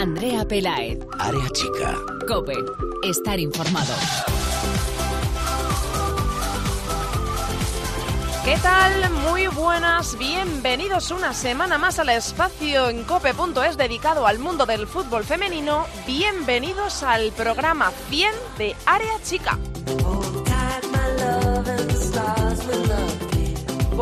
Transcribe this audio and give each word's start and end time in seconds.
Andrea 0.00 0.48
Pelaez. 0.48 0.98
Área 1.18 1.46
chica. 1.50 1.94
Cope. 2.26 2.54
Estar 3.02 3.38
informado. 3.38 3.92
¿Qué 8.42 8.56
tal? 8.62 9.10
Muy 9.28 9.46
buenas, 9.48 10.16
bienvenidos 10.16 11.10
una 11.10 11.34
semana 11.34 11.76
más 11.76 11.98
al 11.98 12.08
espacio 12.08 12.88
en 12.88 13.04
cope.es 13.04 13.76
dedicado 13.76 14.26
al 14.26 14.38
mundo 14.38 14.64
del 14.64 14.86
fútbol 14.86 15.22
femenino. 15.22 15.84
Bienvenidos 16.06 17.02
al 17.02 17.30
programa 17.32 17.92
100 18.08 18.32
de 18.56 18.74
Área 18.86 19.22
Chica. 19.22 19.58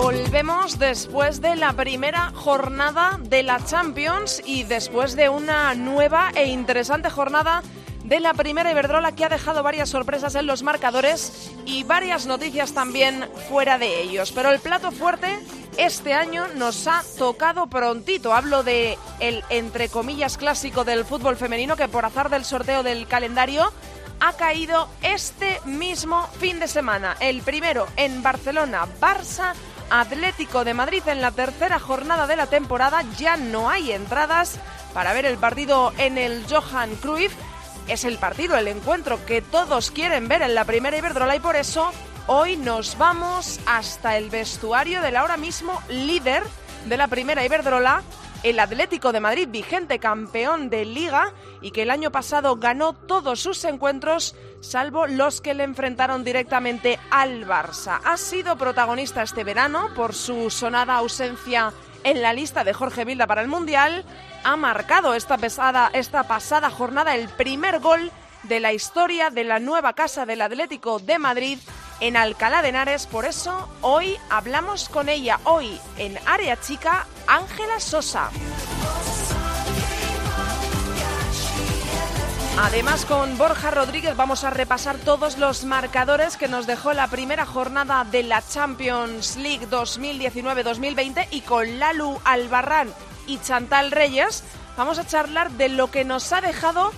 Volvemos 0.01 0.79
después 0.79 1.41
de 1.41 1.57
la 1.57 1.73
primera 1.73 2.31
jornada 2.33 3.19
de 3.21 3.43
la 3.43 3.59
Champions 3.65 4.41
y 4.47 4.63
después 4.63 5.17
de 5.17 5.29
una 5.29 5.75
nueva 5.75 6.31
e 6.37 6.47
interesante 6.47 7.11
jornada 7.11 7.65
de 8.05 8.21
la 8.21 8.33
primera 8.33 8.71
Iberdrola 8.71 9.17
que 9.17 9.25
ha 9.25 9.29
dejado 9.29 9.65
varias 9.65 9.89
sorpresas 9.89 10.37
en 10.37 10.47
los 10.47 10.63
marcadores 10.63 11.51
y 11.67 11.83
varias 11.83 12.27
noticias 12.27 12.75
también 12.75 13.29
fuera 13.49 13.77
de 13.77 14.01
ellos. 14.01 14.31
Pero 14.31 14.53
el 14.53 14.61
plato 14.61 14.93
fuerte 14.93 15.37
este 15.79 16.15
año 16.15 16.47
nos 16.55 16.87
ha 16.87 17.03
tocado 17.19 17.67
prontito. 17.67 18.33
Hablo 18.33 18.63
de 18.63 18.97
el 19.19 19.43
entre 19.51 19.89
comillas 19.89 20.39
clásico 20.39 20.85
del 20.85 21.07
fútbol 21.07 21.35
femenino 21.35 21.75
que 21.75 21.89
por 21.89 22.05
azar 22.05 22.31
del 22.31 22.45
sorteo 22.45 22.85
del 22.85 23.09
calendario 23.09 23.73
ha 24.21 24.33
caído 24.35 24.89
este 25.03 25.61
mismo 25.65 26.25
fin 26.39 26.61
de 26.61 26.69
semana. 26.69 27.17
El 27.19 27.43
primero 27.43 27.89
en 27.97 28.23
Barcelona, 28.23 28.87
Barça 29.01 29.55
Atlético 29.91 30.65
de 30.65 30.75
Madrid 30.75 31.03
en 31.07 31.21
la 31.21 31.31
tercera 31.31 31.79
jornada 31.79 32.27
de 32.27 32.37
la 32.37 32.47
temporada. 32.47 33.03
Ya 33.17 33.37
no 33.37 33.69
hay 33.71 33.93
entradas 33.93 34.59
para 34.95 35.13
ver 35.13 35.27
el 35.27 35.39
partido 35.39 35.93
en 35.99 36.19
el 36.19 36.45
Johan 36.49 36.95
Cruyff 36.97 37.33
es 37.89 38.05
el 38.05 38.19
partido, 38.19 38.57
el 38.57 38.69
encuentro 38.69 39.25
que 39.25 39.41
todos 39.41 39.91
quieren 39.91 40.29
ver 40.29 40.43
en 40.43 40.55
la 40.55 40.65
primera 40.65 40.97
Iberdrola 40.97 41.37
y 41.37 41.41
por 41.41 41.57
eso 41.57 41.91
hoy 42.27 42.57
nos 42.57 42.99
vamos 42.99 43.61
hasta 43.67 44.19
el 44.19 44.29
vestuario 44.29 45.01
del 45.01 45.17
ahora 45.17 45.39
mismo 45.39 45.81
líder 45.89 46.43
de 46.87 46.97
la 46.99 47.09
primera 47.09 47.45
Iberdrola, 47.45 48.03
el 48.43 48.61
Atlético 48.61 49.13
de 49.13 49.21
Madrid, 49.21 49.49
vigente 49.49 49.99
campeón 49.99 50.71
de 50.71 50.85
liga 50.85 51.33
y 51.61 51.71
que 51.73 51.83
el 51.83 51.91
año 51.91 52.11
pasado 52.11 52.57
ganó 52.57 52.93
todos 52.93 53.41
sus 53.41 53.65
encuentros, 53.65 54.37
salvo 54.61 55.07
los 55.07 55.41
que 55.41 55.55
le 55.55 55.65
enfrentaron 55.65 56.25
directamente 56.25 56.99
al 57.11 57.47
Barça. 57.47 58.01
Ha 58.05 58.17
sido 58.17 58.57
protagonista 58.57 59.23
este 59.23 59.45
verano 59.45 59.89
por 59.95 60.15
su 60.15 60.51
sonada 60.51 60.97
ausencia 60.97 61.73
en 62.05 62.23
la 62.23 62.33
lista 62.33 62.63
de 62.63 62.73
Jorge 62.73 63.05
Vilda 63.05 63.27
para 63.27 63.43
el 63.43 63.49
Mundial, 63.49 64.05
ha 64.45 64.57
marcado 64.57 65.15
esta, 65.15 65.37
pesada, 65.37 65.91
esta 65.93 66.23
pasada 66.29 66.71
jornada 66.71 67.17
el 67.17 67.29
primer 67.29 67.81
gol 67.81 68.11
de 68.45 68.61
la 68.61 68.73
historia 68.73 69.31
de 69.31 69.45
la 69.45 69.59
nueva 69.59 69.95
casa 69.95 70.25
del 70.25 70.43
Atlético 70.43 71.01
de 71.01 71.19
Madrid 71.19 71.59
en 72.01 72.17
Alcalá 72.17 72.63
de 72.63 72.69
Henares. 72.69 73.07
Por 73.07 73.25
eso 73.25 73.69
hoy 73.81 74.17
hablamos 74.31 74.89
con 74.89 75.09
ella, 75.09 75.41
hoy 75.45 75.81
en 75.97 76.17
Área 76.27 76.59
Chica, 76.61 77.07
Ángela 77.29 77.79
Sosa. 77.79 78.31
Además, 82.61 83.05
con 83.05 83.37
Borja 83.37 83.71
Rodríguez 83.71 84.17
vamos 84.17 84.45
a 84.45 84.51
repasar 84.51 84.97
todos 84.97 85.37
los 85.37 85.65
marcadores 85.65 86.39
que 86.39 86.49
nos 86.49 86.67
dejó 86.67 86.95
la 86.95 87.07
primera 87.07 87.45
jornada 87.45 88.05
de 88.05 88.23
la 88.23 88.43
Champions 88.43 89.37
League 89.37 89.69
2019-2020 89.69 91.29
y 91.31 91.43
con 91.43 91.79
Lalu 91.79 92.19
Albarrán 92.25 92.89
y 93.27 93.39
Chantal 93.39 93.93
Reyes 93.93 94.43
vamos 94.77 94.99
a 94.99 95.07
charlar 95.07 95.51
de 95.53 95.69
lo 95.69 95.91
que 95.91 96.05
nos 96.05 96.33
ha 96.33 96.41
dejado 96.41 96.93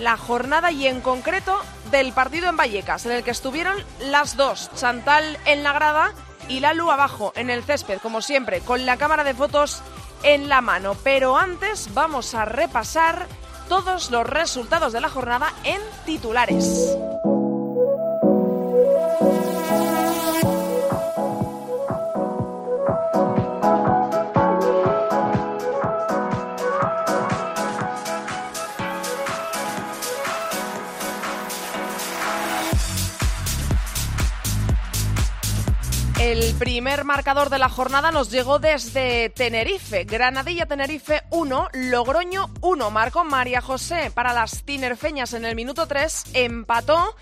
la 0.00 0.16
jornada 0.16 0.72
y 0.72 0.86
en 0.86 1.02
concreto 1.02 1.60
del 1.90 2.12
partido 2.12 2.48
en 2.48 2.56
Vallecas, 2.56 3.04
en 3.06 3.12
el 3.12 3.22
que 3.22 3.30
estuvieron 3.30 3.76
las 4.00 4.36
dos, 4.36 4.70
Chantal 4.74 5.38
en 5.44 5.62
la 5.62 5.74
grada 5.74 6.12
y 6.48 6.60
Lalu 6.60 6.90
abajo 6.90 7.32
en 7.36 7.50
el 7.50 7.62
césped, 7.62 7.98
como 7.98 8.22
siempre, 8.22 8.60
con 8.60 8.86
la 8.86 8.96
cámara 8.96 9.24
de 9.24 9.34
fotos 9.34 9.82
en 10.22 10.48
la 10.48 10.60
mano. 10.60 10.96
Pero 11.02 11.36
antes 11.36 11.92
vamos 11.94 12.34
a 12.34 12.44
repasar 12.44 13.26
todos 13.68 14.10
los 14.10 14.26
resultados 14.26 14.92
de 14.92 15.00
la 15.00 15.08
jornada 15.08 15.52
en 15.64 15.80
titulares. 16.04 16.96
Primer 36.64 37.04
marcador 37.04 37.50
de 37.50 37.58
la 37.58 37.68
jornada 37.68 38.10
nos 38.10 38.30
llegó 38.30 38.58
desde 38.58 39.28
Tenerife. 39.28 40.04
Granadilla 40.04 40.64
Tenerife 40.64 41.20
1, 41.28 41.68
Logroño 41.74 42.48
1. 42.62 42.90
Marcó 42.90 43.22
María 43.22 43.60
José 43.60 44.10
para 44.14 44.32
las 44.32 44.62
tinerfeñas 44.62 45.34
en 45.34 45.44
el 45.44 45.56
minuto 45.56 45.86
3. 45.86 46.24
Empató 46.32 47.16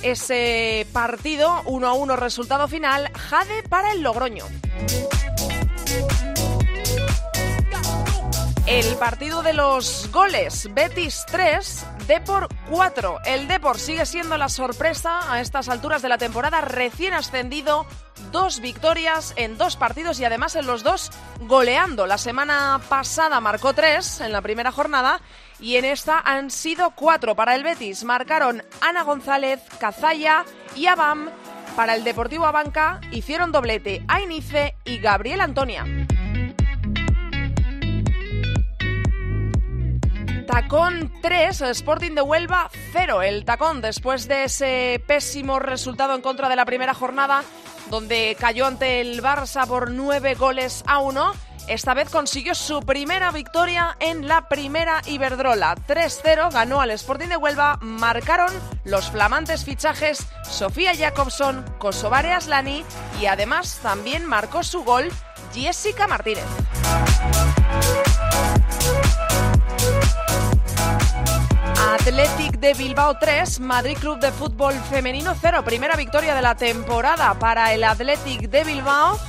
ese 0.00 0.86
partido 0.90 1.60
1 1.66 1.86
a 1.86 1.92
1 1.92 2.16
resultado 2.16 2.66
final. 2.66 3.12
Jade 3.12 3.62
para 3.64 3.92
el 3.92 4.00
Logroño. 4.00 4.46
El 8.64 8.96
partido 8.96 9.42
de 9.42 9.52
los 9.52 10.10
goles, 10.10 10.70
Betis 10.72 11.26
3, 11.30 11.84
Depor 12.08 12.48
4. 12.70 13.18
El 13.26 13.48
Depor 13.48 13.78
sigue 13.78 14.06
siendo 14.06 14.38
la 14.38 14.48
sorpresa 14.48 15.30
a 15.30 15.42
estas 15.42 15.68
alturas 15.68 16.00
de 16.00 16.08
la 16.08 16.16
temporada, 16.16 16.62
recién 16.62 17.12
ascendido, 17.12 17.84
dos 18.32 18.60
victorias 18.60 19.34
en 19.36 19.58
dos 19.58 19.76
partidos 19.76 20.18
y 20.18 20.24
además 20.24 20.56
en 20.56 20.66
los 20.66 20.82
dos 20.82 21.10
goleando. 21.40 22.06
La 22.06 22.16
semana 22.16 22.80
pasada 22.88 23.40
marcó 23.40 23.74
tres 23.74 24.22
en 24.22 24.32
la 24.32 24.40
primera 24.40 24.72
jornada 24.72 25.20
y 25.60 25.76
en 25.76 25.84
esta 25.84 26.18
han 26.18 26.50
sido 26.50 26.92
cuatro 26.92 27.36
para 27.36 27.54
el 27.54 27.62
Betis. 27.62 28.04
Marcaron 28.04 28.62
Ana 28.80 29.02
González, 29.02 29.60
Cazalla 29.78 30.46
y 30.74 30.86
Abam. 30.86 31.28
Para 31.76 31.94
el 31.94 32.04
Deportivo 32.04 32.46
Abanca 32.46 33.02
hicieron 33.12 33.52
doblete 33.52 34.02
Ainice 34.08 34.76
y 34.86 34.96
Gabriel 34.98 35.42
Antonia. 35.42 35.84
Tacón 40.48 41.12
3, 41.20 41.60
Sporting 41.60 42.12
de 42.12 42.22
Huelva 42.22 42.70
0. 42.92 43.20
El 43.20 43.44
tacón 43.44 43.82
después 43.82 44.26
de 44.28 44.44
ese 44.44 45.04
pésimo 45.06 45.58
resultado 45.58 46.14
en 46.14 46.22
contra 46.22 46.48
de 46.48 46.56
la 46.56 46.64
primera 46.64 46.94
jornada, 46.94 47.44
donde 47.90 48.34
cayó 48.40 48.64
ante 48.64 49.02
el 49.02 49.22
Barça 49.22 49.66
por 49.66 49.90
9 49.90 50.34
goles 50.36 50.84
a 50.86 51.00
1. 51.00 51.32
Esta 51.68 51.92
vez 51.92 52.08
consiguió 52.08 52.54
su 52.54 52.80
primera 52.80 53.30
victoria 53.30 53.98
en 54.00 54.26
la 54.26 54.48
primera 54.48 55.02
Iberdrola. 55.04 55.74
3-0 55.86 56.50
ganó 56.50 56.80
al 56.80 56.92
Sporting 56.92 57.28
de 57.28 57.36
Huelva, 57.36 57.76
marcaron 57.82 58.50
los 58.84 59.10
flamantes 59.10 59.66
fichajes 59.66 60.26
Sofía 60.44 60.96
Jacobson, 60.96 61.62
Kosovare 61.76 62.32
Aslani 62.32 62.84
y 63.20 63.26
además 63.26 63.80
también 63.82 64.24
marcó 64.24 64.62
su 64.62 64.82
gol 64.82 65.10
Jessica 65.52 66.06
Martínez. 66.06 66.46
Athletic 72.08 72.58
de 72.58 72.72
Bilbao 72.72 73.18
3, 73.18 73.60
Madrid 73.60 73.98
Club 73.98 74.18
de 74.18 74.32
Fútbol 74.32 74.72
Femenino 74.90 75.34
0. 75.38 75.62
Primera 75.62 75.94
victoria 75.94 76.34
de 76.34 76.40
la 76.40 76.54
temporada 76.54 77.38
para 77.38 77.74
el 77.74 77.84
Athletic 77.84 78.48
de 78.48 78.64
Bilbao. 78.64 79.20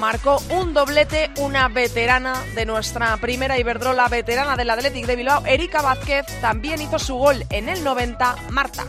Marcó 0.00 0.42
un 0.50 0.74
doblete 0.74 1.30
una 1.38 1.68
veterana 1.68 2.42
de 2.56 2.66
nuestra 2.66 3.16
primera 3.18 3.56
Iberdrola, 3.56 4.08
veterana 4.08 4.56
del 4.56 4.68
Athletic 4.70 5.06
de 5.06 5.14
Bilbao, 5.14 5.46
Erika 5.46 5.80
Vázquez. 5.80 6.26
También 6.40 6.82
hizo 6.82 6.98
su 6.98 7.14
gol 7.14 7.46
en 7.50 7.68
el 7.68 7.84
90, 7.84 8.34
Marta. 8.50 8.84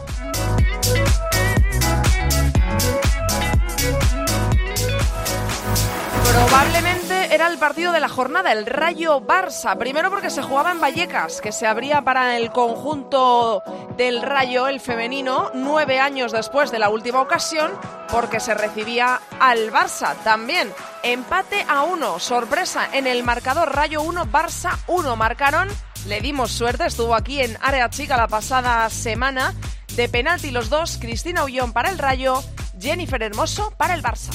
Probablemente 6.31 7.05
era 7.31 7.48
el 7.48 7.57
partido 7.57 7.92
de 7.92 8.00
la 8.00 8.10
jornada, 8.10 8.51
el 8.51 8.66
Rayo 8.66 9.22
Barça. 9.22 9.77
Primero 9.77 10.10
porque 10.10 10.30
se 10.30 10.42
jugaba 10.42 10.72
en 10.72 10.81
Vallecas, 10.81 11.42
que 11.42 11.51
se 11.51 11.68
abría 11.68 12.01
para 12.01 12.38
el 12.38 12.51
conjunto 12.51 13.63
del 13.98 14.22
Rayo, 14.22 14.68
el 14.68 14.80
femenino, 14.80 15.51
nueve 15.54 16.00
años 16.00 16.31
después 16.31 16.72
de 16.72 16.80
la 16.80 16.89
última 16.89 17.22
ocasión, 17.22 17.72
porque 18.10 18.39
se 18.39 18.54
recibía 18.54 19.22
al 19.39 19.72
Barça. 19.72 20.16
También 20.24 20.72
empate 21.04 21.66
a 21.68 21.83
uno, 21.83 22.19
sorpresa 22.19 22.88
en 22.92 23.07
el 23.07 23.24
marcador 23.24 23.75
Rayo 23.75 24.01
1, 24.01 24.25
Barça 24.25 24.77
1. 24.88 25.16
Marcaron, 25.16 25.68
le 26.07 26.22
dimos 26.22 26.51
suerte, 26.51 26.86
estuvo 26.86 27.16
aquí 27.16 27.42
en 27.42 27.57
Área 27.62 27.89
Chica 27.89 28.18
la 28.18 28.27
pasada 28.27 28.89
semana. 28.89 29.54
De 29.95 30.10
penalti 30.10 30.51
los 30.51 30.69
dos, 30.69 30.98
Cristina 31.00 31.44
Ullón 31.44 31.74
para 31.74 31.89
el 31.89 31.98
Rayo, 31.98 32.44
Jennifer 32.80 33.22
Hermoso 33.24 33.72
para 33.77 33.94
el 33.94 34.04
Barça. 34.04 34.31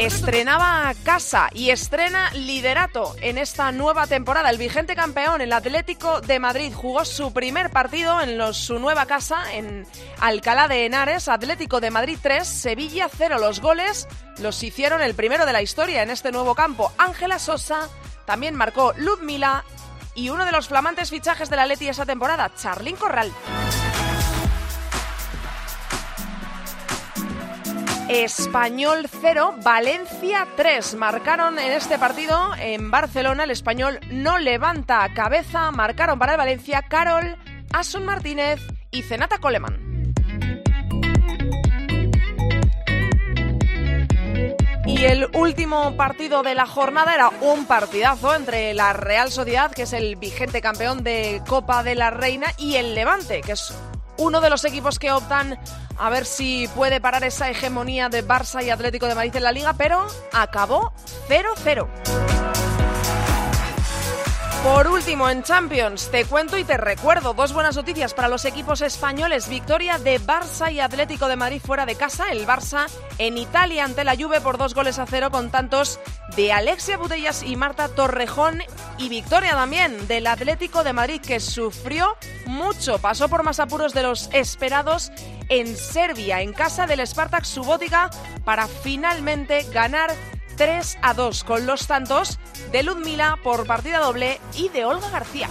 Estrenaba 0.00 0.94
casa 1.04 1.50
y 1.52 1.68
estrena 1.68 2.30
liderato 2.32 3.14
en 3.20 3.36
esta 3.36 3.70
nueva 3.70 4.06
temporada. 4.06 4.48
El 4.48 4.56
vigente 4.56 4.96
campeón, 4.96 5.42
el 5.42 5.52
Atlético 5.52 6.22
de 6.22 6.38
Madrid, 6.38 6.72
jugó 6.74 7.04
su 7.04 7.34
primer 7.34 7.68
partido 7.68 8.18
en 8.22 8.54
su 8.54 8.78
nueva 8.78 9.04
casa 9.04 9.52
en 9.52 9.86
Alcalá 10.18 10.68
de 10.68 10.86
Henares. 10.86 11.28
Atlético 11.28 11.80
de 11.80 11.90
Madrid 11.90 12.16
3, 12.22 12.48
Sevilla 12.48 13.10
0. 13.14 13.38
Los 13.38 13.60
goles 13.60 14.08
los 14.38 14.62
hicieron 14.62 15.02
el 15.02 15.14
primero 15.14 15.44
de 15.44 15.52
la 15.52 15.60
historia 15.60 16.02
en 16.02 16.08
este 16.08 16.32
nuevo 16.32 16.54
campo. 16.54 16.90
Ángela 16.96 17.38
Sosa 17.38 17.86
también 18.24 18.54
marcó 18.54 18.94
Ludmila 18.96 19.64
y 20.14 20.30
uno 20.30 20.46
de 20.46 20.52
los 20.52 20.66
flamantes 20.66 21.10
fichajes 21.10 21.50
de 21.50 21.56
la 21.56 21.66
Leti 21.66 21.88
esa 21.88 22.06
temporada, 22.06 22.50
Charlín 22.56 22.96
Corral. 22.96 23.30
Español 28.10 29.06
0, 29.08 29.54
Valencia 29.62 30.48
3. 30.56 30.96
Marcaron 30.96 31.60
en 31.60 31.70
este 31.70 31.96
partido 31.96 32.50
en 32.58 32.90
Barcelona. 32.90 33.44
El 33.44 33.52
español 33.52 34.00
no 34.10 34.36
levanta 34.36 35.08
cabeza. 35.14 35.70
Marcaron 35.70 36.18
para 36.18 36.32
el 36.32 36.38
Valencia 36.38 36.82
Carol, 36.82 37.36
Asun 37.72 38.04
Martínez 38.04 38.60
y 38.90 39.02
Zenata 39.02 39.38
Coleman. 39.38 40.12
Y 44.86 45.04
el 45.04 45.28
último 45.32 45.96
partido 45.96 46.42
de 46.42 46.56
la 46.56 46.66
jornada 46.66 47.14
era 47.14 47.30
un 47.40 47.64
partidazo 47.66 48.34
entre 48.34 48.74
la 48.74 48.92
Real 48.92 49.30
Sociedad, 49.30 49.70
que 49.70 49.82
es 49.82 49.92
el 49.92 50.16
vigente 50.16 50.60
campeón 50.60 51.04
de 51.04 51.42
Copa 51.46 51.84
de 51.84 51.94
la 51.94 52.10
Reina, 52.10 52.48
y 52.58 52.74
el 52.74 52.96
Levante, 52.96 53.40
que 53.40 53.52
es 53.52 53.72
uno 54.18 54.40
de 54.40 54.50
los 54.50 54.64
equipos 54.64 54.98
que 54.98 55.12
optan 55.12 55.60
a 56.00 56.08
ver 56.08 56.24
si 56.24 56.66
puede 56.74 56.98
parar 57.00 57.24
esa 57.24 57.50
hegemonía 57.50 58.08
de 58.08 58.26
Barça 58.26 58.64
y 58.64 58.70
Atlético 58.70 59.06
de 59.06 59.14
Madrid 59.14 59.36
en 59.36 59.42
la 59.42 59.52
liga, 59.52 59.74
pero 59.74 60.06
acabó 60.32 60.92
0-0. 61.28 62.59
Por 64.62 64.88
último, 64.88 65.30
en 65.30 65.42
Champions, 65.42 66.10
te 66.10 66.26
cuento 66.26 66.58
y 66.58 66.64
te 66.64 66.76
recuerdo 66.76 67.32
dos 67.32 67.54
buenas 67.54 67.76
noticias 67.76 68.12
para 68.12 68.28
los 68.28 68.44
equipos 68.44 68.82
españoles. 68.82 69.48
Victoria 69.48 69.96
de 69.96 70.20
Barça 70.20 70.70
y 70.70 70.80
Atlético 70.80 71.28
de 71.28 71.36
Madrid 71.36 71.62
fuera 71.64 71.86
de 71.86 71.94
casa. 71.94 72.26
El 72.30 72.46
Barça 72.46 72.86
en 73.16 73.38
Italia 73.38 73.84
ante 73.84 74.04
la 74.04 74.16
Juve 74.16 74.42
por 74.42 74.58
dos 74.58 74.74
goles 74.74 74.98
a 74.98 75.06
cero 75.06 75.30
con 75.30 75.50
tantos 75.50 75.98
de 76.36 76.52
Alexia 76.52 76.98
Butellas 76.98 77.42
y 77.42 77.56
Marta 77.56 77.88
Torrejón. 77.88 78.62
Y 78.98 79.08
victoria 79.08 79.52
también 79.52 80.06
del 80.08 80.26
Atlético 80.26 80.84
de 80.84 80.92
Madrid 80.92 81.22
que 81.22 81.40
sufrió 81.40 82.18
mucho. 82.44 82.98
Pasó 82.98 83.30
por 83.30 83.42
más 83.42 83.60
apuros 83.60 83.94
de 83.94 84.02
los 84.02 84.28
esperados 84.34 85.10
en 85.48 85.74
Serbia, 85.74 86.42
en 86.42 86.52
casa 86.52 86.86
del 86.86 87.04
Spartak 87.06 87.44
Subotica, 87.44 88.10
para 88.44 88.68
finalmente 88.68 89.64
ganar 89.72 90.10
3 90.60 90.98
a 91.00 91.14
2 91.14 91.44
con 91.44 91.64
los 91.64 91.86
tantos 91.86 92.38
de 92.70 92.82
Ludmila 92.82 93.38
por 93.42 93.66
partida 93.66 93.98
doble 93.98 94.38
y 94.54 94.68
de 94.68 94.84
Olga 94.84 95.08
García. 95.08 95.48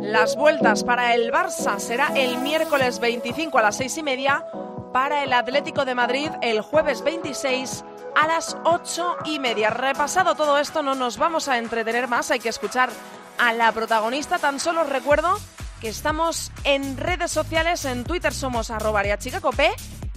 Las 0.00 0.34
vueltas 0.34 0.82
para 0.82 1.14
el 1.14 1.30
Barça 1.30 1.78
será 1.78 2.06
el 2.16 2.38
miércoles 2.38 3.00
25 3.00 3.58
a 3.58 3.62
las 3.62 3.76
6 3.76 3.98
y 3.98 4.02
media, 4.02 4.46
para 4.94 5.24
el 5.24 5.34
Atlético 5.34 5.84
de 5.84 5.94
Madrid 5.94 6.30
el 6.40 6.62
jueves 6.62 7.04
26 7.04 7.84
a 8.16 8.26
las 8.26 8.56
8 8.64 9.18
y 9.26 9.38
media. 9.38 9.68
Repasado 9.68 10.34
todo 10.34 10.56
esto, 10.56 10.82
no 10.82 10.94
nos 10.94 11.18
vamos 11.18 11.48
a 11.48 11.58
entretener 11.58 12.08
más, 12.08 12.30
hay 12.30 12.40
que 12.40 12.48
escuchar 12.48 12.88
a 13.36 13.52
la 13.52 13.70
protagonista. 13.72 14.38
Tan 14.38 14.58
solo 14.58 14.84
recuerdo 14.84 15.38
que 15.82 15.90
estamos 15.90 16.50
en 16.64 16.96
redes 16.96 17.30
sociales, 17.30 17.84
en 17.84 18.04
Twitter 18.04 18.32
somos 18.32 18.70
arroba 18.70 19.02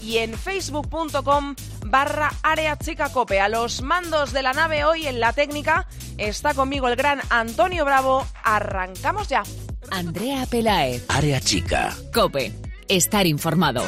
y 0.04 0.18
en 0.18 0.34
facebook.com 0.34 1.56
barra 1.86 2.32
área 2.44 2.78
chica 2.78 3.10
cope. 3.12 3.40
A 3.40 3.50
los 3.50 3.82
mandos 3.82 4.34
de 4.34 4.44
la 4.44 4.54
nave 4.54 4.86
hoy 4.86 5.08
en 5.08 5.20
la 5.20 5.34
técnica 5.34 5.88
está 6.18 6.54
conmigo 6.54 6.88
el 6.88 6.96
gran 6.96 7.22
Antonio 7.30 7.86
Bravo. 7.86 8.26
Arrancamos 8.44 9.30
ya. 9.30 9.44
Andrea 9.92 10.46
Pelaez. 10.46 11.06
Área 11.08 11.40
chica. 11.40 11.96
Cope. 12.14 12.54
Estar 12.88 13.26
informado. 13.28 13.84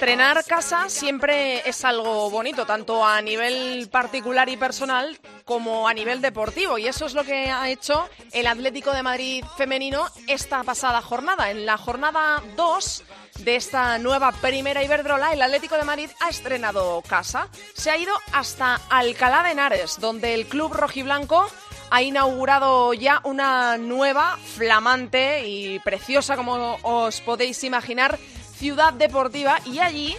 Estrenar 0.00 0.46
casa 0.46 0.88
siempre 0.88 1.68
es 1.68 1.84
algo 1.84 2.30
bonito, 2.30 2.64
tanto 2.64 3.04
a 3.04 3.20
nivel 3.20 3.86
particular 3.92 4.48
y 4.48 4.56
personal 4.56 5.20
como 5.44 5.86
a 5.86 5.92
nivel 5.92 6.22
deportivo. 6.22 6.78
Y 6.78 6.86
eso 6.86 7.04
es 7.04 7.12
lo 7.12 7.22
que 7.22 7.50
ha 7.50 7.68
hecho 7.68 8.08
el 8.32 8.46
Atlético 8.46 8.92
de 8.92 9.02
Madrid 9.02 9.44
femenino 9.58 10.06
esta 10.26 10.64
pasada 10.64 11.02
jornada. 11.02 11.50
En 11.50 11.66
la 11.66 11.76
jornada 11.76 12.42
2 12.56 13.04
de 13.40 13.56
esta 13.56 13.98
nueva 13.98 14.32
primera 14.32 14.82
Iberdrola, 14.82 15.34
el 15.34 15.42
Atlético 15.42 15.76
de 15.76 15.84
Madrid 15.84 16.08
ha 16.20 16.30
estrenado 16.30 17.02
casa. 17.06 17.50
Se 17.74 17.90
ha 17.90 17.98
ido 17.98 18.14
hasta 18.32 18.80
Alcalá 18.88 19.42
de 19.42 19.50
Henares, 19.50 20.00
donde 20.00 20.32
el 20.32 20.46
club 20.46 20.72
rojiblanco 20.72 21.46
ha 21.90 22.02
inaugurado 22.02 22.94
ya 22.94 23.20
una 23.24 23.76
nueva, 23.76 24.38
flamante 24.56 25.46
y 25.46 25.78
preciosa, 25.80 26.36
como 26.36 26.78
os 26.82 27.20
podéis 27.20 27.62
imaginar, 27.64 28.18
Ciudad 28.60 28.92
Deportiva 28.92 29.58
y 29.64 29.78
allí 29.78 30.14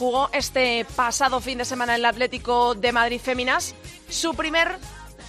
jugó 0.00 0.28
este 0.32 0.84
pasado 0.96 1.40
fin 1.40 1.58
de 1.58 1.64
semana 1.64 1.94
el 1.94 2.04
Atlético 2.04 2.74
de 2.74 2.90
Madrid 2.90 3.20
Féminas 3.20 3.76
su 4.08 4.34
primer 4.34 4.78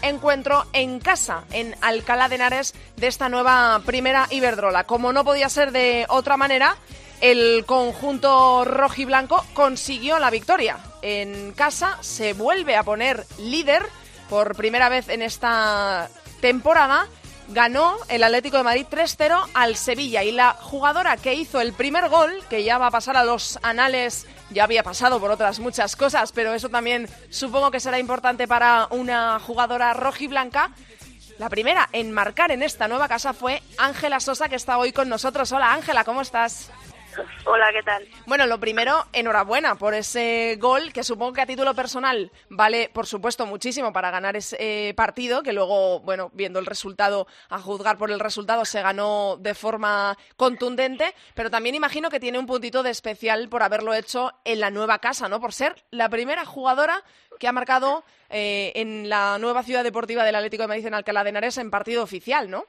encuentro 0.02 0.66
en 0.74 1.00
casa, 1.00 1.44
en 1.52 1.76
Alcalá 1.82 2.28
de 2.28 2.36
Henares, 2.36 2.74
de 2.98 3.06
esta 3.06 3.30
nueva 3.30 3.84
primera 3.86 4.26
Iberdrola. 4.32 4.86
Como 4.86 5.14
no 5.14 5.24
podía 5.24 5.48
ser 5.48 5.72
de 5.72 6.08
otra 6.10 6.38
manera, 6.38 6.76
el 7.22 7.66
conjunto 7.68 8.66
rojiblanco 8.66 9.46
consiguió 9.54 10.18
la 10.18 10.32
victoria. 10.32 10.80
En 11.04 11.52
casa 11.52 12.00
se 12.02 12.34
vuelve 12.34 12.76
a 12.78 12.84
poner 12.84 13.28
líder 13.38 13.84
por 14.28 14.56
primera 14.56 14.90
vez 14.90 15.08
en 15.10 15.22
esta 15.22 16.10
temporada 16.42 17.08
ganó 17.50 17.96
el 18.10 18.24
Atlético 18.24 18.58
de 18.58 18.64
Madrid 18.64 18.86
3-0 18.90 19.50
al 19.54 19.76
Sevilla 19.76 20.24
y 20.24 20.32
la 20.32 20.54
jugadora 20.54 21.18
que 21.18 21.34
hizo 21.34 21.62
el 21.62 21.74
primer 21.74 22.10
gol, 22.10 22.32
que 22.50 22.64
ya 22.64 22.78
va 22.78 22.88
a 22.88 22.92
pasar 22.92 23.18
a 23.18 23.24
los 23.24 23.60
anales, 23.62 24.28
ya 24.50 24.64
había 24.64 24.84
pasado 24.84 25.20
por 25.20 25.32
otras 25.32 25.60
muchas 25.60 25.96
cosas, 25.96 26.32
pero 26.32 26.54
eso 26.54 26.70
también 26.70 27.08
supongo 27.30 27.72
que 27.72 27.80
será 27.80 28.00
importante 28.00 28.48
para 28.48 28.88
una 28.92 29.40
jugadora 29.40 29.94
rojiblanca. 29.94 30.72
La 31.38 31.50
primera 31.50 31.90
en 31.92 32.12
marcar 32.12 32.52
en 32.52 32.64
esta 32.64 32.88
nueva 32.88 33.08
casa 33.08 33.34
fue 33.34 33.62
Ángela 33.78 34.20
Sosa, 34.20 34.48
que 34.48 34.56
está 34.56 34.78
hoy 34.78 34.94
con 34.94 35.10
nosotros. 35.10 35.52
Hola 35.52 35.74
Ángela, 35.74 36.04
¿cómo 36.04 36.22
estás? 36.22 36.72
Hola, 37.46 37.72
¿qué 37.72 37.84
tal? 37.84 38.08
Bueno, 38.26 38.46
lo 38.48 38.60
primero, 38.60 39.06
enhorabuena 39.14 39.76
por 39.76 39.94
ese 39.94 40.58
gol 40.60 40.92
que 40.94 41.04
supongo 41.04 41.34
que 41.34 41.42
a 41.42 41.46
título 41.46 41.74
personal 41.74 42.32
vale, 42.50 42.90
por 42.94 43.06
supuesto, 43.06 43.46
muchísimo 43.46 43.94
para 43.94 44.12
ganar 44.12 44.36
ese 44.36 44.94
partido, 44.96 45.44
que 45.44 45.54
luego, 45.54 46.00
bueno, 46.02 46.30
viendo 46.34 46.60
el 46.60 46.66
resultado, 46.66 47.28
a 47.50 47.60
juzgar 47.60 47.98
por 47.98 48.12
el 48.12 48.20
resultado, 48.20 48.66
se 48.66 48.82
ganó 48.82 49.38
de 49.40 49.54
forma 49.54 50.18
contundente, 50.36 51.14
pero 51.34 51.50
también 51.50 51.76
imagino 51.76 52.10
que 52.10 52.20
tiene 52.20 52.40
un 52.40 52.46
puntito 52.46 52.84
de 52.84 52.92
especial 52.92 53.50
por 53.50 53.64
haberlo 53.64 53.94
hecho 53.94 54.32
en 54.44 54.60
la 54.60 54.70
nueva 54.70 55.00
casa, 55.00 55.30
¿no? 55.30 55.40
Por 55.40 55.54
ser 55.54 55.76
la 55.92 56.10
primera 56.10 56.46
jugadora 56.46 57.04
que 57.40 57.48
ha 57.48 57.52
marcado 57.52 58.04
eh, 58.30 58.72
en 58.76 59.10
la 59.10 59.38
nueva 59.40 59.64
ciudad 59.64 59.84
deportiva 59.84 60.24
del 60.24 60.36
Atlético 60.36 60.64
de 60.64 60.68
Madrid 60.68 60.88
en 60.88 60.94
Alcalá 60.94 61.24
de 61.24 61.30
Henares 61.30 61.58
en 61.58 61.72
partido 61.72 62.04
oficial, 62.04 62.50
¿no? 62.50 62.66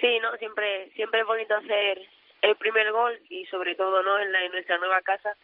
Sí, 0.00 0.18
no, 0.20 0.36
siempre, 0.36 0.90
siempre 0.94 1.20
es 1.20 1.26
bonito 1.26 1.54
hacer 1.54 1.98
el 2.44 2.56
primer 2.56 2.92
gol 2.92 3.18
y 3.30 3.46
sobre 3.46 3.74
todo 3.74 4.02
no 4.02 4.18
en, 4.18 4.30
la, 4.30 4.44
en 4.44 4.52
nuestra 4.52 4.78
nueva 4.78 5.00
casa 5.02 5.34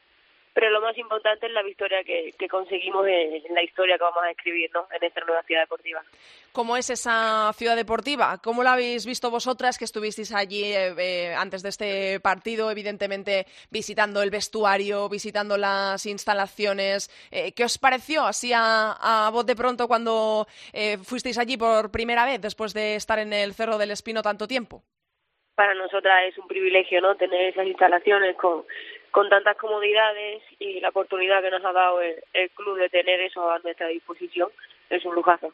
pero 0.52 0.70
lo 0.70 0.80
más 0.80 0.96
importante 0.98 1.46
es 1.46 1.52
la 1.52 1.62
victoria 1.62 2.02
que, 2.04 2.34
conseguimos 2.48 3.06
en, 3.06 3.54
la 3.54 3.62
historia 3.62 3.96
que 3.96 4.04
vamos 4.04 4.22
a 4.22 4.30
escribir 4.30 4.70
¿no? 4.74 4.86
en 4.94 5.04
esta 5.04 5.20
nueva 5.24 5.42
ciudad 5.44 5.62
deportiva. 5.62 6.02
¿Cómo 6.52 6.76
es 6.76 6.90
esa 6.90 7.52
ciudad 7.56 7.76
deportiva? 7.76 8.38
¿Cómo 8.42 8.64
la 8.64 8.72
habéis 8.72 9.06
visto 9.06 9.30
vosotras 9.30 9.78
que 9.78 9.84
estuvisteis 9.84 10.34
allí 10.34 10.64
eh, 10.64 10.94
eh, 10.98 11.34
antes 11.34 11.62
de 11.62 11.68
este 11.68 12.20
partido, 12.20 12.70
evidentemente 12.70 13.46
visitando 13.70 14.22
el 14.22 14.30
vestuario, 14.30 15.08
visitando 15.08 15.56
las 15.56 16.04
instalaciones? 16.06 17.10
Eh, 17.30 17.52
¿Qué 17.52 17.64
os 17.64 17.78
pareció 17.78 18.24
así 18.24 18.52
a, 18.52 18.96
a 19.00 19.30
de 19.44 19.56
pronto 19.56 19.86
cuando 19.86 20.46
fuisteis 21.04 21.38
allí 21.38 21.56
por 21.56 21.90
primera 21.90 22.26
vez 22.26 22.40
después 22.40 22.74
de 22.74 22.96
estar 22.96 23.20
en 23.20 23.32
el 23.32 23.54
Cerro 23.54 23.78
del 23.78 23.92
Espino 23.92 24.22
tanto 24.22 24.48
tiempo? 24.48 24.82
Para 25.60 25.74
nosotras 25.74 26.24
es 26.26 26.38
un 26.38 26.48
privilegio 26.48 27.02
no 27.02 27.16
tener 27.16 27.50
esas 27.50 27.66
instalaciones 27.66 28.34
con, 28.36 28.64
con 29.10 29.28
tantas 29.28 29.58
comodidades 29.58 30.42
y 30.58 30.80
la 30.80 30.88
oportunidad 30.88 31.42
que 31.42 31.50
nos 31.50 31.62
ha 31.62 31.72
dado 31.72 32.00
el, 32.00 32.50
club 32.54 32.78
de 32.78 32.88
tener 32.88 33.20
eso 33.20 33.50
a 33.50 33.58
nuestra 33.58 33.88
disposición 33.88 34.48
es 34.88 35.04
un 35.04 35.14
lujazo. 35.14 35.52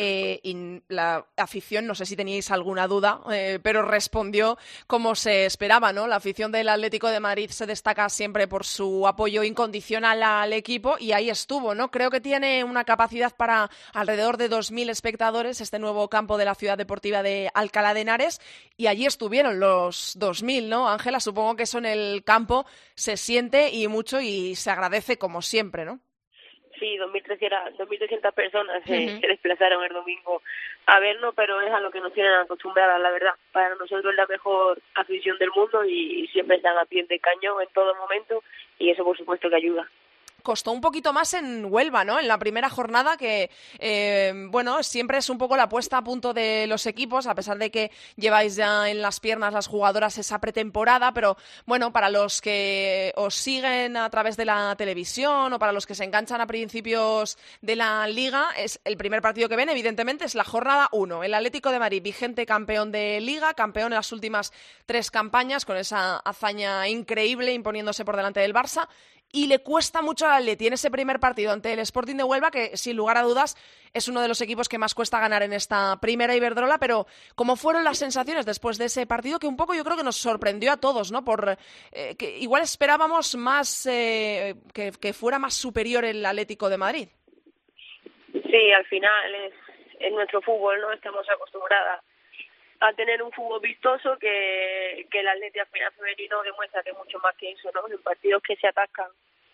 Eh, 0.00 0.38
y 0.44 0.80
la 0.86 1.26
afición, 1.36 1.86
no 1.86 1.96
sé 1.96 2.06
si 2.06 2.14
teníais 2.14 2.52
alguna 2.52 2.86
duda, 2.86 3.20
eh, 3.32 3.58
pero 3.60 3.82
respondió 3.82 4.56
como 4.86 5.16
se 5.16 5.44
esperaba, 5.44 5.92
¿no? 5.92 6.06
La 6.06 6.16
afición 6.16 6.52
del 6.52 6.68
Atlético 6.68 7.08
de 7.08 7.18
Madrid 7.18 7.50
se 7.50 7.66
destaca 7.66 8.08
siempre 8.08 8.46
por 8.46 8.64
su 8.64 9.08
apoyo 9.08 9.42
incondicional 9.42 10.22
al 10.22 10.52
equipo 10.52 10.94
y 11.00 11.10
ahí 11.10 11.30
estuvo, 11.30 11.74
¿no? 11.74 11.90
Creo 11.90 12.12
que 12.12 12.20
tiene 12.20 12.62
una 12.62 12.84
capacidad 12.84 13.34
para 13.34 13.70
alrededor 13.92 14.36
de 14.36 14.48
2.000 14.48 14.88
espectadores 14.88 15.60
este 15.60 15.80
nuevo 15.80 16.08
campo 16.08 16.38
de 16.38 16.44
la 16.44 16.54
ciudad 16.54 16.78
deportiva 16.78 17.24
de 17.24 17.50
Alcalá 17.52 17.92
de 17.92 18.02
Henares 18.02 18.40
y 18.76 18.86
allí 18.86 19.04
estuvieron 19.04 19.58
los 19.58 20.16
2.000, 20.16 20.68
¿no? 20.68 20.88
Ángela, 20.88 21.18
supongo 21.18 21.56
que 21.56 21.64
eso 21.64 21.78
en 21.78 21.86
el 21.86 22.22
campo 22.22 22.66
se 22.94 23.16
siente 23.16 23.70
y 23.70 23.88
mucho 23.88 24.20
y 24.20 24.54
se 24.54 24.70
agradece 24.70 25.18
como 25.18 25.42
siempre, 25.42 25.84
¿no? 25.84 25.98
Sí, 26.78 26.98
2.300 26.98 28.32
personas 28.32 28.82
se, 28.84 29.18
desplazaron 29.26 29.84
el 29.84 29.92
domingo 29.92 30.42
a 30.86 30.98
vernos, 31.00 31.34
pero 31.34 31.60
es 31.60 31.72
a 31.72 31.80
lo 31.80 31.90
que 31.90 32.00
nos 32.00 32.12
tienen 32.12 32.32
acostumbradas, 32.34 33.00
la 33.00 33.10
verdad. 33.10 33.34
Para 33.52 33.74
nosotros 33.74 34.12
es 34.12 34.16
la 34.16 34.26
mejor 34.26 34.80
afición 34.94 35.38
del 35.38 35.50
mundo 35.50 35.84
y 35.84 36.26
siempre 36.28 36.56
están 36.56 36.76
a 36.78 36.84
pie 36.84 37.04
de 37.08 37.18
cañón 37.18 37.60
en 37.62 37.68
todo 37.72 37.94
momento 37.94 38.42
y 38.78 38.90
eso 38.90 39.04
por 39.04 39.16
supuesto 39.16 39.48
que 39.48 39.56
ayuda 39.56 39.88
costó 40.48 40.72
un 40.72 40.80
poquito 40.80 41.12
más 41.12 41.34
en 41.34 41.66
Huelva, 41.66 42.04
¿no? 42.04 42.18
En 42.18 42.26
la 42.26 42.38
primera 42.38 42.70
jornada 42.70 43.18
que, 43.18 43.50
eh, 43.80 44.32
bueno, 44.48 44.82
siempre 44.82 45.18
es 45.18 45.28
un 45.28 45.36
poco 45.36 45.58
la 45.58 45.68
puesta 45.68 45.98
a 45.98 46.02
punto 46.02 46.32
de 46.32 46.66
los 46.66 46.86
equipos, 46.86 47.26
a 47.26 47.34
pesar 47.34 47.58
de 47.58 47.70
que 47.70 47.90
lleváis 48.16 48.56
ya 48.56 48.88
en 48.88 49.02
las 49.02 49.20
piernas 49.20 49.52
las 49.52 49.66
jugadoras 49.66 50.16
esa 50.16 50.38
pretemporada, 50.38 51.12
pero 51.12 51.36
bueno, 51.66 51.92
para 51.92 52.08
los 52.08 52.40
que 52.40 53.12
os 53.16 53.34
siguen 53.34 53.98
a 53.98 54.08
través 54.08 54.38
de 54.38 54.46
la 54.46 54.74
televisión 54.78 55.52
o 55.52 55.58
para 55.58 55.72
los 55.72 55.84
que 55.84 55.94
se 55.94 56.04
enganchan 56.04 56.40
a 56.40 56.46
principios 56.46 57.36
de 57.60 57.76
la 57.76 58.06
liga, 58.06 58.48
es 58.56 58.80
el 58.84 58.96
primer 58.96 59.20
partido 59.20 59.50
que 59.50 59.56
ven, 59.56 59.68
evidentemente, 59.68 60.24
es 60.24 60.34
la 60.34 60.44
jornada 60.44 60.88
1. 60.92 61.24
El 61.24 61.34
Atlético 61.34 61.70
de 61.70 61.78
Madrid, 61.78 62.02
vigente 62.02 62.46
campeón 62.46 62.90
de 62.90 63.20
liga, 63.20 63.52
campeón 63.52 63.92
en 63.92 63.96
las 63.96 64.12
últimas 64.12 64.50
tres 64.86 65.10
campañas, 65.10 65.66
con 65.66 65.76
esa 65.76 66.16
hazaña 66.16 66.88
increíble 66.88 67.52
imponiéndose 67.52 68.06
por 68.06 68.16
delante 68.16 68.40
del 68.40 68.54
Barça 68.54 68.88
y 69.32 69.46
le 69.46 69.58
cuesta 69.58 70.00
mucho 70.00 70.26
al 70.26 70.42
Atleti 70.42 70.66
en 70.66 70.72
ese 70.72 70.90
primer 70.90 71.20
partido 71.20 71.52
ante 71.52 71.72
el 71.72 71.80
Sporting 71.80 72.16
de 72.16 72.24
Huelva, 72.24 72.50
que 72.50 72.76
sin 72.76 72.96
lugar 72.96 73.18
a 73.18 73.22
dudas 73.22 73.56
es 73.92 74.08
uno 74.08 74.22
de 74.22 74.28
los 74.28 74.40
equipos 74.40 74.68
que 74.68 74.78
más 74.78 74.94
cuesta 74.94 75.20
ganar 75.20 75.42
en 75.42 75.52
esta 75.52 75.98
primera 76.00 76.34
Iberdrola, 76.34 76.78
pero 76.78 77.06
¿cómo 77.34 77.56
fueron 77.56 77.84
las 77.84 77.98
sensaciones 77.98 78.46
después 78.46 78.78
de 78.78 78.86
ese 78.86 79.06
partido 79.06 79.38
que 79.38 79.46
un 79.46 79.56
poco 79.56 79.74
yo 79.74 79.84
creo 79.84 79.96
que 79.96 80.02
nos 80.02 80.16
sorprendió 80.16 80.72
a 80.72 80.78
todos, 80.78 81.12
¿no? 81.12 81.24
Por 81.24 81.56
eh, 81.92 82.16
que 82.16 82.38
igual 82.38 82.62
esperábamos 82.62 83.36
más 83.36 83.86
eh, 83.86 84.54
que, 84.72 84.92
que, 85.00 85.12
fuera 85.12 85.38
más 85.38 85.54
superior 85.54 86.04
el 86.04 86.24
Atlético 86.24 86.68
de 86.68 86.78
Madrid. 86.78 87.08
Sí, 88.32 88.72
al 88.72 88.84
final 88.86 89.34
es, 89.34 89.54
es 90.00 90.12
nuestro 90.12 90.40
fútbol, 90.40 90.80
¿no? 90.80 90.92
Estamos 90.92 91.26
acostumbradas 91.28 92.02
a 92.80 92.92
tener 92.92 93.22
un 93.22 93.32
fútbol 93.32 93.60
vistoso 93.60 94.16
que, 94.18 95.06
que 95.10 95.20
el 95.20 95.28
Atleti 95.28 95.58
al 95.58 95.66
final 95.66 95.92
femenino 95.92 96.42
demuestra 96.42 96.82
que 96.82 96.90
es 96.90 96.96
mucho 96.96 97.18
más 97.18 97.36
que 97.36 97.50
eso, 97.50 97.70
¿no? 97.74 97.88
En 97.88 98.02
partidos 98.02 98.42
que 98.42 98.56
se 98.56 98.68
atacan, 98.68 99.08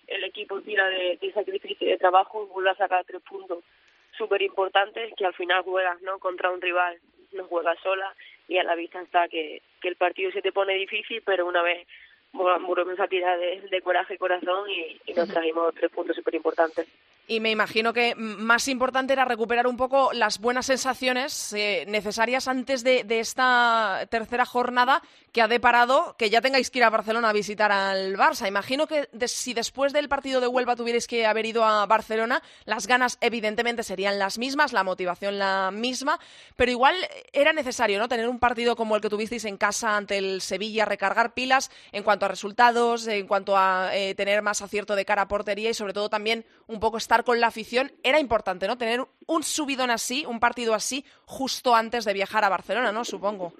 el 0.07 0.25
equipo 0.25 0.61
tira 0.61 0.89
de, 0.89 1.17
de 1.21 1.33
sacrificio 1.33 1.87
y 1.87 1.91
de 1.91 1.99
trabajo 1.99 2.45
y 2.45 2.53
vuelve 2.53 2.71
a 2.71 2.77
sacar 2.77 3.05
tres 3.05 3.23
puntos 3.23 3.65
súper 4.17 4.43
importantes 4.43 5.13
que 5.17 5.25
al 5.25 5.35
final 5.35 5.63
juegas, 5.63 6.01
¿no? 6.03 6.19
Contra 6.19 6.51
un 6.51 6.61
rival, 6.61 6.99
no 7.33 7.45
juegas 7.45 7.79
sola 7.83 8.15
y 8.47 8.59
a 8.59 8.65
la 8.65 8.75
vista 8.75 9.01
está 9.01 9.29
que, 9.29 9.63
que 9.81 9.89
el 9.89 9.97
partido 9.97 10.31
se 10.31 10.43
te 10.43 10.53
pone 10.53 10.75
difícil, 10.75 11.23
pero 11.25 11.47
una 11.47 11.63
vez 11.63 11.87
volvemos 12.33 12.99
a 12.99 13.09
tirar 13.09 13.39
de, 13.39 13.61
de 13.61 13.81
coraje 13.81 14.15
y 14.15 14.19
corazón 14.19 14.69
y, 14.69 15.01
y 15.07 15.15
nos 15.15 15.29
trajimos 15.29 15.75
tres 15.75 15.91
puntos 15.91 16.17
súper 16.17 16.35
importantes. 16.35 16.87
Y 17.27 17.41
me 17.41 17.51
imagino 17.51 17.95
que 17.95 18.15
más 18.15 18.69
importante 18.69 19.15
era 19.15 19.25
recuperar 19.25 19.67
un 19.67 19.79
poco 19.79 20.13
las 20.13 20.41
buenas 20.41 20.67
sensaciones 20.67 21.55
eh, 21.55 21.87
necesarias 21.89 22.49
antes 22.49 22.85
de, 22.85 23.05
esta 23.09 24.07
tercera 24.11 24.45
jornada 24.45 25.03
que 25.33 25.41
ha 25.41 25.49
deparado 25.49 26.17
que 26.19 26.29
ya 26.29 26.41
tengáis 26.41 26.71
que 26.71 26.81
ir 26.81 26.85
a 26.85 26.91
Barcelona 26.91 27.31
a 27.31 27.33
visitar 27.33 27.73
al 27.73 28.17
Barça. 28.17 28.47
Imagino 28.47 28.87
que 28.87 29.09
si 29.27 29.55
después 29.55 29.93
del 29.93 30.09
partido 30.09 30.41
de 30.41 30.49
Huelva 30.49 30.77
tuvierais 30.77 31.07
que 31.07 31.25
haber 31.25 31.47
ido 31.47 31.65
a 31.65 31.87
Barcelona, 31.87 32.43
las 32.67 32.87
ganas 32.87 33.17
evidentemente 33.21 33.83
serían 33.83 34.19
las 34.19 34.37
mismas, 34.37 34.73
la 34.73 34.85
motivación 34.85 35.39
la 35.39 35.71
misma, 35.73 36.21
pero 36.57 36.71
igual 36.71 36.95
era 37.33 37.53
necesario 37.53 37.99
¿no? 37.99 38.09
tener 38.09 38.29
un 38.29 38.39
partido 38.39 38.77
como 38.77 38.97
el 38.97 39.03
que 39.03 39.09
tuvisteis 39.09 39.45
en 39.47 39.57
casa 39.57 39.97
ante 39.97 40.19
el 40.19 40.43
Sevilla, 40.43 40.85
recargar 40.85 41.33
pilas 41.33 41.71
en 41.93 42.03
cuanto 42.03 42.27
a 42.27 42.29
resultados, 42.29 43.07
en 43.07 43.27
cuanto 43.27 43.57
a 43.57 43.97
eh, 43.97 44.15
tener 44.15 44.43
más 44.43 44.61
acierto 44.61 44.95
de 44.95 45.05
cara 45.05 45.23
a 45.23 45.29
portería 45.29 45.71
y 45.71 45.75
sobre 45.75 45.95
todo 45.95 46.11
también 46.11 46.45
un 46.67 46.81
poco 46.81 46.99
estar 47.15 47.25
con 47.25 47.41
la 47.41 47.47
afición, 47.47 47.93
era 48.03 48.19
importante, 48.19 48.67
¿no? 48.67 48.77
Tener 48.77 49.01
un 49.29 49.43
subidón 49.45 49.91
así, 49.91 50.27
un 50.27 50.41
partido 50.41 50.75
así, 50.75 51.05
justo 51.27 51.73
antes 51.75 52.05
de 52.05 52.13
viajar 52.13 52.43
a 52.45 52.49
Barcelona, 52.49 52.91
¿no? 52.91 53.05
Supongo. 53.05 53.53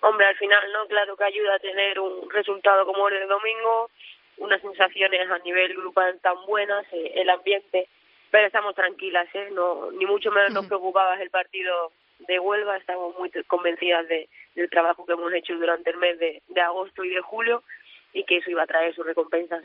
Hombre, 0.00 0.26
al 0.26 0.36
final, 0.36 0.72
¿no? 0.72 0.86
Claro 0.88 1.16
que 1.16 1.24
ayuda 1.24 1.54
a 1.54 1.58
tener 1.60 2.00
un 2.00 2.28
resultado 2.28 2.84
como 2.84 3.08
el 3.08 3.20
de 3.20 3.26
domingo, 3.26 3.90
unas 4.38 4.60
sensaciones 4.60 5.30
a 5.30 5.38
nivel 5.38 5.74
grupal 5.74 6.18
tan 6.20 6.44
buenas, 6.44 6.84
eh, 6.92 7.12
el 7.14 7.30
ambiente, 7.30 7.88
pero 8.32 8.48
estamos 8.48 8.74
tranquilas, 8.74 9.28
¿eh? 9.34 9.48
No, 9.52 9.92
ni 9.92 10.04
mucho 10.04 10.32
menos 10.32 10.52
nos 10.52 10.66
preocupaba 10.66 11.14
el 11.22 11.30
partido 11.30 11.92
de 12.18 12.40
Huelva, 12.40 12.78
estamos 12.78 13.16
muy 13.16 13.30
convencidas 13.46 14.08
de, 14.08 14.28
del 14.56 14.68
trabajo 14.70 15.06
que 15.06 15.12
hemos 15.12 15.32
hecho 15.32 15.54
durante 15.54 15.90
el 15.90 15.98
mes 15.98 16.18
de, 16.18 16.42
de 16.48 16.60
agosto 16.60 17.04
y 17.04 17.10
de 17.10 17.20
julio 17.20 17.62
y 18.12 18.24
que 18.24 18.38
eso 18.38 18.50
iba 18.50 18.64
a 18.64 18.66
traer 18.66 18.92
sus 18.92 19.06
recompensas 19.06 19.62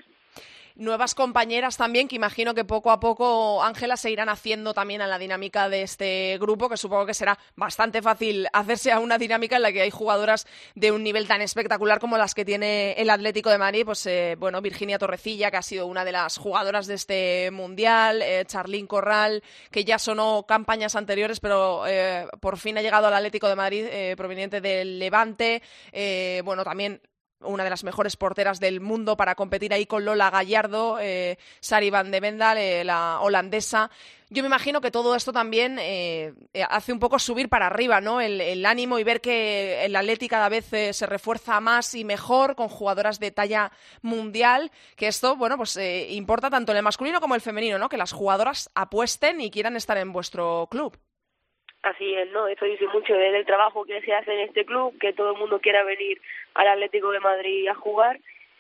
nuevas 0.76 1.16
compañeras 1.16 1.78
también, 1.78 2.08
que 2.08 2.16
imagino 2.16 2.54
que 2.54 2.66
poco 2.66 2.92
a 2.92 3.00
poco, 3.00 3.64
Ángela, 3.64 3.98
se 3.98 4.12
irán 4.12 4.30
haciendo 4.30 4.74
también 4.74 5.02
a 5.02 5.08
la 5.08 5.20
dinámica 5.20 5.70
de 5.70 5.84
este 5.84 6.38
grupo, 6.40 6.70
que 6.70 6.78
supongo 6.78 7.06
que 7.06 7.14
será 7.14 7.38
bastante 7.56 8.02
fácil 8.02 8.48
hacerse 8.54 8.92
a 8.92 9.00
una 9.00 9.18
dinámica 9.18 9.56
en 9.56 9.62
la 9.62 9.72
que 9.72 9.82
hay 9.82 9.92
jugadoras 9.92 10.48
de 10.76 10.92
un 10.92 11.04
nivel 11.04 11.28
tan 11.28 11.42
espectacular 11.42 12.00
como 12.00 12.18
las 12.18 12.34
que 12.34 12.46
tiene 12.46 12.94
el 12.94 13.10
Atlético 13.10 13.50
de 13.50 13.58
Madrid. 13.58 13.86
Pues, 13.86 14.06
eh, 14.06 14.36
bueno, 14.38 14.62
Virginia 14.62 15.00
Torrecilla, 15.00 15.52
que 15.52 15.58
ha 15.58 15.62
sido 15.62 15.88
una 15.88 16.06
de 16.06 16.12
las 16.12 16.38
jugadoras 16.38 16.88
de 16.88 16.96
este 16.96 17.52
Mundial, 17.52 18.22
eh, 18.22 18.44
Charlín 18.46 18.88
Corral, 18.88 19.44
que 19.70 19.86
ya 19.86 20.00
sonó 20.00 20.46
campañas 20.48 20.96
anteriores, 20.96 21.40
pero 21.40 21.86
eh, 21.88 22.28
por 22.40 22.58
fin 22.58 22.78
ha 22.78 22.82
llegado 22.82 23.08
al 23.08 23.14
Atlético 23.14 23.48
de 23.48 23.56
Madrid 23.56 23.86
proveniente 24.16 24.62
del 24.62 25.00
Levante. 25.00 25.62
bueno, 26.44 26.64
también 26.64 27.02
una 27.44 27.64
de 27.64 27.70
las 27.70 27.84
mejores 27.84 28.16
porteras 28.16 28.60
del 28.60 28.82
mundo 28.82 29.18
para 29.18 29.36
competir 29.36 29.74
ahí 29.74 29.86
con 29.86 30.06
Lola 30.06 30.30
Gallardo, 30.30 30.98
eh, 31.00 31.38
Sari 31.60 31.90
Van 31.90 32.12
de 32.12 32.20
Vendal, 32.20 32.58
eh, 32.58 32.84
la 32.84 33.20
holandesa. 33.22 33.92
Yo 34.30 34.44
me 34.44 34.48
imagino 34.48 34.80
que 34.80 34.92
todo 34.92 35.16
esto 35.16 35.34
también 35.34 35.78
eh, 35.80 36.34
eh, 36.54 36.64
hace 36.70 36.94
un 36.94 37.00
poco 37.00 37.20
subir 37.20 37.50
para 37.50 37.68
arriba 37.68 38.00
¿no? 38.00 38.22
El, 38.22 38.66
ánimo 38.66 38.98
y 38.98 39.04
ver 39.04 39.20
que 39.20 39.84
el 39.84 39.96
Atleti 39.96 40.30
cada 40.30 40.48
vez 40.48 40.68
se 40.68 41.06
refuerza 41.06 41.60
más 41.60 41.94
y 41.96 42.06
mejor 42.06 42.56
con 42.56 42.70
jugadoras 42.70 43.20
de 43.20 43.32
talla 43.32 43.72
mundial, 44.02 44.72
que 44.96 45.08
esto, 45.08 45.36
bueno, 45.36 45.58
pues 45.58 45.78
importa 46.10 46.50
tanto 46.50 46.72
en 46.72 46.78
el 46.78 46.84
masculino 46.84 47.20
como 47.20 47.36
el 47.36 47.42
femenino, 47.42 47.78
¿no? 47.78 47.90
Que 47.90 47.98
las 47.98 48.14
jugadoras 48.14 48.70
apuesten 48.74 49.42
y 49.42 49.52
quieran 49.52 49.76
estar 49.76 49.98
en 49.98 50.14
vuestro 50.14 50.68
club. 50.72 50.98
Así 51.84 52.14
es, 52.14 52.30
¿no? 52.32 52.48
Eso 52.48 52.66
dice 52.66 52.88
mucho 52.88 53.14
del 53.14 53.46
trabajo 53.46 53.86
que 53.86 54.02
se 54.02 54.14
hace 54.14 54.34
en 54.34 54.42
este 54.42 54.66
club, 54.66 54.98
que 55.00 55.14
todo 55.14 55.32
el 55.32 55.40
mundo 55.40 55.60
quiera 55.60 55.84
venir 55.84 56.22
al 56.54 56.68
Atlético 56.68 57.12
de 57.12 57.20
Madrid 57.20 57.68
a 57.68 57.74
jugar 57.74 58.20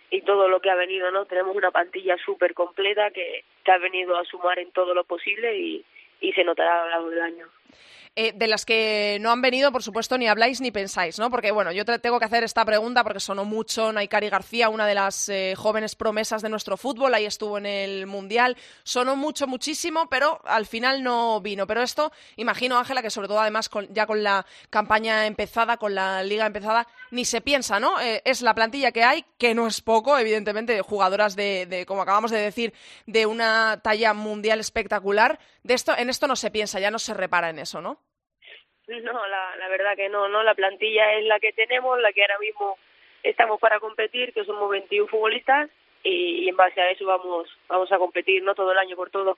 y 0.09 0.21
todo 0.21 0.49
lo 0.49 0.59
que 0.59 0.71
ha 0.71 0.75
venido, 0.75 1.11
¿no? 1.11 1.25
Tenemos 1.25 1.55
una 1.55 1.71
plantilla 1.71 2.17
súper 2.17 2.55
completa 2.55 3.11
que, 3.11 3.43
que 3.63 3.71
ha 3.71 3.77
venido 3.77 4.17
a 4.17 4.25
sumar 4.25 4.57
en 4.57 4.71
todo 4.71 4.95
lo 4.95 5.03
posible 5.03 5.55
y, 5.55 5.85
y 6.19 6.33
se 6.33 6.43
notará 6.43 6.81
a 6.81 6.85
lo 6.85 6.89
largo 6.89 7.09
del 7.11 7.21
año. 7.21 7.47
Eh, 8.17 8.33
de 8.35 8.47
las 8.47 8.65
que 8.65 9.19
no 9.21 9.31
han 9.31 9.41
venido, 9.41 9.71
por 9.71 9.83
supuesto, 9.83 10.17
ni 10.17 10.27
habláis 10.27 10.59
ni 10.59 10.69
pensáis, 10.69 11.17
¿no? 11.17 11.29
Porque, 11.31 11.49
bueno, 11.51 11.71
yo 11.71 11.85
te 11.85 11.97
tengo 11.97 12.19
que 12.19 12.25
hacer 12.25 12.43
esta 12.43 12.65
pregunta 12.65 13.05
porque 13.05 13.21
sonó 13.21 13.45
mucho 13.45 13.93
Naikari 13.93 14.27
García, 14.27 14.67
una 14.67 14.85
de 14.85 14.95
las 14.95 15.29
eh, 15.29 15.53
jóvenes 15.55 15.95
promesas 15.95 16.41
de 16.41 16.49
nuestro 16.49 16.75
fútbol, 16.75 17.13
ahí 17.13 17.25
estuvo 17.25 17.57
en 17.57 17.65
el 17.65 18.07
Mundial, 18.07 18.57
sonó 18.83 19.15
mucho, 19.15 19.47
muchísimo, 19.47 20.09
pero 20.09 20.41
al 20.43 20.65
final 20.65 21.03
no 21.03 21.39
vino. 21.39 21.65
Pero 21.65 21.83
esto, 21.83 22.11
imagino, 22.35 22.77
Ángela, 22.77 23.01
que 23.01 23.09
sobre 23.09 23.29
todo 23.29 23.39
además 23.39 23.69
ya 23.91 24.05
con 24.05 24.21
la 24.23 24.45
campaña 24.69 25.25
empezada, 25.25 25.77
con 25.77 25.95
la 25.95 26.21
liga 26.21 26.45
empezada, 26.45 26.89
ni 27.11 27.23
se 27.23 27.39
piensa, 27.39 27.79
¿no? 27.79 27.97
Eh, 28.01 28.21
es 28.25 28.41
la 28.41 28.53
plantilla 28.53 28.91
que 28.91 29.05
hay, 29.05 29.23
que 29.37 29.55
no 29.55 29.67
es 29.67 29.79
poco, 29.79 30.17
evidentemente, 30.17 30.73
de 30.73 30.81
jugadoras 30.81 31.37
de, 31.37 31.65
de, 31.65 31.85
como 31.85 32.01
acabamos 32.01 32.31
de 32.31 32.39
decir, 32.39 32.73
de 33.05 33.25
una 33.25 33.79
talla 33.81 34.13
mundial 34.13 34.59
espectacular. 34.59 35.39
De 35.63 35.75
esto, 35.75 35.97
en 35.97 36.09
esto 36.09 36.27
no 36.27 36.35
se 36.35 36.51
piensa, 36.51 36.81
ya 36.81 36.91
no 36.91 36.99
se 36.99 37.13
repara 37.13 37.49
en 37.49 37.59
eso, 37.59 37.79
¿no? 37.79 38.00
No, 39.03 39.27
la, 39.27 39.55
la 39.57 39.67
verdad 39.69 39.95
que 39.95 40.09
no, 40.09 40.27
no. 40.27 40.43
La 40.43 40.55
plantilla 40.55 41.13
es 41.13 41.25
la 41.25 41.39
que 41.39 41.53
tenemos, 41.53 41.99
la 41.99 42.11
que 42.11 42.21
ahora 42.21 42.39
mismo 42.39 42.77
estamos 43.23 43.59
para 43.59 43.79
competir, 43.79 44.33
que 44.33 44.43
somos 44.45 44.69
21 44.69 45.07
futbolistas 45.07 45.69
y, 46.03 46.47
en 46.49 46.55
base 46.55 46.81
a 46.81 46.91
eso 46.91 47.05
vamos, 47.05 47.47
vamos 47.67 47.91
a 47.91 47.97
competir, 47.97 48.43
¿no? 48.43 48.55
Todo 48.55 48.71
el 48.71 48.77
año 48.77 48.95
por 48.95 49.09
todo. 49.09 49.37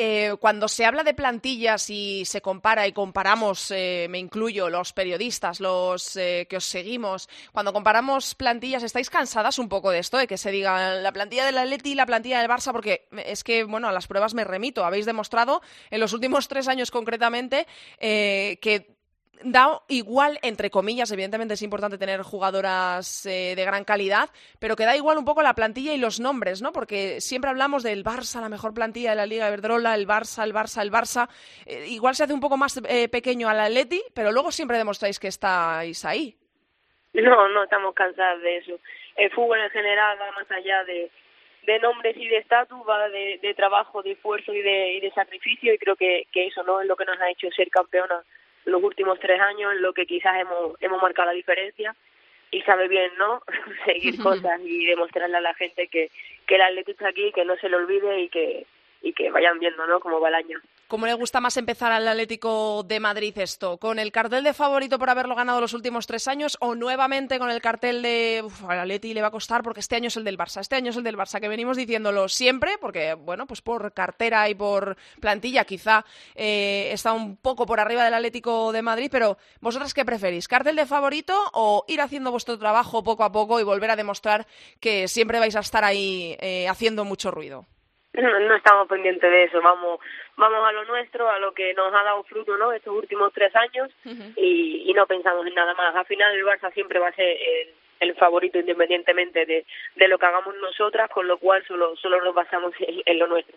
Eh, 0.00 0.36
cuando 0.38 0.68
se 0.68 0.84
habla 0.84 1.02
de 1.02 1.12
plantillas 1.12 1.90
y 1.90 2.24
se 2.24 2.40
compara 2.40 2.86
y 2.86 2.92
comparamos, 2.92 3.72
eh, 3.72 4.06
me 4.08 4.20
incluyo, 4.20 4.70
los 4.70 4.92
periodistas, 4.92 5.58
los 5.58 6.16
eh, 6.16 6.46
que 6.48 6.58
os 6.58 6.64
seguimos, 6.64 7.28
cuando 7.50 7.72
comparamos 7.72 8.36
plantillas, 8.36 8.84
¿estáis 8.84 9.10
cansadas 9.10 9.58
un 9.58 9.68
poco 9.68 9.90
de 9.90 9.98
esto, 9.98 10.16
de 10.16 10.28
que 10.28 10.38
se 10.38 10.52
diga 10.52 10.94
la 10.94 11.10
plantilla 11.10 11.44
del 11.44 11.58
Atleti 11.58 11.90
y 11.90 11.94
la 11.96 12.06
plantilla 12.06 12.38
del 12.38 12.48
Barça? 12.48 12.70
Porque 12.70 13.08
es 13.26 13.42
que, 13.42 13.64
bueno, 13.64 13.88
a 13.88 13.92
las 13.92 14.06
pruebas 14.06 14.34
me 14.34 14.44
remito. 14.44 14.84
Habéis 14.84 15.04
demostrado 15.04 15.62
en 15.90 15.98
los 15.98 16.12
últimos 16.12 16.46
tres 16.48 16.68
años 16.68 16.92
concretamente 16.92 17.66
que 17.98 18.97
da 19.42 19.80
igual, 19.88 20.38
entre 20.42 20.70
comillas, 20.70 21.10
evidentemente 21.10 21.54
es 21.54 21.62
importante 21.62 21.98
tener 21.98 22.22
jugadoras 22.22 23.26
eh, 23.26 23.54
de 23.56 23.64
gran 23.64 23.84
calidad, 23.84 24.30
pero 24.58 24.76
que 24.76 24.84
da 24.84 24.96
igual 24.96 25.18
un 25.18 25.24
poco 25.24 25.42
la 25.42 25.54
plantilla 25.54 25.92
y 25.92 25.98
los 25.98 26.20
nombres, 26.20 26.62
¿no? 26.62 26.72
Porque 26.72 27.20
siempre 27.20 27.50
hablamos 27.50 27.82
del 27.82 28.04
Barça, 28.04 28.40
la 28.40 28.48
mejor 28.48 28.74
plantilla 28.74 29.10
de 29.10 29.16
la 29.16 29.26
Liga 29.26 29.48
Iberdrola, 29.48 29.94
el 29.94 30.06
Barça, 30.06 30.44
el 30.44 30.54
Barça, 30.54 30.82
el 30.82 30.90
Barça. 30.90 31.28
Eh, 31.66 31.86
igual 31.88 32.14
se 32.14 32.24
hace 32.24 32.34
un 32.34 32.40
poco 32.40 32.56
más 32.56 32.80
eh, 32.88 33.08
pequeño 33.08 33.48
al 33.48 33.60
Atleti, 33.60 34.02
pero 34.14 34.32
luego 34.32 34.50
siempre 34.50 34.78
demostráis 34.78 35.18
que 35.18 35.28
estáis 35.28 36.04
ahí. 36.04 36.36
No, 37.14 37.48
no 37.48 37.64
estamos 37.64 37.94
cansados 37.94 38.42
de 38.42 38.58
eso. 38.58 38.78
El 39.16 39.30
fútbol 39.30 39.60
en 39.60 39.70
general 39.70 40.18
va 40.20 40.30
más 40.32 40.50
allá 40.50 40.84
de, 40.84 41.10
de 41.66 41.78
nombres 41.80 42.16
y 42.16 42.28
de 42.28 42.38
estatus, 42.38 42.78
va 42.88 43.08
de, 43.08 43.38
de, 43.42 43.54
trabajo, 43.54 44.02
de 44.02 44.12
esfuerzo 44.12 44.52
y 44.52 44.62
de, 44.62 44.94
y 44.94 45.00
de 45.00 45.10
sacrificio, 45.10 45.74
y 45.74 45.78
creo 45.78 45.96
que, 45.96 46.26
que 46.32 46.46
eso 46.46 46.62
no 46.62 46.80
es 46.80 46.86
lo 46.86 46.96
que 46.96 47.04
nos 47.04 47.20
ha 47.20 47.30
hecho 47.30 47.50
ser 47.50 47.68
campeona 47.70 48.22
los 48.68 48.82
últimos 48.82 49.18
tres 49.18 49.40
años 49.40 49.72
en 49.72 49.82
lo 49.82 49.92
que 49.92 50.06
quizás 50.06 50.40
hemos, 50.40 50.80
hemos 50.80 51.00
marcado 51.00 51.26
la 51.26 51.34
diferencia 51.34 51.94
y 52.50 52.62
sabe 52.62 52.88
bien, 52.88 53.10
¿no? 53.18 53.42
Seguir 53.84 54.20
cosas 54.22 54.60
y 54.64 54.86
demostrarle 54.86 55.36
a 55.36 55.40
la 55.40 55.54
gente 55.54 55.88
que, 55.88 56.10
que 56.46 56.54
el 56.54 56.62
atleta 56.62 56.90
está 56.90 57.08
aquí, 57.08 57.32
que 57.32 57.44
no 57.44 57.56
se 57.56 57.68
le 57.68 57.76
olvide 57.76 58.20
y 58.20 58.28
que, 58.28 58.66
y 59.02 59.12
que 59.12 59.30
vayan 59.30 59.58
viendo, 59.58 59.86
¿no? 59.86 60.00
Cómo 60.00 60.20
va 60.20 60.28
el 60.28 60.34
año. 60.34 60.60
¿Cómo 60.88 61.04
le 61.04 61.12
gusta 61.12 61.42
más 61.42 61.58
empezar 61.58 61.92
al 61.92 62.08
Atlético 62.08 62.82
de 62.82 62.98
Madrid 62.98 63.36
esto? 63.36 63.76
¿Con 63.76 63.98
el 63.98 64.10
cartel 64.10 64.42
de 64.42 64.54
favorito 64.54 64.98
por 64.98 65.10
haberlo 65.10 65.34
ganado 65.34 65.60
los 65.60 65.74
últimos 65.74 66.06
tres 66.06 66.26
años 66.28 66.56
o 66.60 66.74
nuevamente 66.74 67.38
con 67.38 67.50
el 67.50 67.60
cartel 67.60 68.00
de 68.00 68.40
uf, 68.42 68.64
al 68.64 68.80
Atleti 68.80 69.12
le 69.12 69.20
va 69.20 69.28
a 69.28 69.30
costar 69.30 69.62
porque 69.62 69.80
este 69.80 69.96
año 69.96 70.06
es 70.06 70.16
el 70.16 70.24
del 70.24 70.38
Barça, 70.38 70.62
este 70.62 70.76
año 70.76 70.88
es 70.88 70.96
el 70.96 71.02
del 71.02 71.18
Barça, 71.18 71.42
que 71.42 71.48
venimos 71.48 71.76
diciéndolo 71.76 72.26
siempre 72.30 72.78
porque, 72.80 73.12
bueno, 73.12 73.46
pues 73.46 73.60
por 73.60 73.92
cartera 73.92 74.48
y 74.48 74.54
por 74.54 74.96
plantilla 75.20 75.66
quizá 75.66 76.06
eh, 76.34 76.88
está 76.90 77.12
un 77.12 77.36
poco 77.36 77.66
por 77.66 77.80
arriba 77.80 78.02
del 78.02 78.14
Atlético 78.14 78.72
de 78.72 78.80
Madrid, 78.80 79.10
pero 79.12 79.36
¿vosotras 79.60 79.92
qué 79.92 80.06
preferís? 80.06 80.48
¿Cartel 80.48 80.76
de 80.76 80.86
favorito 80.86 81.38
o 81.52 81.84
ir 81.86 82.00
haciendo 82.00 82.30
vuestro 82.30 82.58
trabajo 82.58 83.04
poco 83.04 83.24
a 83.24 83.30
poco 83.30 83.60
y 83.60 83.62
volver 83.62 83.90
a 83.90 83.96
demostrar 83.96 84.46
que 84.80 85.06
siempre 85.06 85.38
vais 85.38 85.54
a 85.54 85.60
estar 85.60 85.84
ahí 85.84 86.34
eh, 86.40 86.66
haciendo 86.66 87.04
mucho 87.04 87.30
ruido? 87.30 87.66
no, 88.14 88.54
estamos 88.54 88.88
pendientes 88.88 89.30
de 89.30 89.44
eso, 89.44 89.60
vamos 89.62 90.00
vamos 90.38 90.66
a 90.66 90.72
lo 90.72 90.84
nuestro, 90.84 91.28
a 91.28 91.38
lo 91.38 91.52
que 91.52 91.74
nos 91.74 91.92
ha 91.92 92.02
dado 92.02 92.22
fruto 92.24 92.56
¿no? 92.56 92.72
estos 92.72 92.94
últimos 92.94 93.32
tres 93.34 93.54
años 93.54 93.90
y, 94.36 94.84
y, 94.86 94.92
no 94.94 95.06
pensamos 95.06 95.46
en 95.46 95.54
nada 95.54 95.74
más. 95.74 95.94
Al 95.94 96.06
final 96.06 96.34
el 96.34 96.44
Barça 96.44 96.72
siempre 96.72 96.98
va 96.98 97.08
a 97.08 97.12
ser 97.12 97.26
el, 97.26 97.74
el 98.00 98.14
favorito 98.14 98.58
independientemente 98.58 99.44
de, 99.44 99.66
de, 99.96 100.08
lo 100.08 100.18
que 100.18 100.26
hagamos 100.26 100.54
nosotras, 100.56 101.10
con 101.10 101.26
lo 101.26 101.38
cual 101.38 101.64
solo, 101.66 101.96
solo 101.96 102.22
nos 102.22 102.34
basamos 102.34 102.72
en 102.78 103.18
lo 103.18 103.26
nuestro. 103.26 103.56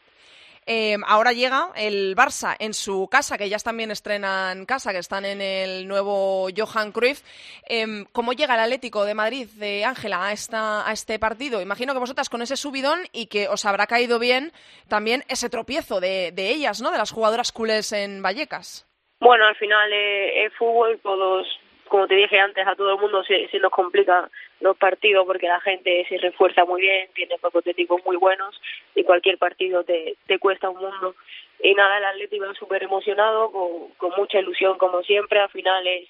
Eh, 0.65 0.95
ahora 1.07 1.33
llega 1.33 1.69
el 1.75 2.15
Barça 2.15 2.55
en 2.59 2.73
su 2.73 3.07
casa, 3.09 3.37
que 3.37 3.49
ya 3.49 3.57
también 3.57 3.91
estrenan 3.91 4.65
casa, 4.65 4.91
que 4.91 4.99
están 4.99 5.25
en 5.25 5.41
el 5.41 5.87
nuevo 5.87 6.47
Johan 6.55 6.91
Cruyff. 6.91 7.21
Eh, 7.67 8.05
¿Cómo 8.11 8.33
llega 8.33 8.53
el 8.53 8.59
Atlético 8.59 9.05
de 9.05 9.15
Madrid 9.15 9.47
de 9.55 9.85
Ángela 9.85 10.27
a, 10.27 10.31
esta, 10.31 10.87
a 10.87 10.91
este 10.91 11.17
partido? 11.19 11.61
Imagino 11.61 11.93
que 11.93 11.99
vosotras 11.99 12.29
con 12.29 12.41
ese 12.41 12.57
subidón 12.57 12.99
y 13.11 13.27
que 13.27 13.47
os 13.47 13.65
habrá 13.65 13.87
caído 13.87 14.19
bien 14.19 14.51
también 14.87 15.23
ese 15.29 15.49
tropiezo 15.49 15.99
de, 15.99 16.33
ellas, 16.37 16.81
¿no? 16.81 16.91
De 16.91 16.97
las 16.97 17.11
jugadoras 17.11 17.51
culés 17.51 17.91
en 17.93 18.21
Vallecas. 18.21 18.87
Bueno, 19.19 19.45
al 19.45 19.55
final 19.55 19.91
eh, 19.93 20.45
es 20.45 20.53
fútbol, 20.57 20.99
todos 21.01 21.47
como 21.91 22.07
te 22.07 22.15
dije 22.15 22.39
antes, 22.39 22.65
a 22.65 22.74
todo 22.74 22.93
el 22.93 23.01
mundo 23.01 23.21
se, 23.25 23.50
se, 23.50 23.60
nos 23.60 23.69
complica 23.69 24.29
los 24.62 24.77
partidos 24.77 25.25
porque 25.27 25.50
la 25.50 25.60
gente 25.60 26.05
se 26.07 26.19
refuerza 26.19 26.63
muy 26.63 26.79
bien, 26.79 27.10
tiene 27.13 27.36
técnicos 27.65 28.01
muy 28.05 28.15
buenos 28.15 28.62
y 28.95 29.03
cualquier 29.03 29.38
partido 29.38 29.83
te, 29.83 30.15
te 30.25 30.39
cuesta 30.39 30.69
un 30.69 30.79
mundo. 30.79 31.15
Y 31.62 31.74
nada, 31.74 31.98
el 31.98 32.05
Atlético 32.05 32.45
va 32.45 32.53
súper 32.53 32.83
emocionado, 32.83 33.51
con, 33.51 33.89
con 33.98 34.12
mucha 34.15 34.39
ilusión 34.39 34.77
como 34.77 35.03
siempre, 35.03 35.41
al 35.41 35.50
final 35.50 35.86
es 35.86 36.07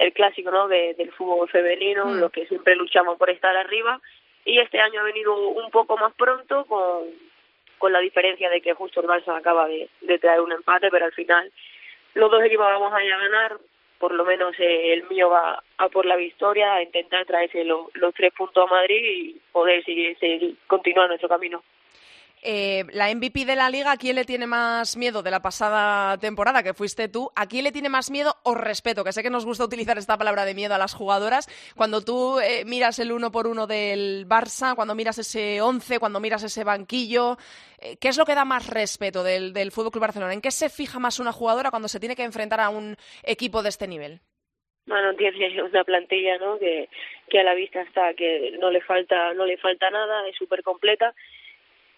el 0.00 0.12
clásico 0.12 0.50
¿no? 0.50 0.66
de, 0.66 0.94
del 0.94 1.12
fútbol 1.12 1.48
femenino, 1.48 2.06
mm. 2.06 2.18
los 2.18 2.32
que 2.32 2.48
siempre 2.48 2.74
luchamos 2.74 3.16
por 3.16 3.30
estar 3.30 3.56
arriba 3.56 4.00
y 4.44 4.58
este 4.58 4.80
año 4.80 5.00
ha 5.00 5.04
venido 5.04 5.32
un 5.36 5.70
poco 5.70 5.96
más 5.96 6.12
pronto 6.14 6.64
con, 6.64 7.04
con 7.78 7.92
la 7.92 8.00
diferencia 8.00 8.50
de 8.50 8.60
que 8.60 8.74
justo 8.74 9.00
el 9.00 9.06
Barça 9.06 9.36
acaba 9.36 9.68
de, 9.68 9.88
de 10.00 10.18
traer 10.18 10.40
un 10.40 10.50
empate, 10.50 10.90
pero 10.90 11.04
al 11.04 11.12
final 11.12 11.52
los 12.14 12.32
dos 12.32 12.42
equipos 12.42 12.66
vamos 12.66 12.92
a 12.92 13.04
ir 13.04 13.12
a 13.12 13.18
ganar, 13.18 13.58
por 14.04 14.12
lo 14.12 14.26
menos 14.26 14.54
eh, 14.60 14.92
el 14.92 15.08
mío 15.08 15.30
va 15.30 15.62
a 15.78 15.88
por 15.88 16.04
la 16.04 16.16
victoria, 16.16 16.74
a 16.74 16.82
intentar 16.82 17.24
traerse 17.24 17.64
lo, 17.64 17.90
los 17.94 18.12
tres 18.12 18.34
puntos 18.34 18.70
a 18.70 18.74
Madrid 18.74 19.02
y 19.02 19.40
poder 19.50 19.82
seguir, 19.82 20.14
seguir 20.18 20.56
continuar 20.66 21.08
nuestro 21.08 21.26
camino. 21.26 21.62
Eh, 22.46 22.84
la 22.92 23.08
MVP 23.08 23.46
de 23.46 23.56
la 23.56 23.70
liga, 23.70 23.92
¿a 23.92 23.96
quién 23.96 24.16
le 24.16 24.26
tiene 24.26 24.46
más 24.46 24.98
miedo 24.98 25.22
de 25.22 25.30
la 25.30 25.40
pasada 25.40 26.18
temporada, 26.18 26.62
que 26.62 26.74
fuiste 26.74 27.08
tú? 27.08 27.30
¿A 27.34 27.46
quién 27.46 27.64
le 27.64 27.72
tiene 27.72 27.88
más 27.88 28.10
miedo 28.10 28.34
o 28.42 28.54
respeto? 28.54 29.02
Que 29.02 29.12
sé 29.12 29.22
que 29.22 29.30
nos 29.30 29.46
gusta 29.46 29.64
utilizar 29.64 29.96
esta 29.96 30.18
palabra 30.18 30.44
de 30.44 30.52
miedo 30.52 30.74
a 30.74 30.78
las 30.78 30.92
jugadoras. 30.92 31.48
Cuando 31.74 32.02
tú 32.02 32.38
eh, 32.40 32.66
miras 32.66 32.98
el 32.98 33.12
uno 33.12 33.32
por 33.32 33.46
uno 33.46 33.66
del 33.66 34.26
Barça, 34.28 34.74
cuando 34.74 34.94
miras 34.94 35.16
ese 35.16 35.62
once, 35.62 35.98
cuando 35.98 36.20
miras 36.20 36.42
ese 36.42 36.64
banquillo, 36.64 37.38
eh, 37.80 37.96
¿qué 37.98 38.08
es 38.08 38.18
lo 38.18 38.26
que 38.26 38.34
da 38.34 38.44
más 38.44 38.68
respeto 38.68 39.22
del, 39.24 39.54
del 39.54 39.72
Fútbol 39.72 39.92
Club 39.92 40.02
Barcelona? 40.02 40.34
¿En 40.34 40.42
qué 40.42 40.50
se 40.50 40.68
fija 40.68 40.98
más 40.98 41.20
una 41.20 41.32
jugadora 41.32 41.70
cuando 41.70 41.88
se 41.88 41.98
tiene 41.98 42.14
que 42.14 42.24
enfrentar 42.24 42.60
a 42.60 42.68
un 42.68 42.94
equipo 43.22 43.62
de 43.62 43.70
este 43.70 43.88
nivel? 43.88 44.20
Bueno, 44.84 45.14
tiene 45.14 45.62
una 45.62 45.82
plantilla, 45.82 46.36
¿no? 46.36 46.58
Que, 46.58 46.90
que 47.30 47.40
a 47.40 47.42
la 47.42 47.54
vista 47.54 47.80
está, 47.80 48.12
que 48.12 48.54
no 48.60 48.70
le 48.70 48.82
falta, 48.82 49.32
no 49.32 49.46
le 49.46 49.56
falta 49.56 49.88
nada, 49.88 50.28
es 50.28 50.36
súper 50.36 50.62
completa 50.62 51.14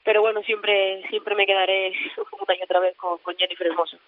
pero 0.06 0.22
bueno, 0.22 0.40
siempre 0.44 1.02
siempre 1.10 1.34
me 1.34 1.44
quedaré 1.44 1.88
una 2.40 2.56
y 2.56 2.62
otra 2.62 2.80
vez 2.80 2.96
con, 2.96 3.18
Jennifer 3.36 3.66
Hermoso. 3.66 3.98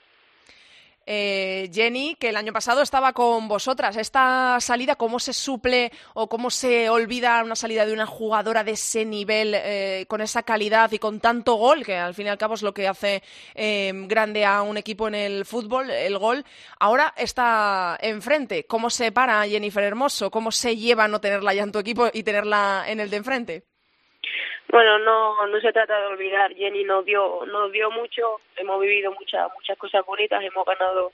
Eh, 1.10 1.70
Jenny, 1.72 2.16
que 2.20 2.28
el 2.28 2.36
año 2.36 2.52
pasado 2.52 2.82
estaba 2.82 3.14
con 3.14 3.48
vosotras. 3.48 3.96
¿Esta 3.96 4.58
salida 4.60 4.94
cómo 4.94 5.18
se 5.18 5.32
suple 5.32 5.90
o 6.12 6.28
cómo 6.28 6.50
se 6.50 6.90
olvida 6.90 7.42
una 7.42 7.56
salida 7.56 7.86
de 7.86 7.94
una 7.94 8.04
jugadora 8.04 8.62
de 8.62 8.72
ese 8.72 9.06
nivel, 9.06 9.54
eh, 9.56 10.04
con 10.06 10.20
esa 10.20 10.42
calidad 10.42 10.92
y 10.92 10.98
con 10.98 11.18
tanto 11.18 11.54
gol, 11.54 11.82
que 11.82 11.96
al 11.96 12.14
fin 12.14 12.26
y 12.26 12.28
al 12.28 12.36
cabo 12.36 12.54
es 12.54 12.62
lo 12.62 12.74
que 12.74 12.86
hace 12.86 13.22
eh, 13.54 13.90
grande 13.94 14.44
a 14.44 14.60
un 14.60 14.76
equipo 14.76 15.08
en 15.08 15.14
el 15.14 15.46
fútbol, 15.46 15.90
el 15.90 16.18
gol? 16.18 16.44
Ahora 16.78 17.14
está 17.16 17.98
enfrente. 18.00 18.66
¿Cómo 18.66 18.90
se 18.90 19.10
para 19.10 19.48
Jennifer 19.48 19.82
Hermoso? 19.82 20.30
¿Cómo 20.30 20.52
se 20.52 20.76
lleva 20.76 21.08
no 21.08 21.20
tenerla 21.20 21.54
ya 21.54 21.62
en 21.62 21.72
tu 21.72 21.78
equipo 21.78 22.08
y 22.12 22.22
tenerla 22.22 22.84
en 22.86 23.00
el 23.00 23.08
de 23.08 23.16
enfrente? 23.16 23.64
Bueno, 24.70 24.98
no 24.98 25.46
no 25.46 25.60
se 25.60 25.72
trata 25.72 25.98
de 26.00 26.06
olvidar. 26.06 26.54
Jenny 26.54 26.84
nos 26.84 27.04
dio 27.04 27.44
nos 27.46 27.72
dio 27.72 27.90
mucho. 27.90 28.40
Hemos 28.56 28.80
vivido 28.80 29.12
muchas 29.12 29.50
muchas 29.54 29.78
cosas 29.78 30.04
bonitas. 30.04 30.42
Hemos 30.42 30.66
ganado 30.66 31.12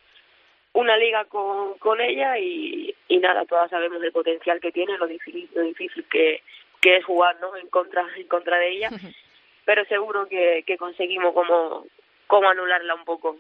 una 0.75 0.97
liga 0.97 1.25
con, 1.27 1.79
con 1.79 2.01
ella 2.01 2.37
y, 2.39 2.95
y 3.09 3.19
nada, 3.19 3.45
todas 3.47 3.71
sabemos 3.71 4.03
el 4.03 4.13
potencial 4.13 4.61
que 4.61 4.73
tiene, 4.73 4.99
lo 4.99 5.07
difícil, 5.07 5.49
lo 5.55 5.63
difícil 5.63 6.05
que, 6.11 6.43
que 6.81 6.97
es 6.97 7.05
jugar 7.05 7.37
¿no? 7.41 7.57
en 7.57 7.69
contra 7.69 8.05
en 8.17 8.27
contra 8.27 8.59
de 8.59 8.71
ella. 8.71 8.91
Pero 9.65 9.85
seguro 9.87 10.27
que, 10.27 10.63
que 10.67 10.77
conseguimos 10.77 11.33
como, 11.33 11.87
como 12.27 12.49
anularla 12.49 12.95
un 12.95 13.05
poco. 13.05 13.39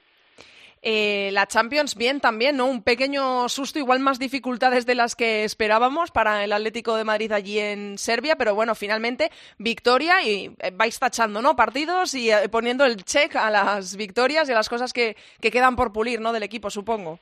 Eh, 0.86 1.30
la 1.32 1.46
Champions, 1.46 1.96
bien 1.96 2.20
también, 2.20 2.58
¿no? 2.58 2.66
Un 2.66 2.84
pequeño 2.84 3.48
susto, 3.48 3.78
igual 3.78 4.00
más 4.00 4.18
dificultades 4.18 4.84
de 4.84 4.94
las 4.94 5.16
que 5.16 5.44
esperábamos 5.44 6.10
para 6.10 6.44
el 6.44 6.52
Atlético 6.52 6.94
de 6.96 7.04
Madrid 7.04 7.32
allí 7.32 7.58
en 7.58 7.96
Serbia, 7.96 8.36
pero 8.36 8.54
bueno, 8.54 8.74
finalmente 8.74 9.30
victoria 9.56 10.22
y 10.22 10.50
eh, 10.60 10.72
vais 10.74 11.00
tachando, 11.00 11.40
¿no? 11.40 11.56
Partidos 11.56 12.12
y 12.14 12.30
eh, 12.30 12.50
poniendo 12.52 12.84
el 12.84 13.02
check 13.02 13.34
a 13.34 13.50
las 13.50 13.96
victorias 13.96 14.46
y 14.46 14.52
a 14.52 14.56
las 14.56 14.68
cosas 14.68 14.92
que, 14.92 15.16
que 15.40 15.50
quedan 15.50 15.74
por 15.74 15.90
pulir, 15.90 16.20
¿no? 16.20 16.34
Del 16.34 16.42
equipo, 16.42 16.68
supongo. 16.68 17.18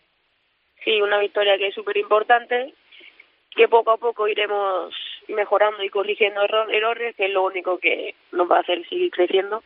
Sí, 0.84 1.00
una 1.00 1.20
victoria 1.20 1.56
que 1.56 1.68
es 1.68 1.74
súper 1.76 1.96
importante, 1.98 2.74
que 3.54 3.68
poco 3.68 3.92
a 3.92 3.96
poco 3.96 4.26
iremos 4.26 4.92
mejorando 5.28 5.84
y 5.84 5.88
corrigiendo 5.88 6.42
errores, 6.42 7.14
que 7.14 7.26
es 7.26 7.30
lo 7.30 7.44
único 7.44 7.78
que 7.78 8.16
nos 8.32 8.50
va 8.50 8.56
a 8.56 8.60
hacer 8.62 8.84
seguir 8.88 9.12
creciendo 9.12 9.62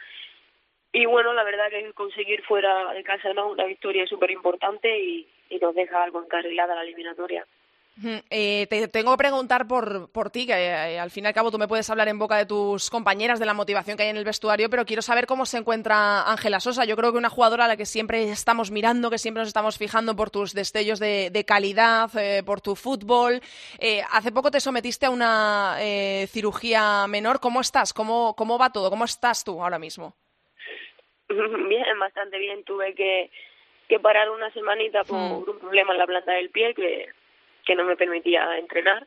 y 0.93 1.07
bueno, 1.07 1.33
la 1.33 1.45
verdad 1.45 1.71
que 1.71 1.93
conseguir 1.93 2.43
fuera 2.43 2.93
de 2.93 3.03
casa 3.03 3.33
¿no? 3.33 3.51
una 3.51 3.65
victoria 3.65 4.05
es 4.05 4.11
súper 4.11 4.31
importante 4.31 4.99
y, 4.99 5.27
y, 5.51 5.59
nos 5.59 5.75
deja 5.75 6.03
algo 6.03 6.23
encarrilada 6.23 6.75
la 6.75 6.83
eliminatoria. 6.83 7.47
Eh, 8.29 8.67
te 8.69 8.89
tengo 8.89 9.13
que 9.13 9.17
preguntar 9.17 9.67
por, 9.67 10.11
por 10.11 10.29
ti, 10.31 10.47
que 10.47 10.53
eh, 10.53 11.01
al 11.01 11.11
fin 11.11 11.25
y 11.25 11.29
al 11.29 11.33
cabo 11.33 11.51
tú 11.51 11.59
me 11.59 11.67
puedes 11.67 11.89
hablar 11.89 12.09
en 12.09 12.19
boca 12.19 12.37
de 12.37 12.45
tus 12.45 12.91
compañeras 12.91 13.39
de 13.39 13.47
la 13.47 13.55
motivación 13.55 13.97
que 13.97 14.03
hay 14.03 14.11
en 14.11 14.19
el 14.19 14.25
vestuario, 14.25 14.69
pero 14.69 14.85
quiero 14.85 15.01
saber 15.01 15.27
cómo 15.27 15.47
se 15.47 15.57
encuentra 15.57 16.31
Ángela 16.31 16.61
Sosa. 16.61 16.85
Yo 16.85 16.95
creo 16.95 17.13
que 17.13 17.19
una 17.19 17.31
jugadora 17.31 17.65
a 17.65 17.69
la 17.69 17.77
que 17.79 17.87
siempre 17.87 18.31
estamos 18.31 18.71
mirando, 18.71 19.09
que 19.09 19.17
siempre 19.17 19.41
nos 19.41 19.49
estamos 19.49 19.79
fijando 19.79 20.15
por 20.15 20.31
tus 20.31 20.53
destellos 20.53 20.99
de, 20.99 21.31
de 21.31 21.45
calidad, 21.47 22.11
eh, 22.19 22.43
por 22.45 22.61
tu 22.61 22.77
fútbol. 22.77 23.41
Eh, 23.79 24.03
hace 24.11 24.31
poco 24.31 24.51
te 24.51 24.61
sometiste 24.61 25.07
a 25.07 25.11
una 25.11 25.77
eh, 25.81 26.27
cirugía 26.31 27.07
menor. 27.07 27.41
¿Cómo 27.41 27.63
estás? 27.63 27.95
¿Cómo, 27.95 28.35
¿Cómo 28.37 28.59
va 28.59 28.71
todo? 28.71 28.91
¿Cómo 28.91 29.07
estás 29.07 29.43
tú 29.43 29.63
ahora 29.63 29.79
mismo? 29.79 30.15
Bien, 31.29 31.99
bastante 31.99 32.39
bien. 32.39 32.65
Tuve 32.65 32.95
que, 32.95 33.31
que 33.89 33.99
parar 34.01 34.31
una 34.31 34.51
semanita 34.51 35.05
por 35.05 35.19
mm. 35.19 35.51
un 35.51 35.59
problema 35.59 35.93
en 35.93 35.99
la 35.99 36.07
planta 36.07 36.33
del 36.33 36.51
pie 36.51 36.75
que, 36.75 37.09
que 37.65 37.75
no 37.75 37.85
me 37.85 37.97
permitía 37.97 38.59
entrenar. 38.59 39.07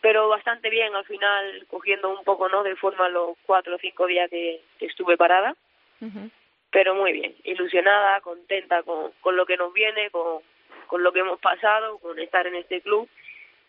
Pero 0.00 0.28
bastante 0.28 0.68
bien, 0.68 0.94
al 0.94 1.04
final 1.06 1.66
cogiendo 1.68 2.10
un 2.10 2.24
poco 2.24 2.48
no 2.48 2.62
de 2.62 2.76
forma 2.76 3.08
los 3.08 3.36
cuatro 3.46 3.76
o 3.76 3.78
cinco 3.78 4.06
días 4.06 4.28
que, 4.28 4.60
estuve 4.80 5.16
parada. 5.16 5.56
Pero 6.70 6.94
muy 6.94 7.12
bien, 7.12 7.34
ilusionada, 7.44 8.20
contenta 8.20 8.82
con, 8.82 9.12
con 9.22 9.36
lo 9.36 9.46
que 9.46 9.56
nos 9.56 9.72
viene, 9.72 10.10
con, 10.10 10.42
con 10.86 11.02
lo 11.02 11.12
que 11.12 11.20
hemos 11.20 11.40
pasado, 11.40 11.98
con 11.98 12.18
estar 12.18 12.46
en 12.46 12.56
este 12.56 12.82
club 12.82 13.08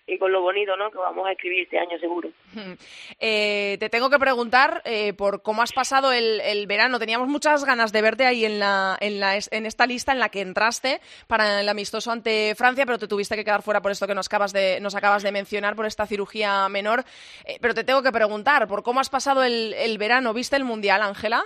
y 0.08 0.18
con 0.18 0.32
lo 0.32 0.41
bonito 0.41 0.78
¿no? 0.78 0.91
que 0.91 0.98
vamos 0.98 1.26
a 1.28 1.32
escribir 1.32 1.63
este 1.63 1.80
año 1.80 1.98
seguro. 2.00 2.30
Eh, 3.20 3.78
te 3.80 3.89
tengo 3.89 4.10
que 4.10 4.20
preguntar 4.20 4.82
eh, 4.86 5.13
por 5.13 5.41
cómo 5.41 5.62
has 5.62 5.72
pasado 5.72 6.12
el, 6.12 6.41
el, 6.41 6.68
verano. 6.68 7.00
Teníamos 7.00 7.28
muchas 7.28 7.63
ganas 7.63 7.91
de 7.91 8.02
verte 8.02 8.26
ahí 8.26 8.46
en, 8.46 8.60
la, 8.60 8.98
en, 9.00 9.20
la, 9.20 9.36
en 9.36 9.65
esta 9.65 9.86
lista 9.86 10.12
en 10.12 10.20
la 10.20 10.30
que 10.30 10.41
entraste 10.41 11.00
para 11.28 11.62
el 11.62 11.70
amistoso 11.70 12.12
ante 12.12 12.54
Francia, 12.56 12.86
pero 12.86 12.98
te 12.98 13.08
tuviste 13.08 13.36
que 13.36 13.46
quedar 13.46 13.62
fuera 13.62 13.82
por 13.82 13.91
esto 13.91 14.08
que 14.08 14.15
nos 14.15 14.28
acabas 14.28 14.54
de, 14.54 14.80
nos 14.82 14.96
acabas 14.96 15.24
de 15.24 15.32
mencionar, 15.32 15.76
por 15.76 15.86
esta 15.86 16.06
cirugía 16.06 16.68
menor. 16.70 17.04
Eh, 17.46 17.58
pero 17.62 17.74
te 17.74 17.84
tengo 17.84 18.04
que 18.04 18.12
preguntar, 18.12 18.68
¿por 18.68 18.84
cómo 18.84 19.00
has 19.00 19.10
pasado 19.10 19.44
el, 19.44 19.74
el 19.74 19.98
verano? 19.98 20.34
¿Viste 20.34 20.56
el 20.56 20.65
Mundial, 20.65 21.02
Ángela? 21.02 21.44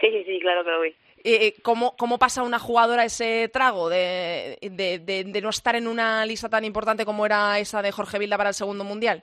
Sí, 0.00 0.08
sí, 0.10 0.24
sí, 0.24 0.40
claro 0.40 0.64
que 0.64 0.70
lo 0.70 0.80
vi. 0.80 0.94
Eh, 1.22 1.46
eh, 1.46 1.54
¿cómo, 1.62 1.96
¿cómo, 1.98 2.18
pasa 2.18 2.42
una 2.42 2.58
jugadora 2.58 3.04
ese 3.04 3.50
trago 3.52 3.90
de, 3.90 4.58
de, 4.62 4.98
de, 4.98 5.40
no 5.42 5.50
estar 5.50 5.76
en 5.76 5.86
una 5.86 6.24
lista 6.24 6.48
tan 6.48 6.64
importante 6.64 7.04
como 7.04 7.26
era 7.26 7.58
esa 7.58 7.82
de 7.82 7.92
Jorge 7.92 8.18
Vilda 8.18 8.38
para 8.38 8.50
el 8.50 8.54
segundo 8.54 8.84
mundial? 8.84 9.22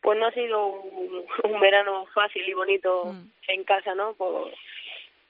Pues 0.00 0.18
no 0.18 0.26
ha 0.26 0.32
sido 0.32 0.66
un, 0.66 1.24
un 1.44 1.60
verano 1.60 2.06
fácil 2.14 2.48
y 2.48 2.54
bonito 2.54 3.06
mm. 3.06 3.30
en 3.48 3.64
casa, 3.64 3.94
¿no? 3.96 4.14
Por, 4.14 4.52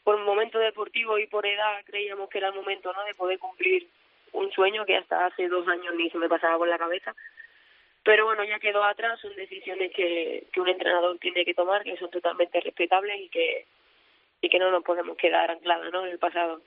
por 0.05 0.17
un 0.17 0.25
momento 0.25 0.59
deportivo 0.59 1.19
y 1.19 1.27
por 1.27 1.47
edad 1.47 1.83
creíamos 1.87 2.29
que 2.29 2.39
era 2.39 2.49
el 2.49 2.55
momento, 2.55 2.93
¿no? 2.93 3.03
De 3.05 3.15
poder 3.15 3.39
cumplir 3.39 3.89
un 4.33 4.53
sueño 4.53 4.85
que 4.85 4.97
hasta 4.97 5.27
hace 5.27 5.49
dos 5.49 5.67
años 5.67 5.95
ni 5.97 6.11
se 6.11 6.19
me 6.19 6.29
pasaba 6.29 6.59
por 6.59 6.69
la 6.69 6.79
cabeza. 6.79 7.15
Pero 8.03 8.27
bueno, 8.27 8.45
ya 8.45 8.59
quedó 8.59 8.85
atrás, 8.85 9.19
son 9.21 9.35
decisiones 9.35 9.93
que, 9.95 10.47
que 10.53 10.61
un 10.61 10.69
entrenador 10.69 11.19
tiene 11.19 11.45
que 11.45 11.55
tomar, 11.55 11.85
que 11.85 11.97
son 11.97 12.11
totalmente 12.11 12.61
respetables 12.61 13.19
y 13.19 13.29
que 13.31 13.67
y 14.41 14.49
que 14.49 14.59
no 14.59 14.71
nos 14.71 14.85
podemos 14.85 15.17
quedar 15.17 15.51
anclados 15.51 15.93
¿no? 15.93 16.07
en 16.07 16.13
el 16.13 16.19
pasado 16.19 16.61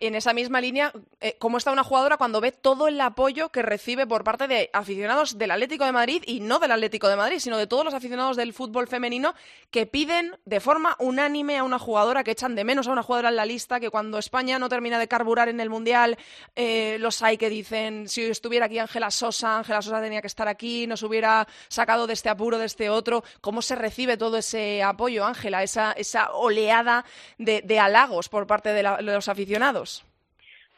en 0.00 0.14
esa 0.14 0.32
misma 0.32 0.62
línea, 0.62 0.92
eh, 1.20 1.36
¿cómo 1.38 1.58
está 1.58 1.70
una 1.70 1.84
jugadora 1.84 2.16
cuando 2.16 2.40
ve 2.40 2.52
todo 2.52 2.88
el 2.88 2.98
apoyo 3.00 3.50
que 3.50 3.60
recibe 3.60 4.06
por 4.06 4.24
parte 4.24 4.48
de 4.48 4.70
aficionados 4.72 5.36
del 5.36 5.50
Atlético 5.50 5.84
de 5.84 5.92
Madrid 5.92 6.22
y 6.26 6.40
no 6.40 6.58
del 6.58 6.72
Atlético 6.72 7.08
de 7.08 7.16
Madrid, 7.16 7.38
sino 7.38 7.58
de 7.58 7.66
todos 7.66 7.84
los 7.84 7.92
aficionados 7.92 8.38
del 8.38 8.54
fútbol 8.54 8.88
femenino 8.88 9.34
que 9.70 9.84
piden 9.84 10.38
de 10.46 10.60
forma 10.60 10.96
unánime 10.98 11.58
a 11.58 11.64
una 11.64 11.78
jugadora, 11.78 12.24
que 12.24 12.30
echan 12.30 12.54
de 12.54 12.64
menos 12.64 12.88
a 12.88 12.92
una 12.92 13.02
jugadora 13.02 13.28
en 13.28 13.36
la 13.36 13.44
lista, 13.44 13.78
que 13.78 13.90
cuando 13.90 14.18
España 14.18 14.58
no 14.58 14.70
termina 14.70 14.98
de 14.98 15.06
carburar 15.06 15.50
en 15.50 15.60
el 15.60 15.68
Mundial, 15.68 16.16
eh, 16.56 16.96
los 16.98 17.22
hay 17.22 17.36
que 17.36 17.50
dicen, 17.50 18.08
si 18.08 18.22
estuviera 18.22 18.66
aquí 18.66 18.78
Ángela 18.78 19.10
Sosa, 19.10 19.58
Ángela 19.58 19.82
Sosa 19.82 20.00
tenía 20.00 20.22
que 20.22 20.28
estar 20.28 20.48
aquí, 20.48 20.86
nos 20.86 21.02
hubiera 21.02 21.46
sacado 21.68 22.06
de 22.06 22.14
este 22.14 22.30
apuro, 22.30 22.56
de 22.56 22.66
este 22.66 22.88
otro. 22.88 23.22
¿Cómo 23.42 23.60
se 23.60 23.74
recibe 23.74 24.16
todo 24.16 24.38
ese 24.38 24.82
apoyo, 24.82 25.26
Ángela, 25.26 25.62
esa, 25.62 25.92
esa 25.92 26.32
oleada 26.32 27.04
de, 27.36 27.60
de 27.60 27.78
halagos 27.78 28.30
por 28.30 28.46
parte 28.46 28.70
de 28.72 28.82
los 28.82 29.28
aficionados? 29.28 29.89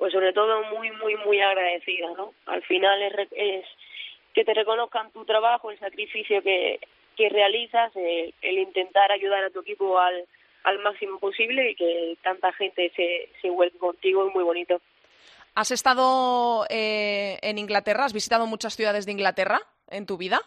Pues 0.03 0.13
sobre 0.13 0.33
todo 0.33 0.65
muy, 0.65 0.91
muy, 0.91 1.15
muy 1.19 1.41
agradecida, 1.41 2.09
¿no? 2.17 2.35
Al 2.47 2.61
final 2.65 3.01
es, 3.31 3.65
que 4.35 4.45
te 4.45 4.53
reconozcan 4.53 5.13
tu 5.13 5.25
trabajo, 5.25 5.71
el 5.71 5.79
sacrificio 5.79 6.43
que, 6.43 6.81
que 7.17 7.29
realizas, 7.29 7.93
el, 7.95 8.59
intentar 8.59 9.13
ayudar 9.13 9.45
a 9.45 9.51
tu 9.51 9.61
equipo 9.61 10.01
al, 10.01 10.27
al 10.65 10.81
máximo 10.81 11.21
posible 11.21 11.71
y 11.71 11.77
que 11.77 12.17
tanta 12.21 12.53
gente 12.55 12.91
se, 12.97 13.29
se 13.41 13.49
vuelva 13.49 13.79
contigo 13.79 14.27
es 14.27 14.35
muy 14.35 14.43
bonito. 14.43 14.81
¿Has 15.55 15.71
estado 15.71 16.67
eh, 16.69 17.39
en 17.41 17.59
Inglaterra? 17.59 18.05
¿Has 18.05 18.13
visitado 18.13 18.49
muchas 18.49 18.75
ciudades 18.75 19.07
de 19.07 19.13
Inglaterra 19.13 19.61
en 19.89 20.07
tu 20.07 20.17
vida? 20.17 20.41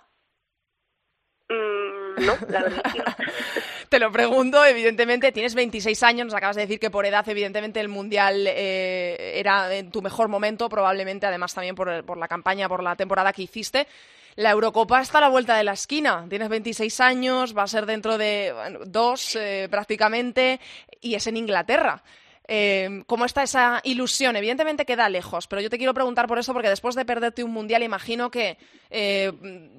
Mm, 1.48 2.05
Te 3.90 4.00
lo 4.00 4.12
pregunto, 4.12 4.66
evidentemente, 4.66 5.32
tienes 5.32 5.56
26 5.56 6.04
años, 6.04 6.26
nos 6.26 6.34
acabas 6.34 6.56
de 6.56 6.64
decir 6.64 6.80
que 6.80 6.90
por 6.90 7.06
edad, 7.06 7.28
evidentemente, 7.30 7.80
el 7.80 7.88
Mundial 7.88 8.46
eh, 8.48 9.40
era 9.40 9.74
en 9.74 9.92
tu 9.92 10.02
mejor 10.02 10.28
momento, 10.28 10.68
probablemente, 10.68 11.28
además 11.28 11.54
también 11.54 11.76
por, 11.76 12.04
por 12.04 12.18
la 12.18 12.28
campaña, 12.28 12.68
por 12.68 12.84
la 12.84 12.96
temporada 12.96 13.32
que 13.32 13.44
hiciste. 13.44 13.88
La 14.36 14.52
Eurocopa 14.52 15.00
está 15.00 15.20
a 15.20 15.22
la 15.22 15.30
vuelta 15.30 15.56
de 15.56 15.64
la 15.64 15.74
esquina. 15.74 16.26
Tienes 16.28 16.50
26 16.50 17.00
años, 17.00 17.58
va 17.58 17.64
a 17.64 17.68
ser 17.68 17.86
dentro 17.86 18.18
de 18.18 18.54
dos 18.86 19.38
eh, 19.38 19.68
prácticamente, 19.72 20.60
y 21.00 21.16
es 21.16 21.26
en 21.28 21.38
Inglaterra. 21.38 22.04
Eh, 22.48 23.04
¿Cómo 23.08 23.26
está 23.26 23.44
esa 23.44 23.82
ilusión? 23.84 24.36
Evidentemente 24.36 24.86
queda 24.86 25.10
lejos, 25.10 25.48
pero 25.48 25.62
yo 25.62 25.70
te 25.70 25.78
quiero 25.78 25.94
preguntar 25.94 26.28
por 26.28 26.38
eso, 26.38 26.54
porque 26.54 26.70
después 26.70 26.96
de 26.96 27.06
perderte 27.06 27.44
un 27.44 27.52
mundial, 27.52 27.84
imagino 27.84 28.30
que 28.30 28.58
eh, 28.92 29.32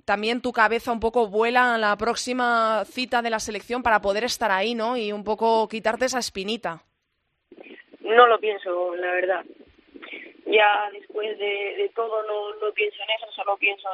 también 0.05 0.43
tu 0.43 0.53
cabeza 0.53 0.93
un 0.93 1.01
poco 1.01 1.29
vuela 1.29 1.75
a 1.75 1.79
la 1.79 1.97
próxima 1.97 2.85
cita 2.87 3.23
de 3.23 3.31
la 3.31 3.39
selección 3.39 3.83
para 3.83 4.01
poder 4.01 4.25
estar 4.25 4.51
ahí, 4.51 4.75
¿no? 4.75 4.97
Y 4.97 5.13
un 5.13 5.23
poco 5.23 5.69
quitarte 5.69 6.07
esa 6.07 6.19
espinita. 6.19 6.83
No 8.01 8.27
lo 8.27 8.39
pienso, 8.39 8.95
la 8.97 9.13
verdad. 9.13 9.45
Ya 10.47 10.91
después 10.93 11.39
de, 11.39 11.91
todo 11.95 12.23
no, 12.23 12.73
pienso 12.73 12.97
en 13.03 13.11
eso, 13.11 13.33
solo 13.35 13.57
pienso 13.57 13.89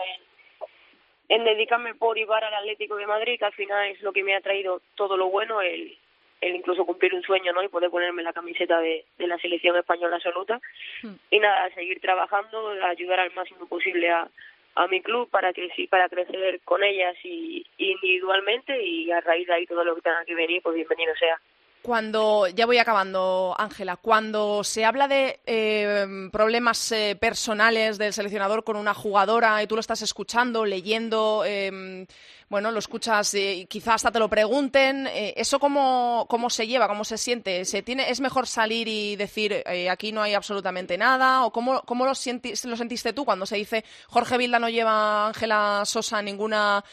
en, 1.29 1.45
dedicarme 1.45 1.95
por 1.95 2.19
y 2.19 2.25
al 2.25 2.55
Atlético 2.55 2.97
de 2.97 3.07
Madrid, 3.07 3.39
que 3.39 3.47
al 3.47 3.55
final 3.55 3.89
es 3.89 4.03
lo 4.03 4.13
que 4.13 4.23
me 4.23 4.37
ha 4.37 4.41
traído 4.43 4.83
todo 4.97 5.17
lo 5.17 5.31
bueno, 5.31 5.63
el, 5.63 5.97
el 6.43 6.57
incluso 6.57 6.85
cumplir 6.85 7.15
un 7.15 7.23
sueño 7.23 7.53
no 7.53 7.63
y 7.63 7.69
poder 7.69 7.89
ponerme 7.89 8.23
la 8.23 8.33
camiseta 8.33 8.81
de, 8.81 9.05
de 9.17 9.27
la 9.27 9.39
selección 9.39 9.77
española 9.77 10.17
absoluta. 10.17 10.61
Hmm. 11.03 11.15
y 11.31 11.39
nada 11.39 11.71
seguir 11.75 12.01
trabajando 12.01 12.71
ayudar 12.83 13.21
al 13.21 13.33
máximo 13.33 13.67
posible 13.67 14.11
a, 14.11 14.29
a 14.75 14.87
mi 14.89 15.01
club 15.01 15.29
para 15.31 15.53
que 15.53 15.71
sí 15.77 15.87
para 15.87 16.09
crecer 16.09 16.61
con 16.65 16.83
ellas 16.83 17.17
y 17.25 17.65
individualmente 17.79 18.83
y 18.83 19.11
a 19.11 19.21
raíz 19.21 19.47
de 19.47 19.55
ahí 19.55 19.67
todo 19.67 19.85
lo 19.85 19.95
que 19.95 20.03
tenga 20.03 20.25
que 20.25 20.35
venir 20.35 20.63
pues 20.63 20.75
bienvenido 20.75 21.15
sea 21.17 21.41
cuando, 21.83 22.47
ya 22.47 22.65
voy 22.65 22.79
acabando, 22.79 23.57
Ángela, 23.59 23.97
cuando 23.97 24.63
se 24.63 24.85
habla 24.85 25.09
de 25.09 25.41
eh, 25.45 26.29
problemas 26.31 26.93
eh, 26.93 27.17
personales 27.21 27.99
del 27.99 28.13
seleccionador 28.13 28.63
con 28.63 28.77
una 28.77 28.95
jugadora 28.95 29.61
y 29.63 29.67
tú 29.67 29.75
lo 29.75 29.81
estás 29.81 30.01
escuchando, 30.01 30.65
leyendo, 30.65 31.43
eh, 31.45 32.07
bueno, 32.49 32.71
lo 32.71 32.79
escuchas 32.79 33.35
y 33.35 33.67
quizás 33.67 33.97
hasta 33.97 34.13
te 34.13 34.21
lo 34.21 34.29
pregunten, 34.29 35.09
¿eso 35.13 35.59
cómo, 35.59 36.27
cómo 36.29 36.51
se 36.51 36.67
lleva, 36.67 36.87
cómo 36.87 37.05
se 37.05 37.19
siente? 37.19 37.65
¿Se 37.65 37.83
tiene, 37.83 38.11
¿Es 38.11 38.21
mejor 38.21 38.47
salir 38.47 38.87
y 38.89 39.17
decir 39.17 39.65
aquí 39.91 40.13
no 40.13 40.23
hay 40.23 40.35
absolutamente 40.35 40.99
nada? 40.99 41.45
¿O 41.47 41.53
cómo, 41.53 41.83
cómo 41.83 42.05
lo, 42.05 42.13
lo 42.13 42.77
sentiste 42.77 43.13
tú 43.15 43.25
cuando 43.25 43.47
se 43.47 43.57
dice 43.57 43.85
Jorge 44.07 44.37
Vilda 44.37 44.59
no 44.59 44.69
lleva 44.69 45.25
a 45.25 45.27
Ángela 45.29 45.83
Sosa 45.87 46.21
ninguna 46.21 46.85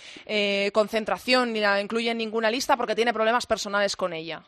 concentración 0.72 1.52
ni 1.52 1.60
la 1.60 1.82
incluye 1.82 2.10
en 2.10 2.18
ninguna 2.18 2.50
lista 2.50 2.78
porque 2.78 2.96
tiene 2.96 3.14
problemas 3.14 3.46
personales 3.46 3.98
con 3.98 4.14
ella? 4.14 4.42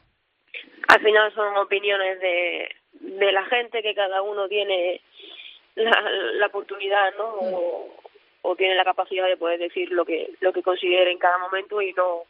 Al 0.92 1.02
final 1.02 1.34
son 1.34 1.56
opiniones 1.56 2.20
de, 2.20 2.70
de 3.00 3.32
la 3.32 3.46
gente 3.46 3.82
que 3.82 3.96
cada 3.96 4.22
uno 4.22 4.50
tiene 4.50 5.00
la, 5.76 6.02
la 6.34 6.48
oportunidad, 6.48 7.16
¿no? 7.18 7.26
O, 7.26 7.96
o 8.42 8.56
tiene 8.58 8.76
la 8.76 8.84
capacidad 8.84 9.28
de 9.28 9.38
poder 9.38 9.60
decir 9.60 9.90
lo 9.92 10.04
que 10.04 10.32
lo 10.42 10.52
que 10.52 10.64
considere 10.64 11.12
en 11.12 11.18
cada 11.18 11.38
momento 11.38 11.82
y 11.82 11.94
no 11.94 12.24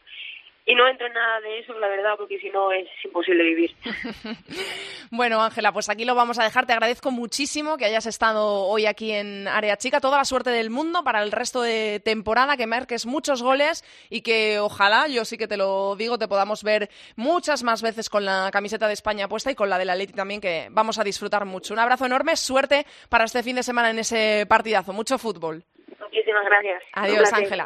y 0.66 0.76
no 0.76 0.88
entra 0.88 1.08
en 1.08 1.14
nada 1.14 1.40
de 1.42 1.60
eso, 1.60 1.74
la 1.80 1.88
verdad, 1.88 2.14
porque 2.18 2.40
si 2.40 2.50
no 2.50 2.72
es 2.72 2.88
imposible 3.04 3.44
vivir. 3.44 3.76
bueno, 5.12 5.42
Ángela, 5.42 5.72
pues 5.72 5.90
aquí 5.90 6.06
lo 6.06 6.14
vamos 6.14 6.38
a 6.40 6.44
dejar. 6.44 6.68
Te 6.68 6.74
agradezco 6.74 7.10
muchísimo 7.10 7.78
que 7.78 7.86
hayas 7.86 8.06
estado 8.06 8.66
hoy 8.66 8.86
aquí 8.86 9.12
en 9.12 9.48
Área 9.48 9.78
Chica. 9.78 10.00
Toda 10.00 10.18
la 10.18 10.26
suerte 10.26 10.52
del 10.52 10.70
mundo 10.70 11.04
para 11.04 11.24
el 11.24 11.32
resto 11.32 11.62
de 11.62 12.00
temporada, 12.00 12.58
que 12.58 12.68
marques 12.68 13.08
muchos 13.08 13.42
goles 13.42 13.84
y 14.10 14.22
que 14.22 14.60
ojalá, 14.60 15.08
yo 15.08 15.26
sí 15.26 15.38
que 15.38 15.48
te 15.48 15.58
lo 15.58 15.96
digo, 15.96 16.20
te 16.20 16.28
podamos 16.28 16.64
ver 16.64 16.90
muchas 17.16 17.64
más 17.64 17.82
veces 17.82 18.10
con 18.10 18.26
la 18.26 18.50
camiseta 18.52 18.88
de 18.88 18.94
España 18.94 19.28
puesta 19.28 19.52
y 19.52 19.56
con 19.56 19.70
la 19.70 19.80
de 19.80 19.86
la 19.86 19.96
Leti 19.96 20.14
también, 20.14 20.42
que 20.42 20.68
vamos 20.72 21.00
a 21.00 21.04
disfrutar 21.04 21.46
mucho. 21.46 21.74
Un 21.74 21.80
abrazo 21.80 22.06
enorme, 22.06 22.36
suerte 22.36 22.86
para 23.10 23.26
este 23.26 23.42
fin 23.42 23.56
de 23.56 23.64
semana 23.64 23.90
en 23.90 23.98
ese 24.00 24.46
partidazo. 24.48 24.94
Mucho 24.94 25.18
fútbol. 25.18 25.64
Muchísimas 26.00 26.46
gracias. 26.46 26.84
Adiós, 26.94 27.34
Ángela. 27.34 27.66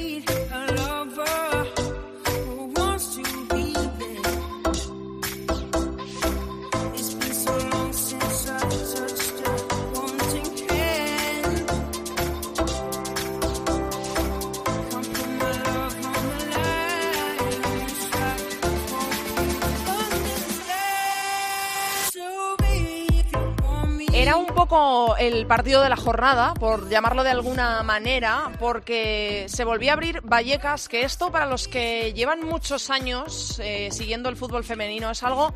un 24.51 24.55
poco 24.55 25.15
el 25.15 25.47
partido 25.47 25.81
de 25.81 25.87
la 25.87 25.95
jornada, 25.95 26.53
por 26.53 26.89
llamarlo 26.89 27.23
de 27.23 27.29
alguna 27.29 27.83
manera, 27.83 28.51
porque 28.59 29.45
se 29.47 29.63
volvió 29.63 29.91
a 29.91 29.93
abrir 29.93 30.19
Vallecas, 30.23 30.89
que 30.89 31.03
esto 31.03 31.31
para 31.31 31.45
los 31.45 31.69
que 31.69 32.11
llevan 32.13 32.45
muchos 32.45 32.89
años 32.89 33.61
eh, 33.63 33.87
siguiendo 33.93 34.27
el 34.27 34.35
fútbol 34.35 34.65
femenino 34.65 35.09
es 35.09 35.23
algo 35.23 35.53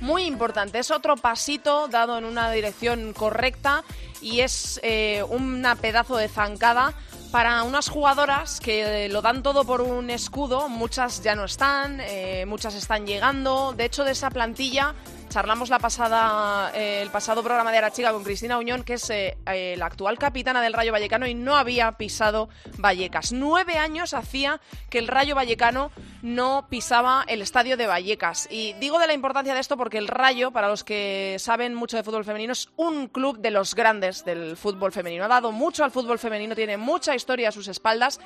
muy 0.00 0.26
importante. 0.26 0.78
Es 0.78 0.92
otro 0.92 1.16
pasito 1.16 1.88
dado 1.88 2.18
en 2.18 2.24
una 2.24 2.48
dirección 2.52 3.12
correcta 3.14 3.82
y 4.20 4.40
es 4.40 4.78
eh, 4.84 5.24
una 5.28 5.74
pedazo 5.74 6.16
de 6.16 6.28
zancada 6.28 6.94
para 7.32 7.64
unas 7.64 7.88
jugadoras 7.88 8.60
que 8.60 9.08
lo 9.08 9.22
dan 9.22 9.42
todo 9.42 9.64
por 9.64 9.80
un 9.80 10.08
escudo. 10.08 10.68
Muchas 10.68 11.20
ya 11.20 11.34
no 11.34 11.44
están, 11.44 12.00
eh, 12.00 12.44
muchas 12.46 12.76
están 12.76 13.06
llegando. 13.06 13.74
De 13.76 13.86
hecho, 13.86 14.04
de 14.04 14.12
esa 14.12 14.30
plantilla 14.30 14.94
charlamos 15.36 15.68
la 15.68 15.78
pasada, 15.78 16.72
eh, 16.74 17.02
el 17.02 17.10
pasado 17.10 17.42
programa 17.42 17.70
de 17.70 17.76
Arachiga 17.76 18.10
con 18.10 18.24
Cristina 18.24 18.56
Uñón, 18.56 18.84
que 18.84 18.94
es 18.94 19.10
eh, 19.10 19.36
la 19.76 19.84
actual 19.84 20.16
capitana 20.16 20.62
del 20.62 20.72
Rayo 20.72 20.92
Vallecano 20.92 21.26
y 21.26 21.34
no 21.34 21.58
había 21.58 21.92
pisado 21.92 22.48
Vallecas. 22.78 23.32
Nueve 23.32 23.76
años 23.76 24.14
hacía 24.14 24.62
que 24.88 24.98
el 24.98 25.08
Rayo 25.08 25.34
Vallecano 25.34 25.90
no 26.22 26.68
pisaba 26.70 27.22
el 27.28 27.42
estadio 27.42 27.76
de 27.76 27.86
Vallecas. 27.86 28.48
Y 28.50 28.72
digo 28.80 28.98
de 28.98 29.08
la 29.08 29.12
importancia 29.12 29.52
de 29.52 29.60
esto 29.60 29.76
porque 29.76 29.98
el 29.98 30.08
Rayo, 30.08 30.52
para 30.52 30.68
los 30.68 30.84
que 30.84 31.36
saben 31.38 31.74
mucho 31.74 31.98
de 31.98 32.02
fútbol 32.02 32.24
femenino, 32.24 32.54
es 32.54 32.70
un 32.76 33.06
club 33.06 33.38
de 33.38 33.50
los 33.50 33.74
grandes 33.74 34.24
del 34.24 34.56
fútbol 34.56 34.90
femenino. 34.90 35.24
Ha 35.24 35.28
dado 35.28 35.52
mucho 35.52 35.84
al 35.84 35.90
fútbol 35.90 36.18
femenino, 36.18 36.54
tiene 36.54 36.78
mucha 36.78 37.14
historia 37.14 37.50
a 37.50 37.52
sus 37.52 37.68
espaldas 37.68 38.20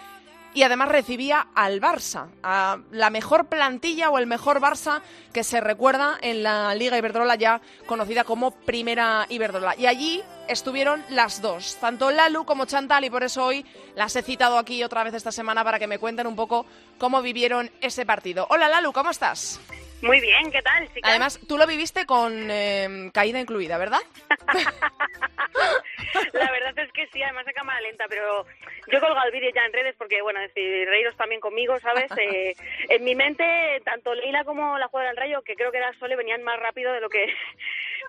y 0.54 0.62
además 0.62 0.88
recibía 0.88 1.48
al 1.54 1.80
Barça, 1.80 2.28
a 2.42 2.78
la 2.90 3.10
mejor 3.10 3.46
plantilla 3.46 4.10
o 4.10 4.18
el 4.18 4.26
mejor 4.26 4.60
Barça 4.60 5.00
que 5.32 5.44
se 5.44 5.60
recuerda 5.60 6.18
en 6.20 6.42
la 6.42 6.74
Liga 6.74 6.98
Iberdrola 6.98 7.36
ya 7.36 7.60
conocida 7.86 8.24
como 8.24 8.50
Primera 8.50 9.26
Iberdrola. 9.28 9.74
Y 9.76 9.86
allí 9.86 10.22
estuvieron 10.48 11.04
las 11.08 11.40
dos, 11.40 11.76
tanto 11.80 12.10
Lalu 12.10 12.44
como 12.44 12.64
Chantal, 12.64 13.04
y 13.04 13.10
por 13.10 13.22
eso 13.22 13.44
hoy 13.44 13.64
las 13.94 14.16
he 14.16 14.22
citado 14.22 14.58
aquí 14.58 14.82
otra 14.82 15.04
vez 15.04 15.14
esta 15.14 15.32
semana 15.32 15.62
para 15.62 15.78
que 15.78 15.86
me 15.86 15.98
cuenten 15.98 16.26
un 16.26 16.36
poco 16.36 16.66
cómo 16.98 17.22
vivieron 17.22 17.70
ese 17.80 18.04
partido. 18.04 18.46
Hola 18.50 18.68
Lalu, 18.68 18.92
¿cómo 18.92 19.10
estás? 19.10 19.60
Muy 20.02 20.20
bien, 20.20 20.50
¿qué 20.50 20.62
tal? 20.62 20.88
Además, 21.02 21.40
tú 21.46 21.58
lo 21.58 21.66
viviste 21.66 22.06
con 22.06 22.50
em, 22.50 23.10
caída 23.10 23.40
incluida, 23.40 23.78
¿verdad? 23.78 24.00
la 26.32 26.50
verdad 26.50 26.78
es 26.78 26.92
que 26.92 27.06
sí, 27.08 27.22
además 27.22 27.46
de 27.46 27.52
cámara 27.52 27.80
lenta, 27.80 28.04
pero 28.08 28.46
yo 28.90 28.98
he 28.98 29.00
colgado 29.00 29.26
el 29.26 29.32
vídeo 29.32 29.50
ya 29.54 29.64
en 29.64 29.72
redes 29.72 29.94
porque, 29.98 30.22
bueno, 30.22 30.40
decir, 30.40 30.88
reíros 30.88 31.16
también 31.16 31.40
conmigo, 31.40 31.78
¿sabes? 31.80 32.10
Eh, 32.16 32.54
en 32.88 33.04
mi 33.04 33.14
mente, 33.14 33.44
tanto 33.84 34.14
Leila 34.14 34.44
como 34.44 34.78
la 34.78 34.88
juega 34.88 35.08
del 35.08 35.16
Rayo, 35.16 35.42
que 35.42 35.54
creo 35.54 35.70
que 35.70 35.78
era 35.78 35.92
Sole, 35.98 36.16
venían 36.16 36.42
más 36.42 36.58
rápido 36.58 36.92
de 36.92 37.00
lo 37.00 37.08
que 37.08 37.26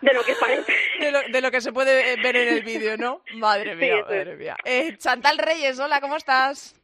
de 0.01 0.13
lo 0.13 0.23
que 0.23 0.33
parece. 0.35 0.73
De 1.31 1.41
lo, 1.41 1.51
que 1.51 1.61
se 1.61 1.71
puede 1.71 2.15
ver 2.17 2.35
en 2.35 2.55
el 2.55 2.63
vídeo, 2.63 2.97
¿no? 2.97 3.21
Madre 3.35 3.75
mía, 3.75 4.03
madre 4.03 4.35
mía. 4.35 4.57
Eh, 4.65 4.97
Chantal 4.97 5.37
Reyes, 5.37 5.79
hola, 5.79 6.01
¿cómo 6.01 6.17
estás? 6.17 6.80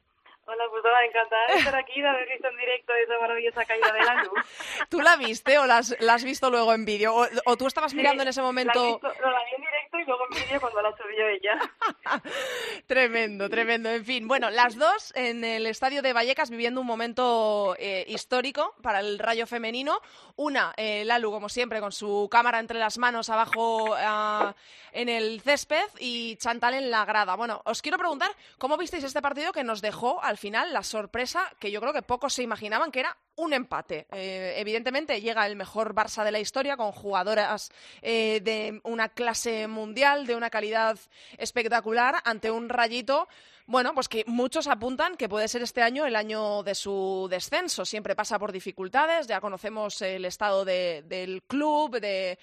Hola, 0.49 0.63
pues 0.69 0.81
hola, 0.85 1.05
encantada 1.05 1.47
de 1.47 1.53
estar 1.55 1.75
aquí, 1.75 2.01
de 2.01 2.07
haber 2.07 2.25
visto 2.29 2.47
en 2.47 2.55
directo 2.55 2.93
esa 2.93 3.19
maravillosa 3.19 3.65
caída 3.65 3.91
de 3.91 3.99
la 3.99 4.23
luz. 4.23 4.31
¿Tú 4.89 5.01
la 5.01 5.17
viste 5.17 5.57
o 5.57 5.65
la 5.65 5.79
has, 5.79 6.23
visto 6.23 6.49
luego 6.49 6.73
en 6.73 6.85
vídeo? 6.85 7.13
O, 7.45 7.57
tú 7.57 7.67
estabas 7.67 7.93
mirando 7.93 8.23
en 8.23 8.29
ese 8.29 8.41
momento...? 8.41 9.01
La, 9.03 9.09
visto, 9.09 9.29
la 9.29 9.43
vi 9.43 9.55
en 9.57 9.61
directo 9.61 9.99
y 9.99 10.05
luego 10.05 10.23
en 10.31 10.41
vídeo 10.41 10.61
cuando 10.61 10.81
la 10.81 10.95
subió 10.95 11.27
ella. 11.27 12.21
tremendo, 12.87 13.49
tremendo. 13.49 13.89
En 13.89 14.05
fin, 14.05 14.25
bueno, 14.25 14.49
las 14.49 14.77
dos 14.77 15.11
en 15.17 15.43
el 15.43 15.65
estadio 15.67 16.01
de 16.01 16.13
Vallecas 16.13 16.49
viviendo 16.49 16.79
un 16.79 16.87
momento 16.87 17.75
eh, 17.77 18.05
histórico 18.07 18.73
para 18.81 19.01
el 19.01 19.19
rayo 19.19 19.47
femenino. 19.47 19.99
Una, 20.37 20.73
eh, 20.77 21.03
Lalu, 21.03 21.29
como 21.29 21.49
siempre, 21.49 21.81
con 21.81 21.91
su 21.91 22.29
cámara 22.31 22.59
entre 22.59 22.79
las 22.79 22.97
manos 22.97 23.29
abajo 23.29 23.95
ah, 23.97 24.55
en 24.93 25.09
el 25.09 25.41
césped 25.41 25.89
y 25.99 26.37
Chantal 26.37 26.75
en 26.75 26.89
la 26.89 27.03
grada. 27.03 27.35
Bueno, 27.35 27.61
os 27.65 27.81
quiero 27.81 27.97
preguntar, 27.97 28.31
¿cómo 28.57 28.77
visteis 28.77 29.03
este 29.03 29.21
partido 29.21 29.51
que 29.51 29.65
nos 29.65 29.81
dejó 29.81 30.23
al 30.23 30.36
final 30.37 30.73
la 30.73 30.83
sorpresa 30.83 31.51
que 31.59 31.71
yo 31.71 31.81
creo 31.81 31.93
que 31.93 32.01
pocos 32.01 32.33
se 32.33 32.43
imaginaban 32.43 32.91
que 32.91 33.01
era 33.01 33.17
un 33.35 33.53
empate. 33.53 34.07
Eh, 34.11 34.55
evidentemente 34.57 35.21
llega 35.21 35.45
el 35.45 35.55
mejor 35.55 35.93
Barça 35.93 36.23
de 36.23 36.31
la 36.31 36.39
historia 36.39 36.77
con 36.77 36.91
jugadoras 36.91 37.69
eh, 38.01 38.41
de 38.43 38.81
una 38.83 39.09
clase 39.09 39.67
mundial, 39.67 40.25
de 40.25 40.35
una 40.35 40.49
calidad 40.49 40.97
espectacular, 41.37 42.15
ante 42.25 42.51
un 42.51 42.69
rayito. 42.69 43.27
Bueno, 43.69 43.93
pues 43.93 44.07
que 44.07 44.23
muchos 44.27 44.67
apuntan 44.67 45.17
que 45.17 45.27
puede 45.27 45.49
ser 45.49 45.61
este 45.61 45.81
año 45.81 46.05
el 46.05 46.15
año 46.15 46.63
de 46.63 46.73
su 46.73 47.27
descenso. 47.29 47.83
Siempre 47.83 48.15
pasa 48.15 48.39
por 48.39 48.53
dificultades, 48.53 49.27
ya 49.27 49.41
conocemos 49.41 50.01
el 50.01 50.23
estado 50.23 50.63
del 50.63 51.43
club, 51.47 51.99
de, 51.99 52.37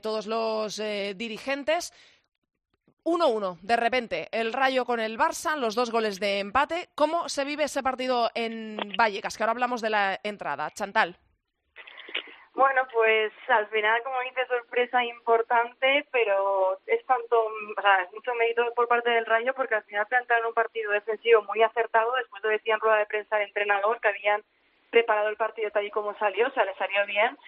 todos 0.00 0.26
los 0.26 0.78
eh, 0.78 1.12
dirigentes. 1.14 1.92
1-1, 3.04 3.58
de 3.60 3.76
repente, 3.76 4.28
el 4.32 4.52
Rayo 4.52 4.84
con 4.84 5.00
el 5.00 5.18
Barça, 5.18 5.56
los 5.56 5.74
dos 5.74 5.90
goles 5.90 6.20
de 6.20 6.40
empate. 6.40 6.88
¿Cómo 6.94 7.28
se 7.28 7.44
vive 7.44 7.64
ese 7.64 7.82
partido 7.82 8.30
en 8.34 8.76
Vallecas? 8.96 9.36
Que 9.36 9.42
ahora 9.42 9.52
hablamos 9.52 9.80
de 9.80 9.90
la 9.90 10.20
entrada. 10.22 10.70
Chantal. 10.70 11.16
Bueno, 12.52 12.82
pues 12.92 13.32
al 13.48 13.68
final, 13.68 14.02
como 14.02 14.20
dice, 14.20 14.46
sorpresa 14.46 15.02
importante, 15.04 16.06
pero 16.10 16.78
es 16.86 17.04
tanto, 17.06 17.46
es 18.02 18.12
mucho 18.12 18.34
mérito 18.34 18.74
por 18.74 18.88
parte 18.88 19.08
del 19.08 19.24
Rayo 19.24 19.54
porque 19.54 19.76
al 19.76 19.84
final 19.84 20.06
plantearon 20.06 20.48
un 20.48 20.54
partido 20.54 20.90
defensivo 20.90 21.42
muy 21.42 21.62
acertado. 21.62 22.12
Después 22.16 22.42
lo 22.42 22.50
decía 22.50 22.74
en 22.74 22.80
rueda 22.80 22.98
de 22.98 23.06
prensa 23.06 23.36
el 23.36 23.48
entrenador 23.48 24.00
que 24.00 24.08
habían 24.08 24.42
preparado 24.90 25.28
el 25.28 25.36
partido 25.36 25.70
tal 25.70 25.86
y 25.86 25.90
como 25.90 26.14
salió, 26.18 26.48
o 26.48 26.50
sea, 26.50 26.64
le 26.64 26.74
salió 26.74 27.06
bien 27.06 27.38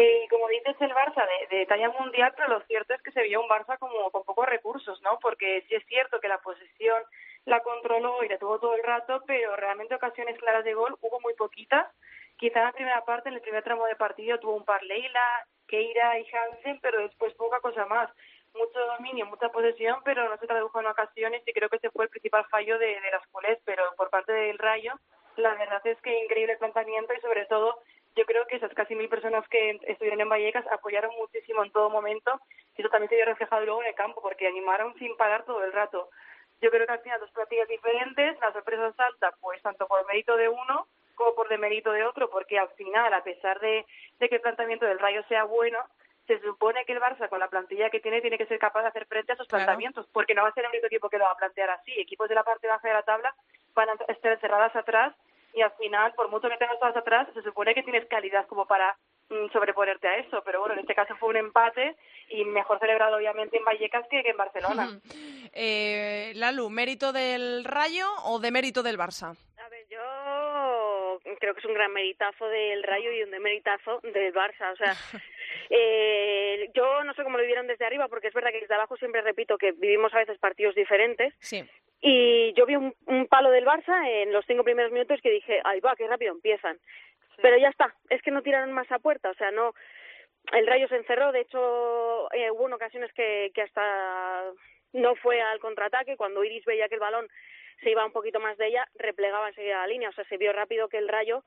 y 0.00 0.28
como 0.28 0.46
dices, 0.46 0.76
el 0.78 0.94
Barça 0.94 1.26
de, 1.50 1.66
talla 1.66 1.88
mundial, 1.90 2.32
pero 2.36 2.48
lo 2.48 2.60
cierto 2.66 2.94
es 2.94 3.02
que 3.02 3.10
se 3.10 3.24
vio 3.24 3.40
un 3.40 3.48
Barça 3.48 3.76
como 3.78 4.10
con 4.12 4.22
pocos 4.22 4.46
recursos, 4.46 5.02
¿no? 5.02 5.18
Porque 5.20 5.64
sí 5.68 5.74
es 5.74 5.84
cierto 5.86 6.20
que 6.20 6.28
la 6.28 6.38
posesión 6.38 7.02
la 7.46 7.60
controló 7.60 8.22
y 8.22 8.28
la 8.28 8.38
tuvo 8.38 8.60
todo 8.60 8.74
el 8.74 8.84
rato, 8.84 9.24
pero 9.26 9.56
realmente 9.56 9.96
ocasiones 9.96 10.38
claras 10.38 10.64
de 10.64 10.74
gol 10.74 10.96
hubo 11.00 11.18
muy 11.20 11.34
poquitas. 11.34 11.88
Quizá 12.36 12.60
en 12.60 12.64
la 12.66 12.72
primera 12.72 13.04
parte, 13.04 13.28
en 13.28 13.34
el 13.34 13.40
primer 13.40 13.64
tramo 13.64 13.86
de 13.86 13.96
partido, 13.96 14.38
tuvo 14.38 14.54
un 14.54 14.64
par 14.64 14.84
Leila, 14.84 15.44
Keira 15.66 16.16
y 16.20 16.26
Hansen, 16.30 16.78
pero 16.80 17.00
después 17.00 17.34
poca 17.34 17.58
cosa 17.58 17.84
más. 17.86 18.08
Mucho 18.54 18.78
dominio, 18.78 19.26
mucha 19.26 19.48
posesión, 19.48 20.00
pero 20.04 20.28
no 20.28 20.36
se 20.38 20.46
tradujo 20.46 20.78
en 20.78 20.86
ocasiones 20.86 21.42
y 21.44 21.52
creo 21.52 21.68
que 21.68 21.76
ese 21.76 21.90
fue 21.90 22.04
el 22.04 22.10
principal 22.10 22.44
fallo 22.50 22.78
de, 22.78 23.00
las 23.10 23.26
culés, 23.32 23.58
pero 23.64 23.82
por 23.96 24.10
parte 24.10 24.32
del 24.32 24.58
Rayo, 24.58 24.92
la 25.34 25.54
verdad 25.54 25.84
es 25.86 26.00
que 26.02 26.22
increíble 26.22 26.56
planteamiento 26.56 27.12
y 27.14 27.20
sobre 27.20 27.46
todo 27.46 27.82
yo 28.18 28.26
creo 28.26 28.46
que 28.48 28.56
esas 28.56 28.74
casi 28.74 28.96
mil 28.96 29.08
personas 29.08 29.46
que 29.48 29.78
estuvieron 29.86 30.20
en 30.20 30.28
Vallecas 30.28 30.66
apoyaron 30.72 31.12
muchísimo 31.16 31.62
en 31.62 31.70
todo 31.70 31.88
momento 31.88 32.40
y 32.76 32.82
eso 32.82 32.90
también 32.90 33.08
se 33.08 33.14
vio 33.14 33.24
reflejado 33.24 33.64
luego 33.64 33.82
en 33.82 33.88
el 33.88 33.94
campo 33.94 34.20
porque 34.20 34.48
animaron 34.48 34.92
sin 34.98 35.16
parar 35.16 35.44
todo 35.44 35.62
el 35.62 35.72
rato. 35.72 36.10
Yo 36.60 36.70
creo 36.70 36.84
que 36.84 36.92
al 36.92 37.00
final 37.00 37.20
dos 37.20 37.30
platillas 37.30 37.68
diferentes, 37.68 38.36
la 38.40 38.52
sorpresa 38.52 38.92
salta 38.94 39.32
pues 39.40 39.62
tanto 39.62 39.86
por 39.86 40.04
mérito 40.08 40.36
de 40.36 40.48
uno 40.48 40.88
como 41.14 41.34
por 41.36 41.48
demérito 41.48 41.92
de 41.92 42.04
otro, 42.04 42.28
porque 42.28 42.58
al 42.58 42.68
final, 42.70 43.12
a 43.14 43.22
pesar 43.22 43.60
de, 43.60 43.86
que 44.18 44.34
el 44.34 44.40
planteamiento 44.40 44.86
del 44.86 44.98
Rayo 44.98 45.22
sea 45.28 45.44
bueno, 45.44 45.78
se 46.26 46.40
supone 46.40 46.84
que 46.84 46.92
el 46.92 47.00
Barça, 47.00 47.28
con 47.28 47.40
la 47.40 47.48
plantilla 47.48 47.90
que 47.90 48.00
tiene, 48.00 48.20
tiene 48.20 48.38
que 48.38 48.46
ser 48.46 48.58
capaz 48.58 48.82
de 48.82 48.88
hacer 48.88 49.06
frente 49.06 49.32
a 49.32 49.34
esos 49.34 49.48
planteamientos, 49.48 50.06
porque 50.12 50.34
no 50.34 50.42
va 50.42 50.48
a 50.48 50.52
ser 50.52 50.64
el 50.64 50.70
único 50.70 50.86
equipo 50.86 51.08
que 51.08 51.18
lo 51.18 51.24
va 51.24 51.32
a 51.32 51.36
plantear 51.36 51.70
así. 51.70 51.92
Equipos 51.98 52.28
de 52.28 52.34
la 52.34 52.44
parte 52.44 52.68
baja 52.68 52.86
de 52.86 52.94
la 52.94 53.02
tabla 53.02 53.34
van 53.74 53.88
a 53.90 54.12
estar 54.12 54.32
encerradas 54.32 54.74
atrás 54.76 55.14
y 55.54 55.62
al 55.62 55.72
final, 55.72 56.12
por 56.14 56.28
mucho 56.30 56.48
que 56.48 56.56
tengas 56.56 56.78
todas 56.78 56.96
atrás, 56.96 57.28
se 57.34 57.42
supone 57.42 57.74
que 57.74 57.82
tienes 57.82 58.06
calidad 58.06 58.46
como 58.46 58.66
para 58.66 58.96
mm, 59.28 59.50
sobreponerte 59.52 60.08
a 60.08 60.18
eso, 60.18 60.42
pero 60.44 60.60
bueno, 60.60 60.74
en 60.74 60.80
este 60.80 60.94
caso 60.94 61.16
fue 61.16 61.30
un 61.30 61.36
empate 61.36 61.96
y 62.30 62.44
mejor 62.44 62.78
celebrado 62.78 63.16
obviamente 63.16 63.56
en 63.56 63.64
Vallecas 63.64 64.06
que, 64.10 64.20
en 64.20 64.36
Barcelona. 64.36 64.88
eh, 65.52 66.32
Lalu, 66.34 66.70
¿mérito 66.70 67.12
del 67.12 67.64
Rayo 67.64 68.06
o 68.24 68.38
de 68.38 68.50
mérito 68.50 68.82
del 68.82 68.98
Barça? 68.98 69.36
A 69.58 69.68
ver, 69.68 69.86
yo 69.88 71.18
creo 71.38 71.54
que 71.54 71.60
es 71.60 71.66
un 71.66 71.74
gran 71.74 71.92
meritazo 71.92 72.46
del 72.46 72.82
Rayo 72.82 73.12
y 73.12 73.22
un 73.22 73.30
demeritazo 73.30 74.00
del 74.02 74.32
Barça, 74.32 74.72
o 74.72 74.76
sea... 74.76 74.94
Eh, 75.70 76.70
yo 76.74 77.04
no 77.04 77.14
sé 77.14 77.22
cómo 77.22 77.36
lo 77.36 77.42
vivieron 77.42 77.66
desde 77.66 77.84
arriba, 77.84 78.08
porque 78.08 78.28
es 78.28 78.34
verdad 78.34 78.50
que 78.50 78.60
desde 78.60 78.74
abajo 78.74 78.96
siempre 78.96 79.22
repito 79.22 79.58
que 79.58 79.72
vivimos 79.72 80.12
a 80.14 80.18
veces 80.18 80.38
partidos 80.38 80.74
diferentes. 80.74 81.34
Sí. 81.40 81.64
Y 82.00 82.52
yo 82.54 82.66
vi 82.66 82.76
un, 82.76 82.94
palo 83.28 83.50
del 83.50 83.66
Barça 83.66 84.06
en 84.06 84.32
los 84.32 84.44
cinco 84.46 84.64
primeros 84.64 84.92
minutos 84.92 85.20
que 85.20 85.30
dije, 85.30 85.60
ay 85.64 85.80
va, 85.80 85.96
qué 85.96 86.06
rápido 86.06 86.32
empiezan. 86.32 86.78
Pero 87.42 87.56
ya 87.58 87.68
está, 87.68 87.94
es 88.08 88.22
que 88.22 88.30
no 88.30 88.42
tiraron 88.42 88.72
más 88.72 88.90
a 88.90 88.98
puerta, 88.98 89.30
o 89.30 89.34
sea, 89.34 89.50
no. 89.50 89.74
El 90.52 90.66
Rayo 90.66 90.88
se 90.88 90.96
encerró, 90.96 91.30
de 91.30 91.40
hecho, 91.40 92.32
eh, 92.32 92.50
hubo 92.50 92.64
ocasiones 92.74 93.12
que, 93.12 93.50
que 93.54 93.62
hasta 93.62 94.44
no 94.92 95.14
fue 95.16 95.40
al 95.40 95.58
contraataque. 95.60 96.16
Cuando 96.16 96.42
Iris 96.42 96.64
veía 96.64 96.88
que 96.88 96.94
el 96.94 97.00
balón 97.00 97.28
se 97.82 97.90
iba 97.90 98.04
un 98.04 98.12
poquito 98.12 98.40
más 98.40 98.56
de 98.56 98.68
ella, 98.68 98.88
replegaba 98.94 99.48
enseguida 99.48 99.80
la 99.80 99.86
línea. 99.86 100.08
O 100.08 100.12
sea, 100.12 100.24
se 100.24 100.36
vio 100.36 100.52
rápido 100.52 100.88
que 100.88 100.98
el 100.98 101.08
Rayo 101.08 101.44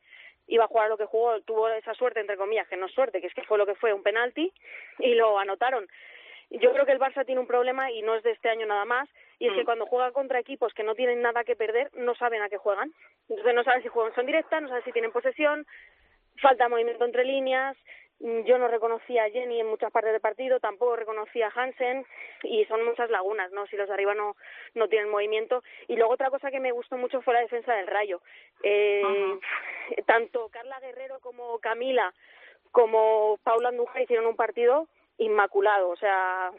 iba 0.48 0.66
a 0.66 0.68
jugar 0.68 0.90
lo 0.90 0.98
que 0.98 1.06
jugó, 1.06 1.40
tuvo 1.42 1.70
esa 1.70 1.94
suerte, 1.94 2.20
entre 2.20 2.38
comillas, 2.38 2.68
que 2.68 2.78
no 2.78 2.88
es 2.88 2.94
suerte, 2.94 3.22
que 3.22 3.28
es 3.28 3.34
que 3.34 3.44
fue 3.44 3.58
lo 3.58 3.66
que 3.66 3.76
fue, 3.76 3.94
un 3.94 4.04
penalti, 4.04 4.52
y 5.00 5.16
lo 5.16 5.40
anotaron. 5.40 5.88
Yo 6.50 6.74
creo 6.74 6.86
que 6.86 6.92
el 6.92 7.00
Barça 7.00 7.26
tiene 7.26 7.40
un 7.40 7.48
problema 7.48 7.92
y 7.92 8.02
no 8.02 8.14
es 8.16 8.24
de 8.24 8.32
este 8.32 8.50
año 8.50 8.66
nada 8.66 8.84
más, 8.84 9.08
y 9.40 9.48
es 9.48 9.54
que 9.54 9.62
mm. 9.62 9.66
cuando 9.66 9.86
juega 9.86 10.12
contra 10.12 10.40
equipos 10.40 10.74
que 10.74 10.84
no 10.84 10.96
tienen 10.96 11.22
nada 11.22 11.46
que 11.46 11.56
perder, 11.56 11.90
no 11.94 12.14
saben 12.16 12.42
a 12.42 12.50
qué 12.50 12.58
juegan. 12.58 12.92
Entonces 13.30 13.56
no 13.56 13.64
saben 13.64 13.82
si 13.82 13.88
juegan 13.88 14.14
son 14.14 14.26
directas, 14.26 14.62
no 14.62 14.68
saben 14.68 14.84
si 14.84 14.92
tienen 14.92 15.14
posesión, 15.14 15.66
falta 16.42 16.68
movimiento 16.68 17.06
entre 17.06 17.24
líneas, 17.24 17.78
yo 18.46 18.58
no 18.58 18.68
reconocía 18.68 19.24
a 19.24 19.30
Jenny 19.30 19.60
en 19.60 19.68
muchas 19.68 19.92
partes 19.92 20.12
del 20.12 20.22
partido, 20.22 20.60
tampoco 20.60 20.96
reconocía 20.96 21.48
a 21.48 21.52
Hansen 21.62 22.06
y 22.44 22.66
son 22.66 22.86
muchas 22.86 23.10
lagunas, 23.10 23.52
¿no? 23.52 23.66
Si 23.68 23.76
los 23.76 23.88
de 23.88 23.94
arriba 23.94 24.14
no, 24.14 24.36
no 24.76 24.88
tienen 24.88 25.10
movimiento. 25.10 25.64
Y 25.88 25.96
luego 25.96 26.14
otra 26.14 26.30
cosa 26.30 26.52
que 26.52 26.60
me 26.60 26.72
gustó 26.72 26.98
mucho 26.98 27.22
fue 27.22 27.34
la 27.34 27.42
defensa 27.42 27.74
del 27.74 27.88
Rayo. 27.88 28.22
Eh, 28.64 29.04
tanto 30.06 30.50
Carla 30.50 30.80
Guerrero 30.80 31.20
como 31.20 31.60
Camila 31.60 32.14
como 32.72 33.38
Paula 33.44 33.70
Andújar 33.70 34.02
hicieron 34.02 34.26
un 34.28 34.36
partido 34.36 34.88
inmaculado, 35.18 35.90
o 35.90 35.96
sea, 35.98 36.52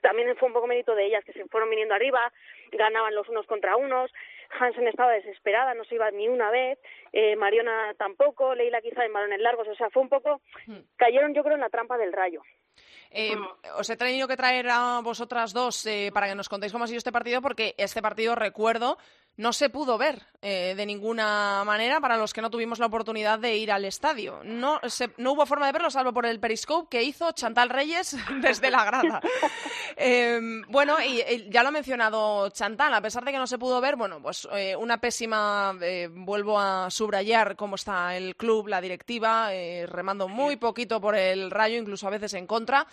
también 0.00 0.36
fue 0.36 0.48
un 0.48 0.54
poco 0.54 0.66
mérito 0.66 0.94
de 0.94 1.06
ellas 1.06 1.24
que 1.24 1.32
se 1.32 1.46
fueron 1.46 1.70
viniendo 1.70 1.94
arriba, 1.94 2.32
ganaban 2.72 3.14
los 3.14 3.28
unos 3.28 3.46
contra 3.46 3.76
unos, 3.76 4.12
Hansen 4.58 4.86
estaba 4.86 5.12
desesperada, 5.12 5.74
no 5.74 5.84
se 5.84 5.94
iba 5.94 6.10
ni 6.10 6.28
una 6.28 6.50
vez, 6.50 6.78
eh, 7.12 7.36
Mariona 7.36 7.94
tampoco, 7.98 8.54
Leila 8.54 8.80
quizá 8.80 9.04
en 9.04 9.12
balones 9.12 9.40
largos, 9.40 9.68
o 9.68 9.74
sea, 9.74 9.90
fue 9.90 10.02
un 10.02 10.08
poco, 10.08 10.40
hmm. 10.66 10.78
cayeron 10.96 11.34
yo 11.34 11.42
creo 11.42 11.54
en 11.54 11.60
la 11.60 11.70
trampa 11.70 11.96
del 11.96 12.12
rayo. 12.12 12.42
Eh, 13.10 13.36
os 13.76 13.90
he 13.90 13.96
tenido 13.96 14.26
que 14.26 14.36
traer 14.36 14.68
a 14.70 15.00
vosotras 15.02 15.52
dos 15.52 15.84
eh, 15.84 16.10
para 16.14 16.28
que 16.28 16.34
nos 16.34 16.48
contéis 16.48 16.72
cómo 16.72 16.84
ha 16.84 16.86
sido 16.86 16.98
este 16.98 17.12
partido, 17.12 17.42
porque 17.42 17.74
este 17.76 18.00
partido, 18.00 18.34
recuerdo, 18.34 18.96
no 19.36 19.52
se 19.52 19.70
pudo 19.70 19.96
ver 19.96 20.26
eh, 20.42 20.74
de 20.76 20.84
ninguna 20.84 21.62
manera 21.64 22.00
para 22.00 22.16
los 22.16 22.34
que 22.34 22.42
no 22.42 22.50
tuvimos 22.50 22.78
la 22.78 22.86
oportunidad 22.86 23.38
de 23.38 23.56
ir 23.56 23.72
al 23.72 23.84
estadio. 23.84 24.40
No, 24.44 24.80
no 25.16 25.32
hubo 25.32 25.46
forma 25.46 25.66
de 25.66 25.72
verlo 25.72 25.90
salvo 25.90 26.12
por 26.12 26.26
el 26.26 26.38
periscope 26.38 26.88
que 26.90 27.02
hizo 27.02 27.32
Chantal 27.32 27.70
Reyes 27.70 28.16
desde 28.42 28.70
la 28.70 28.84
grada. 28.84 29.20
Em, 29.94 30.62
bueno, 30.68 30.96
y, 31.02 31.50
ya 31.50 31.62
lo 31.62 31.68
ha 31.68 31.72
mencionado 31.72 32.48
Chantal, 32.48 32.94
a 32.94 33.02
pesar 33.02 33.24
de 33.24 33.32
que 33.32 33.36
no 33.36 33.46
se 33.46 33.58
pudo 33.58 33.78
ver, 33.80 33.94
bueno, 33.96 34.22
pues 34.22 34.48
eh, 34.52 34.74
una 34.74 34.98
pésima, 34.98 35.76
eh, 35.82 36.08
vuelvo 36.10 36.58
a 36.58 36.90
subrayar 36.90 37.56
cómo 37.56 37.74
está 37.74 38.16
el 38.16 38.34
club, 38.34 38.68
la 38.68 38.80
directiva, 38.80 39.50
remando 39.86 40.28
muy 40.28 40.56
poquito 40.56 40.98
por 40.98 41.14
el 41.14 41.50
rayo, 41.50 41.76
incluso 41.76 42.06
a 42.06 42.10
veces 42.10 42.32
en 42.32 42.46
contra. 42.46 42.86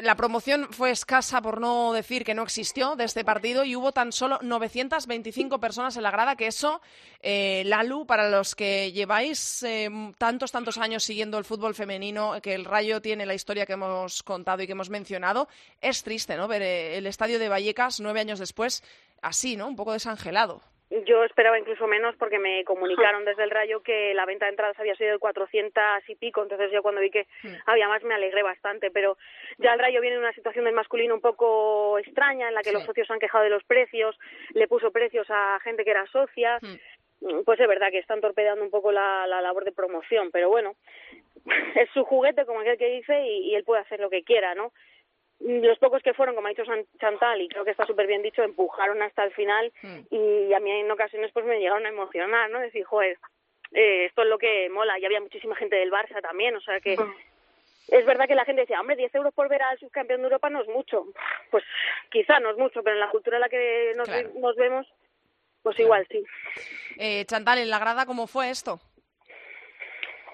La 0.00 0.16
promoción 0.16 0.68
fue 0.70 0.90
escasa, 0.90 1.42
por 1.42 1.60
no 1.60 1.92
decir 1.92 2.24
que 2.24 2.34
no 2.34 2.42
existió, 2.42 2.96
de 2.96 3.04
este 3.04 3.24
partido 3.24 3.64
y 3.64 3.76
hubo 3.76 3.92
tan 3.92 4.12
solo 4.12 4.38
925 4.42 5.60
personas 5.60 5.96
en 5.96 6.02
la 6.02 6.10
grada, 6.10 6.36
que 6.36 6.46
eso, 6.46 6.80
eh, 7.20 7.62
Lalu, 7.66 8.06
para 8.06 8.30
los 8.30 8.54
que 8.54 8.92
lleváis 8.92 9.62
eh, 9.62 9.90
tantos, 10.18 10.52
tantos 10.52 10.78
años 10.78 11.04
siguiendo 11.04 11.38
el 11.38 11.44
fútbol 11.44 11.74
femenino, 11.74 12.40
que 12.42 12.54
el 12.54 12.64
Rayo 12.64 13.02
tiene 13.02 13.26
la 13.26 13.34
historia 13.34 13.66
que 13.66 13.74
hemos 13.74 14.22
contado 14.22 14.62
y 14.62 14.66
que 14.66 14.72
hemos 14.72 14.90
mencionado, 14.90 15.48
es 15.80 16.02
triste, 16.02 16.36
¿no? 16.36 16.48
Ver 16.48 16.62
eh, 16.62 16.98
el 16.98 17.06
estadio 17.06 17.38
de 17.38 17.48
Vallecas 17.48 18.00
nueve 18.00 18.20
años 18.20 18.38
después 18.38 18.82
así, 19.20 19.56
¿no? 19.56 19.68
Un 19.68 19.76
poco 19.76 19.92
desangelado. 19.92 20.62
Yo 21.06 21.24
esperaba 21.24 21.58
incluso 21.58 21.86
menos 21.86 22.14
porque 22.16 22.38
me 22.38 22.64
comunicaron 22.64 23.24
desde 23.24 23.44
el 23.44 23.50
Rayo 23.50 23.82
que 23.82 24.12
la 24.12 24.26
venta 24.26 24.44
de 24.44 24.50
entradas 24.50 24.78
había 24.78 24.94
sido 24.94 25.12
de 25.12 25.18
400 25.18 25.82
y 26.08 26.14
pico, 26.16 26.42
entonces 26.42 26.70
yo 26.70 26.82
cuando 26.82 27.00
vi 27.00 27.10
que 27.10 27.26
había 27.66 27.88
más 27.88 28.02
me 28.02 28.14
alegré 28.14 28.42
bastante, 28.42 28.90
pero 28.90 29.16
ya 29.58 29.72
el 29.72 29.78
Rayo 29.78 30.00
viene 30.02 30.16
en 30.16 30.22
una 30.22 30.34
situación 30.34 30.66
del 30.66 30.74
masculino 30.74 31.14
un 31.14 31.22
poco 31.22 31.98
extraña 31.98 32.48
en 32.48 32.54
la 32.54 32.62
que 32.62 32.72
los 32.72 32.84
socios 32.84 33.10
han 33.10 33.20
quejado 33.20 33.44
de 33.44 33.50
los 33.50 33.64
precios, 33.64 34.18
le 34.54 34.68
puso 34.68 34.90
precios 34.90 35.26
a 35.30 35.58
gente 35.60 35.84
que 35.84 35.92
era 35.92 36.06
socia, 36.08 36.58
pues 37.44 37.58
es 37.60 37.68
verdad 37.68 37.90
que 37.90 37.98
están 37.98 38.20
torpedeando 38.20 38.62
un 38.62 38.70
poco 38.70 38.92
la, 38.92 39.26
la 39.26 39.40
labor 39.40 39.64
de 39.64 39.72
promoción, 39.72 40.30
pero 40.30 40.50
bueno, 40.50 40.74
es 41.76 41.88
su 41.94 42.04
juguete 42.04 42.44
como 42.44 42.60
aquel 42.60 42.76
que 42.76 42.90
dice 42.90 43.18
y, 43.22 43.50
y 43.50 43.54
él 43.54 43.64
puede 43.64 43.80
hacer 43.80 44.00
lo 44.00 44.10
que 44.10 44.24
quiera, 44.24 44.54
¿no? 44.54 44.72
Los 45.44 45.78
pocos 45.78 46.02
que 46.02 46.14
fueron, 46.14 46.34
como 46.34 46.46
ha 46.46 46.50
dicho 46.50 46.64
Chantal, 47.00 47.40
y 47.40 47.48
creo 47.48 47.64
que 47.64 47.72
está 47.72 47.86
súper 47.86 48.06
bien 48.06 48.22
dicho, 48.22 48.42
empujaron 48.42 49.02
hasta 49.02 49.24
el 49.24 49.32
final 49.32 49.72
hmm. 49.82 50.00
y 50.10 50.52
a 50.52 50.60
mí 50.60 50.70
en 50.70 50.90
ocasiones 50.90 51.30
pues 51.32 51.44
me 51.44 51.58
llegaron 51.58 51.84
a 51.86 51.88
emocionar, 51.88 52.50
¿no? 52.50 52.60
Decir, 52.60 52.84
joder, 52.84 53.18
eh, 53.72 54.06
esto 54.06 54.22
es 54.22 54.28
lo 54.28 54.38
que 54.38 54.68
mola. 54.70 54.98
Y 54.98 55.04
había 55.04 55.20
muchísima 55.20 55.56
gente 55.56 55.76
del 55.76 55.90
Barça 55.90 56.20
también, 56.22 56.54
o 56.56 56.60
sea 56.60 56.80
que 56.80 56.96
hmm. 56.96 57.14
es 57.88 58.06
verdad 58.06 58.26
que 58.26 58.34
la 58.34 58.44
gente 58.44 58.62
decía, 58.62 58.80
hombre, 58.80 58.96
10 58.96 59.14
euros 59.16 59.34
por 59.34 59.48
ver 59.48 59.62
al 59.62 59.78
subcampeón 59.78 60.20
de 60.20 60.26
Europa 60.26 60.50
no 60.50 60.62
es 60.62 60.68
mucho. 60.68 61.06
Pues 61.50 61.64
quizá 62.10 62.38
no 62.40 62.50
es 62.50 62.56
mucho, 62.56 62.82
pero 62.82 62.94
en 62.94 63.00
la 63.00 63.10
cultura 63.10 63.36
en 63.36 63.42
la 63.42 63.48
que 63.48 63.92
nos, 63.96 64.08
nos 64.34 64.56
vemos, 64.56 64.86
pues 65.62 65.78
igual 65.80 66.06
sí. 66.10 66.22
Eh, 66.98 67.24
Chantal, 67.24 67.58
¿en 67.58 67.70
la 67.70 67.78
grada 67.78 68.06
cómo 68.06 68.26
fue 68.26 68.50
esto? 68.50 68.80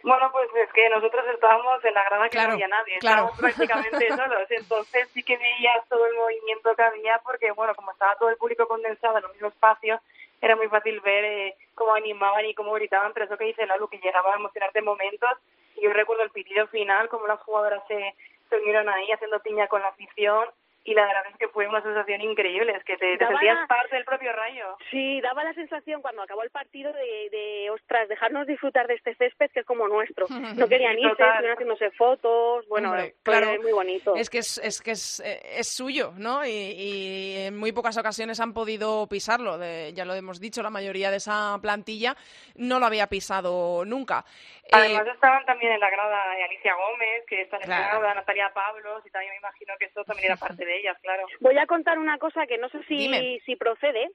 Bueno, 0.03 0.31
pues 0.33 0.49
es 0.55 0.73
que 0.73 0.89
nosotros 0.89 1.25
estábamos 1.33 1.85
en 1.85 1.95
la 1.95 2.05
grada 2.05 2.29
que 2.29 2.39
no 2.39 2.53
había 2.53 2.69
nadie, 2.69 2.97
estábamos 2.97 3.39
prácticamente 3.39 4.09
solos, 4.17 4.51
entonces 4.51 5.09
sí 5.11 5.23
que 5.23 5.37
veías 5.37 5.87
todo 5.89 6.07
el 6.07 6.15
movimiento 6.15 6.75
que 6.75 6.83
había 6.83 7.19
porque, 7.19 7.51
bueno, 7.53 7.75
como 7.75 7.93
estaba 7.93 8.17
todo 8.17 8.31
el 8.31 8.37
público 8.37 8.67
condensado 8.67 9.19
en 9.19 9.25
un 9.25 9.33
mismo 9.33 9.49
espacio, 9.49 10.01
era 10.41 10.57
muy 10.57 10.69
fácil 10.69 11.01
ver 11.01 11.25
eh, 11.25 11.57
cómo 11.75 11.95
animaban 11.95 12.45
y 12.47 12.55
cómo 12.55 12.73
gritaban, 12.73 13.13
pero 13.13 13.27
eso 13.27 13.37
que 13.37 13.45
dice 13.45 13.67
Lalu, 13.67 13.89
que 13.89 13.99
llegaba 13.99 14.33
a 14.33 14.37
emocionarte 14.37 14.83
momentos, 14.83 15.31
y 15.77 15.83
yo 15.83 15.93
recuerdo 15.93 16.23
el 16.23 16.31
pitido 16.31 16.67
final, 16.69 17.09
cómo 17.09 17.27
las 17.27 17.41
jugadoras 17.41 17.83
se, 17.89 18.15
se 18.49 18.57
unieron 18.57 18.89
ahí 18.89 19.11
haciendo 19.11 19.41
piña 19.41 19.67
con 19.67 19.83
la 19.83 19.89
afición, 19.89 20.49
y 20.85 20.95
la 20.95 21.07
verdad 21.07 21.25
es 21.31 21.37
que 21.37 21.49
fue 21.49 21.69
una 21.69 21.83
sensación 21.83 22.21
increíble, 22.23 22.73
es 22.75 22.85
que 22.85 22.97
te, 22.97 23.19
sentías 23.19 23.69
parte 23.69 23.97
del 23.97 24.05
propio 24.05 24.33
rayo. 24.33 24.77
Sí, 24.91 25.21
daba 25.21 25.45
la 25.45 25.53
sensación 25.53 26.01
cuando 26.01 26.23
acabó 26.23 26.43
el 26.43 26.51
partido 26.51 26.93
de, 26.93 27.29
de, 27.31 27.71
ostras, 27.71 28.09
dejarnos 28.09 28.47
disfrutar 28.47 28.87
de 28.87 28.95
este 28.95 29.15
césped 29.17 29.51
que 29.51 29.61
es 29.61 29.67
como 29.67 29.87
nuestro. 29.87 30.27
No 30.29 30.29
querían 30.69 30.99
irse, 30.99 31.23
estuvieron 31.23 31.53
haciéndose 31.53 31.91
fotos, 31.91 32.67
bueno, 32.69 32.95
claro, 33.23 33.61
muy 33.61 33.73
bonito. 33.73 34.15
Es 34.17 34.31
que 34.31 34.39
es, 34.39 34.59
es 34.59 34.81
que 34.81 34.93
es, 34.93 35.21
eh, 35.21 35.41
es 35.59 35.69
suyo, 35.69 36.13
¿no? 36.17 36.45
Y, 36.45 36.51
y, 36.51 37.37
en 37.47 37.57
muy 37.57 37.73
pocas 37.73 37.97
ocasiones 37.99 38.41
han 38.41 38.55
podido 38.55 39.07
pisarlo, 39.09 39.59
de, 39.59 39.93
ya 39.93 40.05
lo 40.05 40.15
hemos 40.15 40.41
dicho, 40.41 40.63
la 40.63 40.71
mayoría 40.71 41.11
de 41.11 41.19
esa 41.19 41.59
plantilla 41.61 42.17
no 42.55 42.79
lo 42.79 42.87
había 42.87 43.09
pisado 43.09 43.85
nunca. 43.85 44.25
Además 44.73 45.07
eh, 45.07 45.11
estaban 45.15 45.45
también 45.45 45.73
en 45.73 45.81
la 45.81 45.91
grada 45.91 46.23
Alicia 46.45 46.75
Gómez, 46.75 47.25
que 47.27 47.43
está 47.43 47.59
en 47.59 47.69
la 47.69 47.89
grada, 47.89 48.15
Natalia 48.15 48.53
Pablos, 48.53 49.05
y 49.07 49.11
también 49.11 49.33
me 49.33 49.39
imagino 49.39 49.75
que 49.79 49.87
eso 49.87 50.05
también 50.05 50.27
era 50.27 50.37
parte 50.37 50.65
de 50.69 50.79
ellas, 50.79 50.97
claro. 51.03 51.27
Voy 51.41 51.59
a 51.59 51.67
contar 51.67 51.99
una 51.99 52.19
cosa 52.19 52.47
que 52.47 52.59
no 52.59 52.69
sé 52.69 52.83
si, 52.85 53.41
si 53.45 53.57
procede, 53.57 54.11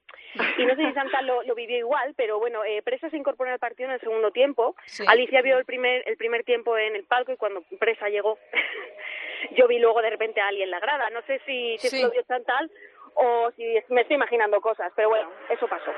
y 0.57 0.65
no 0.65 0.75
sé 0.75 0.85
si 0.85 0.93
Santa 0.93 1.21
lo, 1.21 1.43
lo 1.43 1.55
vivió 1.55 1.77
igual, 1.77 2.13
pero 2.15 2.39
bueno, 2.39 2.63
eh, 2.63 2.81
Presa 2.81 3.09
se 3.09 3.17
incorporó 3.17 3.51
al 3.51 3.59
partido 3.59 3.89
en 3.89 3.95
el 3.95 3.99
segundo 3.99 4.31
tiempo. 4.31 4.75
Alicia 5.07 5.41
vio 5.41 5.57
el 5.57 5.65
primer, 5.65 6.03
el 6.07 6.17
primer 6.17 6.43
tiempo 6.43 6.77
en 6.77 6.95
el 6.95 7.03
palco 7.05 7.31
y 7.31 7.37
cuando 7.37 7.63
Presa 7.79 8.09
llegó, 8.09 8.37
yo 9.57 9.67
vi 9.67 9.79
luego 9.79 10.01
de 10.01 10.11
repente 10.11 10.41
a 10.41 10.47
alguien 10.47 10.65
en 10.65 10.71
la 10.71 10.79
grada. 10.79 11.09
No 11.09 11.21
sé 11.23 11.41
si, 11.45 11.77
si 11.79 12.01
lo 12.01 12.11
vio 12.11 12.23
Chantal 12.23 12.71
o 13.15 13.51
si 13.55 13.63
me 13.89 14.01
estoy 14.01 14.15
imaginando 14.15 14.61
cosas, 14.61 14.91
pero 14.95 15.09
bueno, 15.09 15.29
eso 15.49 15.67
pasó. 15.67 15.91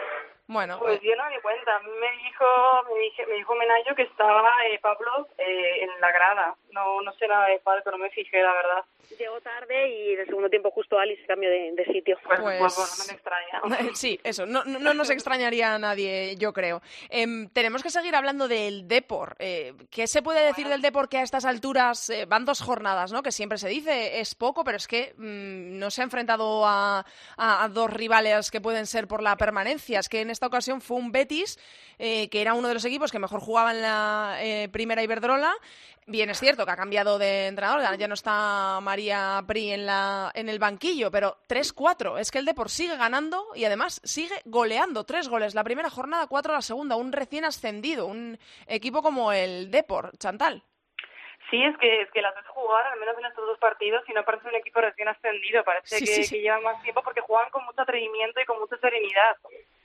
Bueno, 0.47 0.77
pues 0.77 1.01
yo 1.01 1.15
no 1.15 1.25
me 1.25 1.36
di 1.36 1.41
cuenta. 1.41 1.75
A 1.75 1.79
mí 1.79 1.89
me 1.99 2.12
dijo, 2.23 2.45
me, 2.93 2.99
dije, 3.01 3.25
me 3.25 3.36
dijo 3.36 3.55
Menayo 3.55 3.95
que 3.95 4.03
estaba 4.03 4.51
eh, 4.69 4.79
Pablo 4.79 5.27
eh, 5.38 5.84
en 5.84 5.89
la 5.99 6.12
grada. 6.12 6.55
No, 6.71 7.01
no 7.01 7.12
sé 7.13 7.27
nada 7.27 7.47
de 7.47 7.60
Pablo, 7.60 7.81
pero 7.84 7.97
no 7.97 8.03
me 8.03 8.12
fijé, 8.12 8.43
la 8.43 8.53
verdad. 8.53 8.86
Llegó 9.17 9.39
tarde 9.41 9.89
y 9.89 10.13
en 10.13 10.19
el 10.19 10.25
segundo 10.25 10.49
tiempo 10.49 10.71
justo 10.71 10.99
Alice 10.99 11.25
cambió 11.25 11.49
de, 11.49 11.71
de 11.73 11.86
sitio. 11.86 12.17
Pues, 12.23 12.39
pues, 12.39 12.60
pues, 12.60 12.75
bueno, 12.75 12.91
no 12.97 13.05
me 13.08 13.13
extraña. 13.13 13.93
sí, 13.95 14.19
eso, 14.23 14.45
no, 14.45 14.63
no, 14.65 14.93
nos 14.93 15.10
extrañaría 15.10 15.73
a 15.73 15.79
nadie, 15.79 16.36
yo 16.38 16.53
creo. 16.53 16.81
Em, 17.10 17.49
tenemos 17.49 17.81
que 17.81 17.89
seguir 17.89 18.15
hablando 18.15 18.47
del 18.47 18.88
Depor. 18.88 19.36
Eh, 19.39 19.73
¿Qué 19.89 20.08
se 20.08 20.21
puede 20.21 20.45
decir 20.45 20.67
del 20.67 20.81
Depor 20.81 21.08
que 21.10 21.17
a 21.17 21.23
estas 21.23 21.45
alturas 21.45 22.10
eh, 22.10 22.25
van 22.25 22.45
dos 22.45 22.62
jornadas, 22.62 23.12
¿no? 23.12 23.23
Que 23.23 23.31
siempre 23.31 23.58
se 23.58 23.69
dice, 23.69 24.19
es 24.19 24.36
poco, 24.36 24.63
pero 24.63 24.77
es 24.77 24.88
que 24.88 25.13
mm, 25.17 25.79
no 25.79 25.89
se 25.91 26.01
ha 26.01 26.03
enfrentado 26.03 26.65
a, 26.65 27.05
a, 27.38 27.63
a, 27.63 27.69
dos 27.69 27.91
rivales 27.91 28.51
que 28.51 28.62
pueden 28.62 28.86
ser 28.86 29.08
por 29.08 29.21
la 29.21 29.38
permanencia. 29.38 29.99
Es 29.99 30.10
que 30.10 30.21
en 30.21 30.35
esta 30.36 30.48
ocasión 30.48 30.82
fue 30.82 30.98
un 30.98 31.12
Betis, 31.12 31.58
eh, 31.98 32.30
que 32.30 32.41
era 32.41 32.54
uno 32.54 32.67
de 32.67 32.76
los 32.76 32.86
equipos 32.86 33.12
que 33.12 33.19
mejor 33.19 33.39
jugaba 33.39 33.71
en 33.71 33.82
la 33.82 34.38
eh, 34.39 34.69
primera 34.69 35.02
Iberdrola. 35.02 35.54
Bien, 36.08 36.30
es 36.30 36.39
cierto 36.39 36.65
que 36.65 36.71
ha 36.71 36.76
cambiado 36.76 37.17
de 37.17 37.48
entrenador, 37.48 37.98
ya 37.98 38.08
no 38.08 38.13
está 38.13 38.80
María 38.80 39.43
Pri 39.48 39.71
en, 39.71 39.88
la, 39.88 40.32
en 40.36 40.50
el 40.50 40.60
banquillo, 40.60 41.10
pero 41.10 41.39
3-4. 41.50 42.19
Es 42.19 42.30
que 42.30 42.38
el 42.38 42.45
Depor 42.45 42.69
sigue 42.69 42.95
ganando 42.95 43.43
y 43.56 43.65
además 43.65 44.02
sigue 44.04 44.36
goleando. 44.45 45.04
Tres 45.06 45.28
goles 45.28 45.56
la 45.56 45.63
primera 45.63 45.89
jornada, 45.89 46.28
cuatro 46.28 46.54
la 46.54 46.62
segunda. 46.62 46.95
Un 46.95 47.12
recién 47.12 47.43
ascendido, 47.43 48.06
un 48.06 48.38
equipo 48.67 49.02
como 49.02 49.32
el 49.32 49.71
Depor. 49.71 50.15
Chantal. 50.19 50.63
Sí, 51.49 51.63
es 51.63 51.77
que, 51.77 52.01
es 52.01 52.12
que 52.12 52.21
las 52.21 52.34
ves 52.34 52.47
jugar, 52.47 52.86
al 52.88 52.99
menos 52.99 53.17
en 53.17 53.25
estos 53.25 53.45
dos 53.45 53.60
partidos, 53.60 54.03
y 54.08 54.13
no 54.13 54.23
parece 54.23 54.47
un 54.47 54.55
equipo 54.55 54.81
recién 54.81 55.08
ascendido, 55.08 55.63
parece 55.63 55.99
que, 55.99 56.27
que 56.27 56.41
llevan 56.41 56.63
más 56.63 56.81
tiempo 56.81 57.03
porque 57.03 57.21
juegan 57.21 57.49
con 57.51 57.63
mucho 57.65 57.81
atrevimiento 57.81 58.39
y 58.41 58.45
con 58.45 58.60
mucha 58.60 58.77
serenidad. 58.77 59.38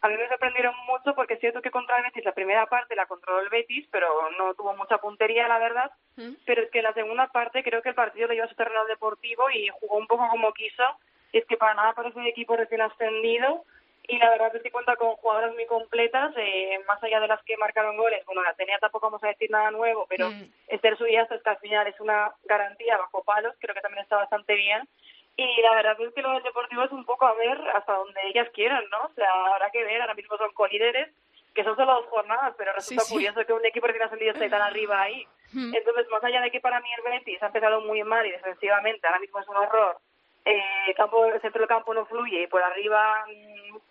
A 0.03 0.09
mí 0.09 0.17
me 0.17 0.29
sorprendieron 0.29 0.75
mucho 0.87 1.15
porque 1.15 1.35
es 1.35 1.41
cierto 1.41 1.61
que 1.61 1.71
contra 1.71 1.99
el 1.99 2.05
Betis 2.05 2.25
la 2.25 2.33
primera 2.33 2.67
parte 2.67 2.97
la 2.97 3.05
controló 3.05 3.41
el 3.41 3.51
Betis, 3.51 3.87
pero 3.91 4.09
no 4.39 4.55
tuvo 4.55 4.75
mucha 4.75 4.97
puntería, 4.99 5.47
la 5.47 5.59
verdad. 5.59 5.91
¿Mm? 6.17 6.33
Pero 6.47 6.63
es 6.63 6.71
que 6.71 6.81
la 6.81 6.95
segunda 6.95 7.27
parte 7.29 7.63
creo 7.63 7.83
que 7.83 7.91
el 7.91 7.95
partido 7.95 8.29
lo 8.29 8.33
llevó 8.33 8.47
a 8.47 8.49
su 8.49 8.55
terreno 8.55 8.87
deportivo 8.87 9.51
y 9.51 9.69
jugó 9.69 9.99
un 9.99 10.07
poco 10.07 10.27
como 10.31 10.55
quiso. 10.55 10.85
Es 11.33 11.45
que 11.45 11.59
para 11.59 11.75
nada 11.75 11.93
parece 11.93 12.19
un 12.19 12.27
equipo 12.27 12.57
recién 12.57 12.81
ascendido 12.81 13.65
y 14.09 14.19
la 14.19 14.31
verdad 14.31 14.55
es 14.55 14.63
que 14.63 14.71
cuenta 14.71 14.97
con 14.97 15.15
jugadoras 15.17 15.55
muy 15.55 15.67
completas, 15.67 16.33
eh, 16.37 16.81
más 16.87 17.03
allá 17.03 17.21
de 17.21 17.29
las 17.29 17.43
que 17.45 17.57
marcaron 17.57 17.97
goles. 17.97 18.25
Bueno, 18.27 18.43
la 18.43 18.55
tenía 18.55 18.79
tampoco 18.79 19.07
vamos 19.07 19.23
a 19.23 19.29
decir 19.29 19.51
nada 19.51 19.71
nuevo, 19.71 20.07
pero 20.09 20.31
mm. 20.31 20.53
Esther 20.69 20.97
Suyas 20.99 21.31
hasta 21.31 21.53
al 21.53 21.59
final 21.59 21.87
es 21.87 22.01
una 22.01 22.33
garantía 22.45 22.97
bajo 22.97 23.23
palos, 23.23 23.55
creo 23.61 23.75
que 23.75 23.81
también 23.81 24.03
está 24.03 24.17
bastante 24.17 24.55
bien. 24.55 24.89
Y 25.37 25.63
la 25.63 25.75
verdad 25.75 25.97
es 26.01 26.13
que 26.13 26.23
lo 26.23 26.33
del 26.33 26.43
Deportivo 26.43 26.83
es 26.83 26.93
un 26.93 27.05
poco 27.05 27.27
a 27.27 27.35
ver 27.35 27.59
hasta 27.75 27.95
donde 27.95 28.21
ellas 28.29 28.49
quieran, 28.53 28.85
¿no? 28.91 28.99
O 29.05 29.15
sea, 29.15 29.31
habrá 29.55 29.71
que 29.71 29.85
ver, 29.85 30.01
ahora 30.01 30.15
mismo 30.15 30.37
son 30.37 30.53
colíderes, 30.53 31.09
que 31.55 31.65
son 31.65 31.77
solo 31.77 31.95
dos 31.95 32.07
jornadas, 32.07 32.55
pero 32.59 32.73
resulta 32.73 33.05
curioso 33.09 33.45
que 33.47 33.53
un 33.53 33.65
equipo 33.65 33.87
recién 33.87 34.05
ascendido 34.05 34.33
esté 34.33 34.49
tan 34.49 34.63
arriba 34.63 35.03
ahí. 35.03 35.27
Hmm. 35.53 35.75
Entonces, 35.75 36.07
más 36.11 36.23
allá 36.25 36.41
de 36.41 36.51
que 36.51 36.61
para 36.61 36.81
mí 36.81 36.89
el 36.97 37.11
Betis 37.11 37.43
ha 37.43 37.47
empezado 37.47 37.81
muy 37.81 38.03
mal 38.05 38.27
y 38.27 38.33
defensivamente 38.33 39.07
ahora 39.07 39.21
mismo 39.21 39.41
es 39.41 39.49
un 39.49 39.57
horror, 39.57 39.99
eh, 40.45 40.95
campo, 40.97 41.27
el 41.27 41.41
centro 41.41 41.61
del 41.61 41.69
campo 41.69 41.95
no 41.95 42.07
fluye 42.07 42.43
y 42.43 42.47
por 42.47 42.63
arriba 42.63 43.25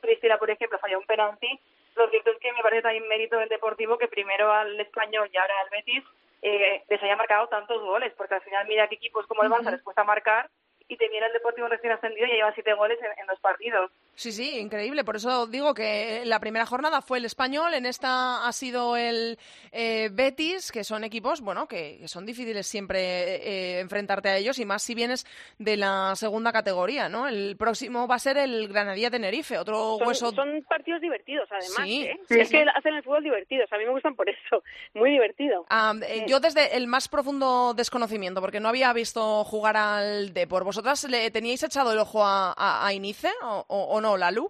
Priscila, 0.01 0.35
mm, 0.35 0.39
por 0.39 0.49
ejemplo, 0.49 0.79
falla 0.79 0.97
un 0.97 1.05
penalti, 1.05 1.59
lo 1.95 2.09
cierto 2.09 2.31
es 2.31 2.39
que 2.39 2.53
me 2.53 2.61
parece 2.61 2.83
también 2.83 3.07
mérito 3.07 3.37
del 3.37 3.49
Deportivo 3.49 3.97
que 3.97 4.07
primero 4.07 4.51
al 4.51 4.79
Español 4.79 5.29
y 5.31 5.37
ahora 5.37 5.53
al 5.61 5.69
Betis 5.69 6.03
eh, 6.41 6.83
les 6.87 7.03
haya 7.03 7.15
marcado 7.17 7.47
tantos 7.47 7.81
goles, 7.81 8.13
porque 8.15 8.35
al 8.35 8.41
final 8.41 8.67
mira 8.67 8.87
que 8.87 8.95
equipos 8.95 9.27
como 9.27 9.43
el 9.43 9.49
Barça 9.49 9.71
les 9.71 9.83
cuesta 9.83 10.03
marcar 10.03 10.49
y 10.89 10.97
te 10.97 11.07
viene 11.07 11.27
el 11.27 11.33
Deportivo 11.33 11.67
recién 11.67 11.93
ascendido 11.93 12.27
y 12.27 12.31
lleva 12.31 12.53
siete 12.53 12.73
goles 12.73 12.97
en, 12.99 13.11
en 13.21 13.27
dos 13.27 13.39
partidos. 13.39 13.91
Sí, 14.19 14.33
sí, 14.33 14.59
increíble. 14.59 15.05
Por 15.05 15.15
eso 15.15 15.47
digo 15.47 15.73
que 15.73 16.23
la 16.25 16.41
primera 16.41 16.65
jornada 16.65 17.01
fue 17.01 17.19
el 17.19 17.25
español, 17.25 17.73
en 17.73 17.85
esta 17.85 18.45
ha 18.45 18.51
sido 18.51 18.97
el 18.97 19.37
eh, 19.71 20.09
Betis, 20.11 20.73
que 20.73 20.83
son 20.83 21.05
equipos, 21.05 21.39
bueno, 21.39 21.67
que, 21.67 22.05
son 22.07 22.25
difíciles 22.25 22.67
siempre 22.67 22.99
eh, 22.99 23.79
enfrentarte 23.79 24.27
a 24.27 24.35
ellos 24.35 24.59
y 24.59 24.65
más 24.65 24.83
si 24.83 24.93
vienes 24.93 25.25
de 25.57 25.77
la 25.77 26.17
segunda 26.17 26.51
categoría, 26.51 27.07
¿no? 27.07 27.29
El 27.29 27.55
próximo 27.55 28.07
va 28.07 28.15
a 28.15 28.19
ser 28.19 28.37
el 28.37 28.67
Granadilla 28.67 29.09
Tenerife, 29.09 29.57
otro 29.57 29.97
son, 29.97 30.07
hueso. 30.07 30.31
Son 30.31 30.63
partidos 30.67 30.99
divertidos, 30.99 31.47
además. 31.49 31.87
Sí, 31.87 32.03
¿eh? 32.03 32.19
es 32.29 32.49
que 32.49 32.65
hacen 32.75 32.95
el 32.95 33.03
fútbol 33.03 33.23
divertido, 33.23 33.63
a 33.71 33.77
mí 33.77 33.85
me 33.85 33.91
gustan 33.91 34.15
por 34.15 34.29
eso, 34.29 34.63
muy 34.95 35.11
divertido. 35.11 35.65
Ah, 35.69 35.93
yo 36.27 36.41
desde 36.41 36.75
el 36.75 36.87
más 36.87 37.07
profundo 37.07 37.73
desconocimiento, 37.73 38.41
porque 38.41 38.59
no 38.59 38.67
había 38.67 38.91
visto 38.91 39.45
jugar 39.45 39.77
al 39.77 40.33
Depor, 40.33 40.65
¿vosotras 40.79 41.11
le 41.11 41.29
teníais 41.29 41.61
echado 41.61 41.91
el 41.91 41.99
ojo 41.99 42.23
a, 42.23 42.53
a, 42.55 42.93
Inice 42.93 43.27
o 43.41 43.99
no? 44.01 44.15
la 44.15 44.31
Lalu? 44.31 44.49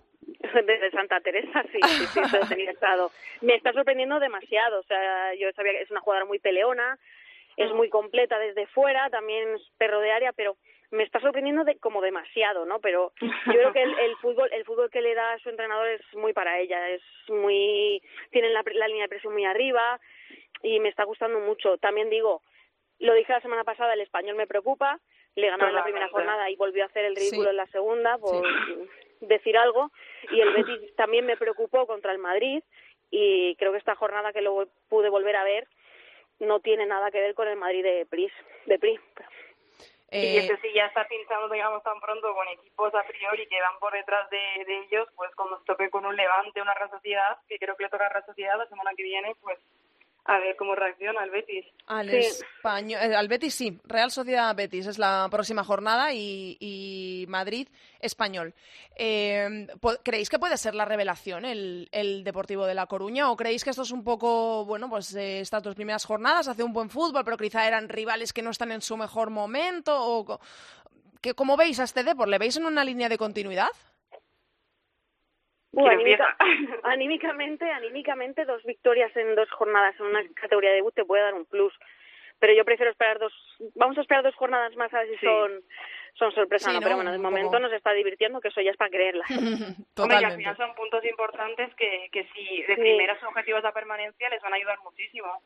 Desde 0.53 0.91
Santa 0.91 1.19
Teresa, 1.21 1.63
sí, 1.71 1.79
sí, 1.81 2.05
sí, 2.05 2.21
tenía 2.49 2.69
estado. 2.69 3.09
Me 3.41 3.55
está 3.55 3.73
sorprendiendo 3.73 4.19
demasiado, 4.19 4.79
o 4.79 4.83
sea, 4.83 5.33
yo 5.33 5.51
sabía 5.53 5.71
que 5.71 5.81
es 5.81 5.89
una 5.89 6.01
jugadora 6.01 6.27
muy 6.27 6.37
peleona, 6.37 6.99
es 7.57 7.71
muy 7.71 7.89
completa 7.89 8.37
desde 8.37 8.67
fuera, 8.67 9.09
también 9.09 9.55
es 9.55 9.61
perro 9.79 10.01
de 10.01 10.11
área, 10.11 10.31
pero 10.33 10.55
me 10.91 11.01
está 11.01 11.19
sorprendiendo 11.19 11.63
de, 11.63 11.79
como 11.79 11.99
demasiado, 11.99 12.63
¿no? 12.67 12.79
Pero 12.79 13.11
yo 13.21 13.53
creo 13.53 13.73
que 13.73 13.81
el, 13.81 14.15
fútbol, 14.17 14.49
el 14.53 14.65
fútbol 14.65 14.91
que 14.91 15.01
le 15.01 15.15
da 15.15 15.33
a 15.33 15.39
su 15.39 15.49
entrenador 15.49 15.87
es 15.87 16.01
muy 16.13 16.33
para 16.33 16.59
ella, 16.59 16.89
es 16.89 17.01
muy, 17.27 18.03
tienen 18.29 18.53
la, 18.53 18.63
la 18.75 18.87
línea 18.87 19.05
de 19.05 19.09
presión 19.09 19.33
muy 19.33 19.45
arriba 19.45 19.99
y 20.61 20.79
me 20.79 20.89
está 20.89 21.05
gustando 21.05 21.39
mucho. 21.39 21.79
También 21.79 22.11
digo, 22.11 22.43
lo 22.99 23.15
dije 23.15 23.33
la 23.33 23.41
semana 23.41 23.63
pasada, 23.63 23.95
el 23.95 24.01
español 24.01 24.35
me 24.35 24.45
preocupa, 24.45 24.99
le 25.39 25.49
ganaron 25.49 25.75
la 25.75 25.83
primera 25.83 26.09
jornada 26.09 26.49
y 26.49 26.55
volvió 26.55 26.83
a 26.83 26.87
hacer 26.87 27.05
el 27.05 27.15
ridículo 27.15 27.49
en 27.49 27.57
la 27.57 27.67
segunda, 27.67 28.17
por 28.17 28.43
decir 29.21 29.57
algo. 29.57 29.91
Y 30.31 30.41
el 30.41 30.53
Betis 30.53 30.95
también 30.95 31.25
me 31.25 31.37
preocupó 31.37 31.87
contra 31.87 32.11
el 32.11 32.19
Madrid 32.19 32.63
y 33.11 33.55
creo 33.55 33.71
que 33.71 33.79
esta 33.79 33.95
jornada 33.95 34.33
que 34.33 34.41
lo 34.41 34.67
pude 34.87 35.09
volver 35.09 35.35
a 35.35 35.43
ver 35.43 35.67
no 36.39 36.59
tiene 36.59 36.85
nada 36.85 37.11
que 37.11 37.19
ver 37.19 37.35
con 37.35 37.47
el 37.47 37.57
Madrid 37.57 37.83
de 37.83 38.05
Pris. 38.05 38.31
De 38.65 38.79
Pris. 38.79 38.99
Y 40.11 40.37
este 40.37 40.57
sí 40.57 40.69
ya 40.73 40.87
está 40.87 41.07
pinchando, 41.07 41.49
digamos, 41.49 41.83
tan 41.83 41.99
pronto 41.99 42.33
con 42.33 42.47
equipos 42.47 42.93
a 42.95 43.03
priori 43.03 43.45
que 43.47 43.61
van 43.61 43.77
por 43.79 43.93
detrás 43.93 44.27
de, 44.31 44.39
ellos, 44.85 45.07
pues 45.15 45.29
cuando 45.35 45.59
se 45.59 45.65
toque 45.65 45.89
con 45.91 46.03
un 46.05 46.15
Levante, 46.15 46.61
una 46.61 46.73
Real 46.73 46.89
Sociedad, 46.89 47.37
que 47.47 47.59
creo 47.59 47.75
que 47.75 47.83
le 47.83 47.89
toca 47.89 48.07
a 48.07 48.09
Real 48.09 48.25
Sociedad 48.25 48.57
la 48.57 48.67
semana 48.67 48.91
que 48.97 49.03
viene, 49.03 49.35
pues 49.41 49.59
a 50.29 50.37
ver 50.39 50.55
cómo 50.55 50.75
reacciona 50.75 51.23
el 51.23 51.31
Betis. 51.31 51.65
Al, 51.87 52.07
español, 52.09 52.99
eh, 53.01 53.15
al 53.15 53.27
Betis 53.27 53.55
sí, 53.55 53.79
Real 53.83 54.11
Sociedad 54.11 54.55
Betis 54.55 54.85
es 54.85 54.99
la 54.99 55.27
próxima 55.31 55.63
jornada 55.63 56.13
y, 56.13 57.25
Madrid 57.27 57.67
español. 57.99 58.53
Eh, 58.95 59.67
¿Creéis 60.03 60.29
que 60.29 60.37
puede 60.37 60.55
ser 60.57 60.75
la 60.75 60.85
revelación 60.85 61.45
el, 61.45 62.23
Deportivo 62.23 62.67
de 62.67 62.75
La 62.75 62.85
Coruña 62.85 63.31
o 63.31 63.35
creéis 63.35 63.63
que 63.63 63.71
esto 63.71 63.81
es 63.81 63.91
un 63.91 64.03
poco, 64.03 64.65
bueno, 64.65 64.87
pues 64.87 65.15
eh, 65.15 65.39
estas 65.39 65.63
dos 65.63 65.73
primeras 65.73 66.05
jornadas 66.05 66.47
hace 66.47 66.63
un 66.63 66.73
buen 66.73 66.91
fútbol, 66.91 67.23
pero 67.25 67.37
quizá 67.37 67.67
eran 67.67 67.89
rivales 67.89 68.31
que 68.31 68.43
no 68.43 68.51
están 68.51 68.71
en 68.71 68.81
su 68.81 68.97
mejor 68.97 69.31
momento? 69.31 69.97
O, 69.99 70.39
que, 71.21 71.33
¿Cómo 71.33 71.57
veis 71.57 71.79
a 71.79 71.85
este 71.85 72.03
Depor? 72.03 72.27
¿Le 72.27 72.37
veis 72.37 72.55
en 72.57 72.65
una 72.67 72.85
línea 72.85 73.09
de 73.09 73.17
continuidad? 73.17 73.69
anímicamente, 76.83 77.69
anímicamente 77.71 78.45
dos 78.45 78.63
victorias 78.63 79.15
en 79.15 79.35
dos 79.35 79.49
jornadas. 79.51 79.95
En 79.99 80.07
una 80.07 80.23
categoría 80.33 80.71
de 80.71 80.77
debut 80.77 80.93
te 80.93 81.05
puede 81.05 81.23
dar 81.23 81.33
un 81.33 81.45
plus. 81.45 81.73
Pero 82.39 82.53
yo 82.53 82.63
prefiero 82.63 82.91
esperar 82.91 83.19
dos, 83.19 83.33
vamos 83.75 83.97
a 83.97 84.01
esperar 84.01 84.23
dos 84.23 84.35
jornadas 84.35 84.75
más 84.77 84.93
a 84.93 84.99
ver 84.99 85.09
si 85.09 85.25
son 85.25 85.61
son 86.13 86.33
sorpresas, 86.33 86.73
no, 86.73 86.81
pero 86.81 86.95
bueno, 86.95 87.11
de 87.11 87.17
momento 87.17 87.59
nos 87.59 87.71
está 87.71 87.93
divirtiendo, 87.93 88.41
que 88.41 88.49
eso 88.49 88.61
ya 88.61 88.71
es 88.71 88.77
para 88.77 88.89
creerla. 88.89 89.25
Hombre, 89.97 90.17
y 90.21 90.23
al 90.23 90.35
final 90.35 90.57
son 90.57 90.75
puntos 90.75 91.03
importantes 91.05 91.73
que, 91.75 92.09
que 92.11 92.27
si 92.33 92.63
de 92.63 92.75
primeras 92.75 93.21
objetivos 93.23 93.63
de 93.63 93.71
permanencia 93.71 94.29
les 94.29 94.41
van 94.41 94.53
a 94.53 94.55
ayudar 94.57 94.79
muchísimo. 94.83 95.41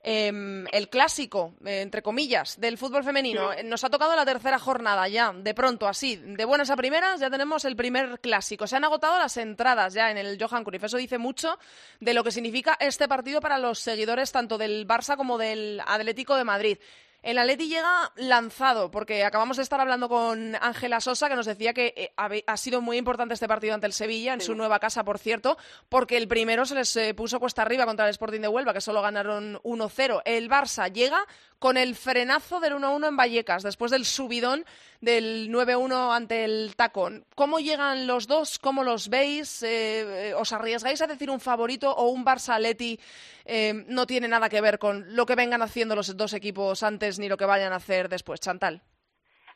Em, 0.00 0.64
el 0.70 0.88
clásico, 0.88 1.54
eh, 1.64 1.80
entre 1.80 2.02
comillas, 2.02 2.60
del 2.60 2.78
fútbol 2.78 3.02
femenino. 3.02 3.50
Nos 3.64 3.82
ha 3.82 3.90
tocado 3.90 4.14
la 4.14 4.24
tercera 4.24 4.58
jornada 4.58 5.08
ya, 5.08 5.32
de 5.32 5.54
pronto, 5.54 5.88
así, 5.88 6.16
de 6.16 6.44
buenas 6.44 6.70
a 6.70 6.76
primeras, 6.76 7.18
ya 7.18 7.28
tenemos 7.28 7.64
el 7.64 7.74
primer 7.74 8.20
clásico. 8.20 8.68
Se 8.68 8.76
han 8.76 8.84
agotado 8.84 9.18
las 9.18 9.36
entradas 9.36 9.94
ya 9.94 10.10
en 10.12 10.16
el 10.16 10.38
Johan 10.40 10.62
Cruyff. 10.62 10.84
Eso 10.84 10.98
dice 10.98 11.18
mucho 11.18 11.58
de 11.98 12.14
lo 12.14 12.22
que 12.22 12.30
significa 12.30 12.76
este 12.78 13.08
partido 13.08 13.40
para 13.40 13.58
los 13.58 13.80
seguidores 13.80 14.30
tanto 14.30 14.56
del 14.56 14.86
Barça 14.86 15.16
como 15.16 15.36
del 15.36 15.82
Atlético 15.84 16.36
de 16.36 16.44
Madrid. 16.44 16.78
El 17.20 17.36
Atleti 17.38 17.68
llega 17.68 18.12
lanzado, 18.14 18.92
porque 18.92 19.24
acabamos 19.24 19.56
de 19.56 19.64
estar 19.64 19.80
hablando 19.80 20.08
con 20.08 20.54
Ángela 20.60 21.00
Sosa, 21.00 21.28
que 21.28 21.34
nos 21.34 21.46
decía 21.46 21.74
que 21.74 21.92
eh, 21.96 22.44
ha 22.46 22.56
sido 22.56 22.80
muy 22.80 22.96
importante 22.96 23.34
este 23.34 23.48
partido 23.48 23.74
ante 23.74 23.86
el 23.86 23.92
Sevilla, 23.92 24.34
en 24.34 24.40
su 24.40 24.54
nueva 24.54 24.78
casa, 24.78 25.02
por 25.04 25.18
cierto, 25.18 25.58
porque 25.88 26.16
el 26.16 26.28
primero 26.28 26.64
se 26.64 26.76
les 26.76 26.94
eh, 26.96 27.14
puso 27.14 27.40
cuesta 27.40 27.62
arriba 27.62 27.86
contra 27.86 28.06
el 28.06 28.10
Sporting 28.10 28.40
de 28.40 28.48
Huelva, 28.48 28.72
que 28.72 28.80
solo 28.80 29.02
ganaron 29.02 29.56
1-0. 29.64 30.22
El 30.24 30.48
Barça 30.48 30.92
llega 30.92 31.26
con 31.58 31.76
el 31.76 31.94
frenazo 31.94 32.60
del 32.60 32.74
1-1 32.74 33.08
en 33.08 33.16
Vallecas, 33.16 33.62
después 33.62 33.90
del 33.90 34.04
subidón 34.04 34.64
del 35.00 35.50
9-1 35.50 36.14
ante 36.14 36.44
el 36.44 36.74
Tacón. 36.76 37.24
¿Cómo 37.34 37.58
llegan 37.58 38.06
los 38.06 38.26
dos? 38.26 38.58
¿Cómo 38.58 38.84
los 38.84 39.08
veis? 39.08 39.62
Eh, 39.62 40.32
¿Os 40.36 40.52
arriesgáis 40.52 41.02
a 41.02 41.06
decir 41.06 41.30
un 41.30 41.40
favorito 41.40 41.90
o 41.90 42.08
un 42.08 42.24
Barça-Atleti 42.24 42.98
eh, 43.44 43.72
no 43.86 44.06
tiene 44.06 44.28
nada 44.28 44.48
que 44.48 44.60
ver 44.60 44.78
con 44.78 45.16
lo 45.16 45.26
que 45.26 45.34
vengan 45.34 45.62
haciendo 45.62 45.96
los 45.96 46.16
dos 46.16 46.32
equipos 46.32 46.82
antes 46.82 47.18
ni 47.18 47.28
lo 47.28 47.36
que 47.36 47.46
vayan 47.46 47.72
a 47.72 47.76
hacer 47.76 48.08
después? 48.08 48.40
Chantal. 48.40 48.82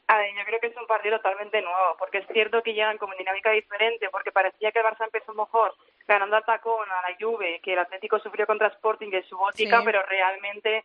A 0.09 0.19
ver, 0.19 0.31
yo 0.37 0.45
creo 0.45 0.61
que 0.61 0.67
es 0.67 0.77
un 0.77 0.87
partido 0.87 1.17
totalmente 1.17 1.63
nuevo, 1.63 1.97
porque 1.99 2.19
es 2.19 2.27
cierto 2.33 2.63
que 2.63 2.75
llegan 2.75 2.99
con 2.99 3.11
dinámica 3.17 3.51
diferente, 3.53 4.11
porque 4.11 4.33
parecía 4.33 4.73
que 4.73 4.81
el 4.81 4.85
Barça 4.85 5.05
empezó 5.05 5.33
mejor 5.33 5.75
ganando 6.07 6.37
al 6.37 6.45
tacón 6.45 6.87
a 6.91 7.09
la 7.09 7.17
Juve, 7.19 7.61
que 7.63 7.73
el 7.73 7.79
Atlético 7.79 8.19
sufrió 8.19 8.47
contra 8.47 8.69
Sporting 8.69 9.11
en 9.13 9.25
su 9.25 9.39
óptica, 9.39 9.81
pero 9.85 10.03
realmente 10.03 10.85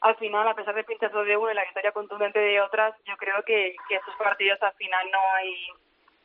al 0.00 0.16
final, 0.16 0.46
a 0.46 0.54
pesar 0.54 0.74
del 0.74 0.84
pinchazo 0.84 1.24
de 1.24 1.36
uno 1.36 1.50
y 1.50 1.54
la 1.54 1.64
victoria 1.64 1.92
contundente 1.92 2.38
de 2.38 2.60
otras, 2.60 2.94
yo 3.04 3.16
creo 3.16 3.42
que, 3.42 3.76
que 3.88 3.96
estos 3.96 4.14
partidos 4.16 4.62
al 4.62 4.74
final 4.74 5.10
no 5.10 5.18
hay, 5.36 5.68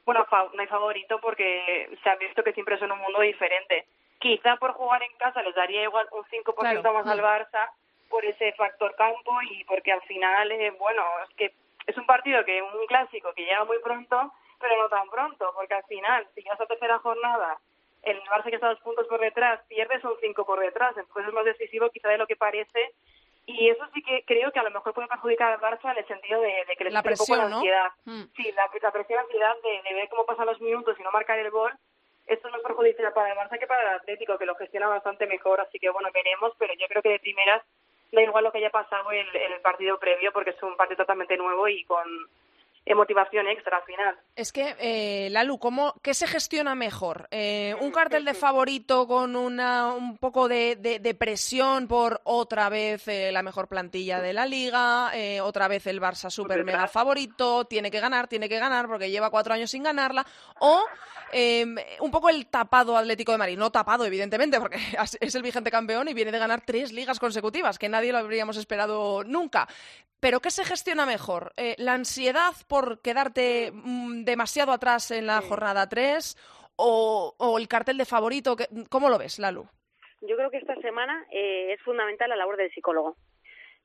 bueno, 0.05 0.25
no 0.53 0.61
hay 0.61 0.67
favorito 0.67 1.19
porque 1.21 1.89
se 2.03 2.09
ha 2.09 2.15
visto 2.15 2.43
que 2.43 2.53
siempre 2.53 2.77
son 2.77 2.91
un 2.91 2.99
mundo 2.99 3.21
diferente. 3.21 3.85
Quizá 4.19 4.57
por 4.57 4.73
jugar 4.73 5.01
en 5.03 5.15
casa 5.17 5.41
les 5.41 5.55
daría 5.55 5.83
igual 5.83 6.07
un 6.11 6.23
5% 6.23 6.93
más 6.93 7.07
al. 7.07 7.21
Barça 7.21 7.71
por 8.09 8.25
ese 8.25 8.51
factor 8.53 8.93
campo 8.95 9.41
y 9.49 9.63
porque 9.63 9.91
al 9.91 10.01
final, 10.01 10.51
eh, 10.51 10.71
bueno, 10.71 11.03
es 11.27 11.35
que 11.35 11.53
es 11.87 11.97
un 11.97 12.05
partido 12.05 12.43
que 12.45 12.61
un 12.61 12.85
clásico 12.87 13.33
que 13.33 13.45
llega 13.45 13.63
muy 13.63 13.79
pronto, 13.79 14.33
pero 14.59 14.77
no 14.77 14.89
tan 14.89 15.09
pronto, 15.09 15.51
porque 15.55 15.73
al 15.73 15.83
final, 15.85 16.27
si 16.35 16.43
ya 16.43 16.53
es 16.53 16.59
la 16.59 16.67
tercera 16.67 16.99
jornada, 16.99 17.57
el 18.03 18.21
Barça 18.23 18.49
que 18.49 18.55
está 18.55 18.69
dos 18.69 18.81
puntos 18.81 19.07
por 19.07 19.19
detrás, 19.19 19.61
pierde 19.67 19.99
son 20.01 20.13
cinco 20.21 20.45
por 20.45 20.59
detrás, 20.59 20.95
entonces 20.97 21.27
es 21.27 21.33
más 21.33 21.45
decisivo 21.45 21.89
quizá 21.89 22.09
de 22.09 22.17
lo 22.17 22.27
que 22.27 22.35
parece 22.35 22.93
y 23.59 23.69
eso 23.69 23.85
sí 23.93 24.01
que 24.01 24.23
creo 24.25 24.51
que 24.51 24.59
a 24.59 24.63
lo 24.63 24.71
mejor 24.71 24.93
puede 24.93 25.07
perjudicar 25.07 25.51
al 25.51 25.59
Barça 25.59 25.91
en 25.91 25.97
el 25.97 26.07
sentido 26.07 26.41
de, 26.41 26.65
que 26.77 26.83
les 26.83 26.93
la 26.93 27.03
presión, 27.03 27.39
un 27.39 27.45
poco 27.45 27.55
ansiedad. 27.55 27.91
Mm. 28.05 28.23
Sí, 28.35 28.51
la, 28.51 28.69
la 28.81 28.91
presión, 28.91 29.17
la 29.17 29.21
ansiedad 29.23 29.55
de, 29.63 29.93
ver 29.93 30.09
cómo 30.09 30.25
pasan 30.25 30.45
los 30.45 30.61
minutos 30.61 30.97
y 30.99 31.03
no 31.03 31.11
marcar 31.11 31.39
el 31.39 31.51
gol. 31.51 31.71
Esto 32.27 32.49
no 32.49 32.57
es 32.57 32.63
perjudicial 32.63 33.13
para 33.13 33.31
el 33.31 33.37
Barça 33.37 33.59
que 33.59 33.67
para 33.67 33.81
el 33.81 33.99
Atlético, 33.99 34.37
que 34.37 34.45
lo 34.45 34.55
gestiona 34.55 34.87
bastante 34.87 35.27
mejor. 35.27 35.61
Así 35.61 35.79
que 35.79 35.89
bueno, 35.89 36.09
veremos, 36.13 36.53
pero 36.57 36.73
yo 36.73 36.87
creo 36.87 37.01
que 37.01 37.09
de 37.09 37.19
primeras 37.19 37.63
da 38.11 38.21
igual 38.21 38.43
lo 38.43 38.51
que 38.51 38.57
haya 38.57 38.69
pasado 38.69 39.11
en 39.11 39.25
el 39.33 39.61
partido 39.61 39.97
previo, 39.97 40.31
porque 40.31 40.51
es 40.51 40.63
un 40.63 40.75
partido 40.75 40.97
totalmente 40.97 41.37
nuevo 41.37 41.67
y 41.67 41.83
con 41.85 42.05
motivación 42.95 43.47
extra 43.47 43.77
al 43.77 43.83
final. 43.83 44.15
Es 44.35 44.51
que, 44.51 44.75
eh, 44.79 45.29
Lalu, 45.31 45.59
¿cómo, 45.59 45.95
¿qué 46.01 46.13
se 46.13 46.27
gestiona 46.27 46.75
mejor? 46.75 47.27
Eh, 47.31 47.75
¿Un 47.79 47.91
cartel 47.91 48.25
de 48.25 48.33
favorito 48.33 49.07
con 49.07 49.35
una, 49.35 49.93
un 49.93 50.17
poco 50.17 50.47
de, 50.47 50.75
de, 50.75 51.13
presión 51.13 51.87
por 51.87 52.21
otra 52.23 52.69
vez 52.69 53.07
eh, 53.07 53.31
la 53.31 53.43
mejor 53.43 53.67
plantilla 53.67 54.19
de 54.19 54.33
la 54.33 54.45
liga, 54.45 55.11
eh, 55.13 55.41
otra 55.41 55.67
vez 55.67 55.85
el 55.87 56.01
Barça 56.01 56.29
super 56.29 56.63
mega 56.63 56.87
favorito, 56.87 57.65
tiene 57.65 57.91
que 57.91 57.99
ganar, 57.99 58.27
tiene 58.27 58.49
que 58.49 58.59
ganar 58.59 58.87
porque 58.87 59.11
lleva 59.11 59.29
cuatro 59.29 59.53
años 59.53 59.71
sin 59.71 59.83
ganarla, 59.83 60.25
o 60.59 60.83
em, 61.31 61.75
un 61.99 62.11
poco 62.11 62.29
el 62.29 62.47
tapado 62.47 62.97
Atlético 62.97 63.31
de 63.31 63.37
Madrid, 63.37 63.57
no 63.57 63.71
tapado 63.71 64.05
evidentemente 64.05 64.59
porque 64.59 64.77
es 65.19 65.35
el 65.35 65.43
vigente 65.43 65.71
campeón 65.71 66.07
y 66.07 66.13
viene 66.13 66.31
de 66.31 66.39
ganar 66.39 66.61
tres 66.65 66.91
ligas 66.91 67.19
consecutivas, 67.19 67.77
que 67.77 67.89
nadie 67.89 68.11
lo 68.11 68.17
habríamos 68.17 68.57
esperado 68.57 69.23
nunca, 69.23 69.67
pero 70.21 70.39
¿qué 70.39 70.51
se 70.51 70.63
gestiona 70.63 71.05
mejor? 71.05 71.51
Eh, 71.57 71.75
¿La 71.77 71.93
ansiedad 71.93 72.53
por 72.69 73.01
quedarte 73.01 73.71
mm, 73.73 74.23
demasiado 74.23 74.71
atrás 74.71 75.11
en 75.11 75.25
la 75.25 75.41
jornada 75.41 75.89
3 75.89 76.37
o, 76.77 77.57
el 77.59 77.67
cartel 77.67 77.97
de 77.97 78.05
favorito? 78.05 78.55
¿Cómo 78.89 79.09
lo 79.09 79.17
ves, 79.17 79.39
Lalu? 79.39 79.67
Yo 80.21 80.37
creo 80.37 80.51
que 80.51 80.57
esta 80.57 80.75
semana 80.75 81.25
eh, 81.31 81.73
es 81.73 81.81
fundamental 81.81 82.29
la 82.29 82.35
labor 82.35 82.55
del 82.55 82.71
psicólogo. 82.71 83.17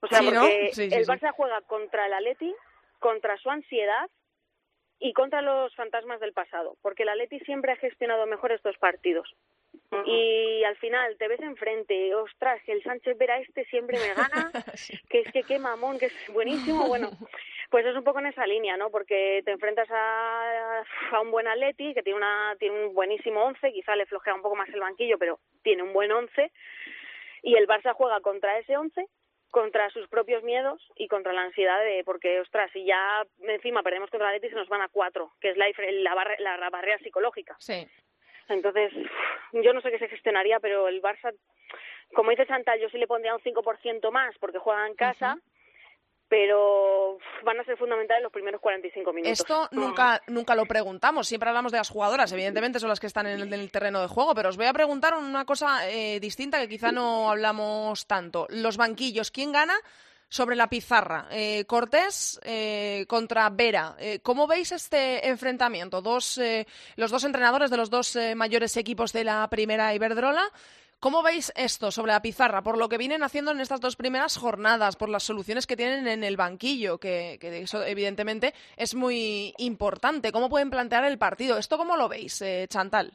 O 0.01 0.07
sea, 0.09 0.21
porque 0.21 0.71
el 0.77 1.07
Barça 1.07 1.33
juega 1.33 1.63
contra 1.63 2.07
el 2.07 2.13
Atleti, 2.13 2.55
contra 2.99 3.39
su 3.39 3.49
ansiedad 3.49 4.11
y 4.99 5.15
contra 5.15 5.41
los 5.41 5.75
fantasmas 5.75 6.21
del 6.21 6.35
pasado, 6.35 6.77
porque 6.83 7.05
el 7.05 7.09
Atleti 7.09 7.41
siempre 7.41 7.73
ha 7.73 7.77
gestionado 7.77 8.27
mejor 8.27 8.53
estos 8.53 8.77
partidos. 8.77 9.35
Y 10.05 10.65
al 10.65 10.77
final 10.77 11.17
te 11.17 11.29
ves 11.29 11.41
enfrente, 11.41 12.15
ostras, 12.15 12.61
el 12.67 12.83
Sánchez 12.83 13.17
Vera 13.19 13.39
este 13.39 13.65
siempre 13.67 13.99
me 13.99 14.15
gana, 14.15 14.51
que 15.11 15.21
es 15.21 15.33
que 15.33 15.43
qué 15.43 15.59
mamón, 15.59 15.99
que 15.99 16.07
es 16.07 16.15
buenísimo. 16.33 16.87
Bueno, 16.87 17.11
pues 17.71 17.87
es 17.87 17.97
un 17.97 18.05
poco 18.05 18.19
en 18.19 18.27
esa 18.27 18.47
línea, 18.47 18.77
¿no? 18.77 18.91
Porque 18.91 19.43
te 19.45 19.53
enfrentas 19.53 19.89
a, 19.91 20.83
a 21.13 21.21
un 21.21 21.31
buen 21.31 21.47
Atleti 21.47 21.95
que 21.95 22.03
tiene, 22.03 22.19
una, 22.19 22.57
tiene 22.59 22.87
un 22.87 22.95
buenísimo 22.95 23.43
once, 23.45 23.73
quizá 23.73 23.97
le 23.97 24.07
flojea 24.07 24.35
un 24.35 24.43
poco 24.43 24.57
más 24.57 24.69
el 24.69 24.81
banquillo, 24.81 25.19
pero 25.19 25.39
tiene 25.63 25.83
un 25.83 25.93
buen 25.93 26.11
once. 26.13 26.53
Y 27.43 27.55
el 27.55 27.69
Barça 27.69 27.95
juega 27.95 28.21
contra 28.21 28.59
ese 28.59 28.77
once 28.77 29.07
contra 29.53 29.89
sus 29.91 30.09
propios 30.09 30.43
miedos 30.43 30.83
y 30.97 31.07
contra 31.07 31.33
la 31.33 31.43
ansiedad 31.43 31.79
de 31.83 32.03
porque 32.05 32.41
ostras 32.41 32.69
si 32.73 32.85
ya 32.85 33.25
encima 33.43 33.85
perdemos 33.85 34.11
contra 34.11 34.29
el 34.29 34.37
Atleti 34.37 34.53
se 34.53 34.59
nos 34.59 34.69
van 34.69 34.83
a 34.83 34.89
cuatro 34.89 35.33
que 35.41 35.51
es 35.51 35.57
la 35.57 35.67
la, 36.41 36.57
la 36.59 36.69
barrera 36.69 36.99
psicológica 36.99 37.57
sí 37.61 37.87
entonces, 38.49 38.93
yo 39.53 39.73
no 39.73 39.81
sé 39.81 39.91
qué 39.91 39.99
se 39.99 40.09
gestionaría, 40.09 40.61
pero 40.61 40.89
el 40.89 41.03
Barça, 41.03 41.35
como 42.15 42.31
dice 42.31 42.47
Chantal, 42.47 42.81
yo 42.81 42.89
sí 42.89 42.99
le 42.99 43.07
pondría 43.07 43.35
un 43.35 43.41
5% 43.41 44.11
más 44.11 44.37
porque 44.39 44.59
juega 44.59 44.87
en 44.87 44.95
casa. 44.95 45.39
pero 46.29 47.19
van 47.45 47.61
a 47.61 47.65
ser 47.65 47.77
fundamentales 47.77 48.21
los 48.21 48.33
primeros 48.33 48.61
45 48.61 49.13
minutos. 49.13 49.39
Esto 49.39 49.69
nunca, 49.71 50.21
nunca 50.27 50.57
lo 50.57 50.67
preguntamos, 50.67 51.29
siempre 51.29 51.49
hablamos 51.49 51.71
de 51.71 51.79
las 51.79 51.89
jugadoras, 51.89 52.33
evidentemente 52.33 52.81
son 52.81 52.89
las 52.89 52.99
que 52.99 53.07
están 53.07 53.29
en 53.29 53.53
el, 53.53 53.71
terreno 53.71 54.01
de 54.01 54.09
juego, 54.09 54.35
pero 54.35 54.49
os 54.49 54.57
voy 54.57 54.67
a 54.67 54.73
preguntar 54.73 55.15
una 55.15 55.45
cosa 55.45 55.89
eh, 55.89 56.19
distinta 56.19 56.59
que 56.59 56.69
quizá 56.69 56.91
no 56.91 57.31
hablamos 57.31 58.09
tanto. 58.09 58.49
Los 58.51 58.77
banquillos, 58.77 59.31
¿quién 59.31 59.53
gana? 59.53 59.75
Sobre 60.29 60.57
la 60.57 60.69
pizarra. 60.69 61.27
Eh, 61.31 61.65
Cortés 61.67 62.41
eh, 62.43 63.05
contra 63.09 63.49
Vera. 63.51 63.97
Eh, 63.99 64.21
¿Cómo 64.23 64.47
veis 64.47 64.73
este 64.73 65.29
enfrentamiento? 65.29 66.03
Dos, 66.03 66.41
los 66.97 67.11
dos 67.11 67.25
entrenadores 67.25 67.71
de 67.71 67.77
los 67.77 67.91
dos 67.91 68.19
mayores 68.35 68.77
equipos 68.77 69.13
de 69.13 69.25
la 69.25 69.49
primera 69.49 69.95
Iberdrola. 69.95 70.51
¿Cómo 70.99 71.23
veis 71.23 71.53
esto 71.55 71.91
sobre 71.91 72.13
la 72.13 72.23
pizarra? 72.23 72.63
Por 72.63 72.79
lo 72.79 72.89
que 72.89 72.97
vienen 72.97 73.23
haciendo 73.23 73.51
en 73.51 73.61
estas 73.61 73.83
dos 73.83 73.97
primeras 73.97 74.39
jornadas, 74.39 74.97
por 74.97 75.11
las 75.11 75.25
soluciones 75.25 75.67
que 75.67 75.77
tienen 75.77 76.09
en 76.09 76.25
el 76.25 76.39
banquillo, 76.39 76.99
que, 76.99 77.39
eso 77.41 77.85
evidentemente 77.85 78.55
es 78.77 78.95
muy 78.95 79.53
importante. 79.59 80.33
¿Cómo 80.33 80.49
pueden 80.49 80.71
plantear 80.71 81.05
el 81.05 81.19
partido? 81.19 81.59
¿Esto 81.59 81.77
cómo 81.77 81.97
lo 81.97 82.09
veis, 82.09 82.43
Chantal? 82.69 83.13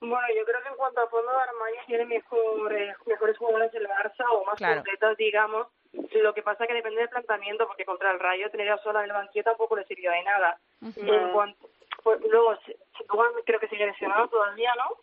Bueno, 0.00 0.26
yo 0.36 0.44
creo 0.44 0.60
que 0.64 0.68
en 0.70 0.76
cuanto 0.76 1.00
a 1.00 1.08
fondo 1.08 1.30
de 1.30 1.38
armario 1.38 1.80
tiene 1.86 2.04
mejores, 2.06 2.96
mejores 3.06 3.38
jugadores 3.38 3.72
el 3.74 3.86
Barça 3.86 4.24
o 4.32 4.44
más 4.44 4.58
completos, 4.60 5.16
digamos 5.16 5.68
lo 5.92 6.34
que 6.34 6.42
pasa 6.42 6.64
es 6.64 6.68
que 6.68 6.74
depende 6.74 7.00
del 7.00 7.08
planteamiento, 7.08 7.66
porque 7.66 7.84
contra 7.84 8.12
el 8.12 8.20
Rayo 8.20 8.50
tener 8.50 8.70
a 8.70 8.78
sola 8.78 9.00
en 9.00 9.06
el 9.06 9.12
banquillo 9.12 9.44
tampoco 9.44 9.76
le 9.76 9.84
sirvió 9.84 10.10
de 10.10 10.22
nada. 10.22 10.58
en 10.96 11.32
cuanto, 11.32 11.68
pues, 12.02 12.20
luego, 12.30 12.56
creo 13.44 13.60
que 13.60 13.68
sigue 13.68 13.86
lesionado 13.86 14.28
todavía, 14.28 14.72
¿no? 14.76 14.96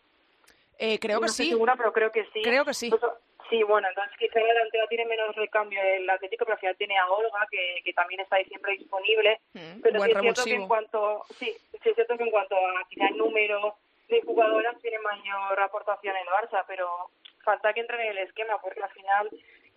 Eh, 0.78 0.98
creo 1.00 1.20
que 1.22 1.28
sí. 1.28 1.50
Segura, 1.50 1.76
pero 1.76 1.92
creo 1.92 2.12
que 2.12 2.26
sí. 2.34 2.42
Creo 2.42 2.66
que 2.66 2.74
sí. 2.74 2.90
Pues, 2.90 3.02
sí, 3.50 3.64
bueno, 3.64 3.88
entonces 3.90 4.18
quizá 4.18 4.40
el 4.40 4.48
delantero 4.48 4.88
tiene 4.88 5.06
menos 5.06 5.36
recambio 5.36 5.80
el 5.82 6.10
Atlético, 6.10 6.46
pero 6.46 6.54
al 6.54 6.60
final 6.60 6.78
tiene 6.78 6.98
a 6.98 7.08
Olga, 7.08 7.48
que, 7.52 7.82
que 7.84 7.94
también 7.94 8.22
está 8.22 8.38
ahí 8.38 8.46
siempre 8.46 8.78
disponible. 8.78 9.40
Mm, 9.54 9.82
pero 9.82 10.02
sí 10.02 10.12
es 10.12 10.20
cierto 10.20 10.44
que 10.46 10.56
en 10.56 10.68
cuanto, 10.68 11.26
sí, 11.38 11.56
sí 11.84 11.90
es 11.90 11.96
cierto 11.96 12.18
que 12.18 12.24
en 12.24 12.32
cuanto 12.32 12.56
a 12.56 12.86
quizá 12.90 13.10
número 13.12 13.76
de 14.08 14.22
jugadoras 14.22 14.80
tiene 14.82 15.00
mayor 15.00 15.60
aportación 15.60 16.16
en 16.16 16.22
el 16.24 16.30
Barça, 16.30 16.64
pero 16.68 17.12
falta 17.44 17.74
que 17.74 17.82
entre 17.82 18.02
en 18.02 18.18
el 18.18 18.18
esquema, 18.20 18.58
porque 18.62 18.82
al 18.82 18.90
final 18.90 19.30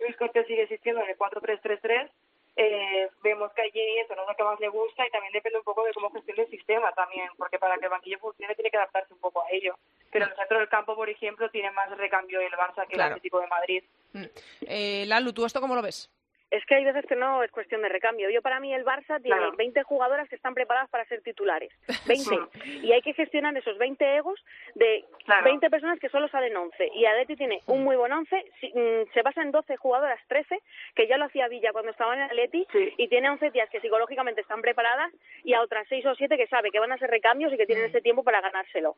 Luis 0.03 0.17
Cortés 0.17 0.45
sigue 0.47 0.63
existiendo 0.63 1.01
en 1.01 1.09
el 1.09 1.17
4-3-3-3. 1.17 2.09
Eh, 2.55 3.09
vemos 3.23 3.51
que 3.53 3.63
allí 3.63 3.99
eso 3.99 4.15
no 4.15 4.21
es 4.21 4.27
lo 4.27 4.35
que 4.35 4.43
más 4.43 4.59
le 4.59 4.67
gusta 4.67 5.07
y 5.07 5.09
también 5.09 5.33
depende 5.33 5.57
un 5.57 5.63
poco 5.63 5.83
de 5.83 5.93
cómo 5.93 6.11
gestione 6.11 6.43
el 6.43 6.49
sistema 6.49 6.91
también, 6.91 7.27
porque 7.35 7.57
para 7.57 7.77
que 7.77 7.85
el 7.85 7.91
banquillo 7.91 8.19
funcione 8.19 8.53
tiene 8.53 8.69
que 8.69 8.77
adaptarse 8.77 9.11
un 9.11 9.19
poco 9.19 9.41
a 9.41 9.49
ello. 9.51 9.75
Pero 10.11 10.25
el 10.25 10.35
centro 10.35 10.59
del 10.59 10.69
campo, 10.69 10.95
por 10.95 11.09
ejemplo, 11.09 11.49
tiene 11.49 11.71
más 11.71 11.89
recambio 11.97 12.39
el 12.41 12.53
Barça 12.53 12.85
que 12.87 12.95
el 12.95 13.01
Atlético 13.01 13.39
de 13.39 13.47
Madrid. 13.47 13.83
Mm. 14.13 14.25
Eh, 14.67 15.05
Lalu, 15.07 15.33
¿tú 15.33 15.45
esto 15.45 15.61
cómo 15.61 15.73
lo 15.73 15.81
ves? 15.81 16.11
Es 16.53 16.63
que 16.67 16.75
hay 16.75 16.85
veces 16.85 17.07
que 17.07 17.15
no 17.15 17.41
es 17.41 17.49
cuestión 17.49 17.81
de 17.81 17.89
recambio. 17.89 18.29
Yo 18.29 18.43
para 18.43 18.59
mí 18.59 18.71
el 18.71 18.85
Barça 18.85 19.19
tiene 19.19 19.41
20 19.57 19.81
jugadoras 19.81 20.29
que 20.29 20.35
están 20.35 20.53
preparadas 20.53 20.87
para 20.87 21.03
ser 21.05 21.23
titulares. 21.23 21.71
20. 22.07 22.59
y 22.83 22.91
hay 22.91 23.01
que 23.01 23.13
gestionar 23.13 23.57
esos 23.57 23.75
20 23.79 24.17
egos 24.17 24.39
de 24.75 25.03
20 25.43 25.67
personas 25.71 25.99
que 25.99 26.09
solo 26.09 26.27
salen 26.27 26.55
11. 26.55 26.91
Y 26.93 27.05
Adeti 27.05 27.35
tiene 27.37 27.61
un 27.65 27.83
muy 27.83 27.95
buen 27.95 28.11
11. 28.11 28.35
Mm, 28.35 29.13
se 29.15 29.21
basa 29.23 29.41
en 29.41 29.49
12 29.49 29.77
jugadoras, 29.77 30.19
13, 30.27 30.59
que 30.93 31.07
ya 31.07 31.17
lo 31.17 31.25
hacía 31.25 31.47
Villa 31.47 31.71
cuando 31.71 31.89
estaba 31.89 32.13
en 32.13 32.21
Atleti. 32.21 32.67
Y 32.97 33.07
tiene 33.07 33.31
11 33.31 33.49
tías 33.49 33.69
que 33.71 33.81
psicológicamente 33.81 34.41
están 34.41 34.61
preparadas 34.61 35.11
y 35.43 35.55
a 35.55 35.61
otras 35.61 35.87
6 35.89 36.05
o 36.05 36.13
7 36.13 36.37
que 36.37 36.45
sabe 36.45 36.69
que 36.69 36.79
van 36.79 36.91
a 36.91 36.99
ser 36.99 37.09
recambios 37.09 37.51
y 37.51 37.57
que 37.57 37.65
tienen 37.65 37.85
mm. 37.85 37.89
ese 37.89 38.01
tiempo 38.01 38.23
para 38.23 38.41
ganárselo. 38.41 38.95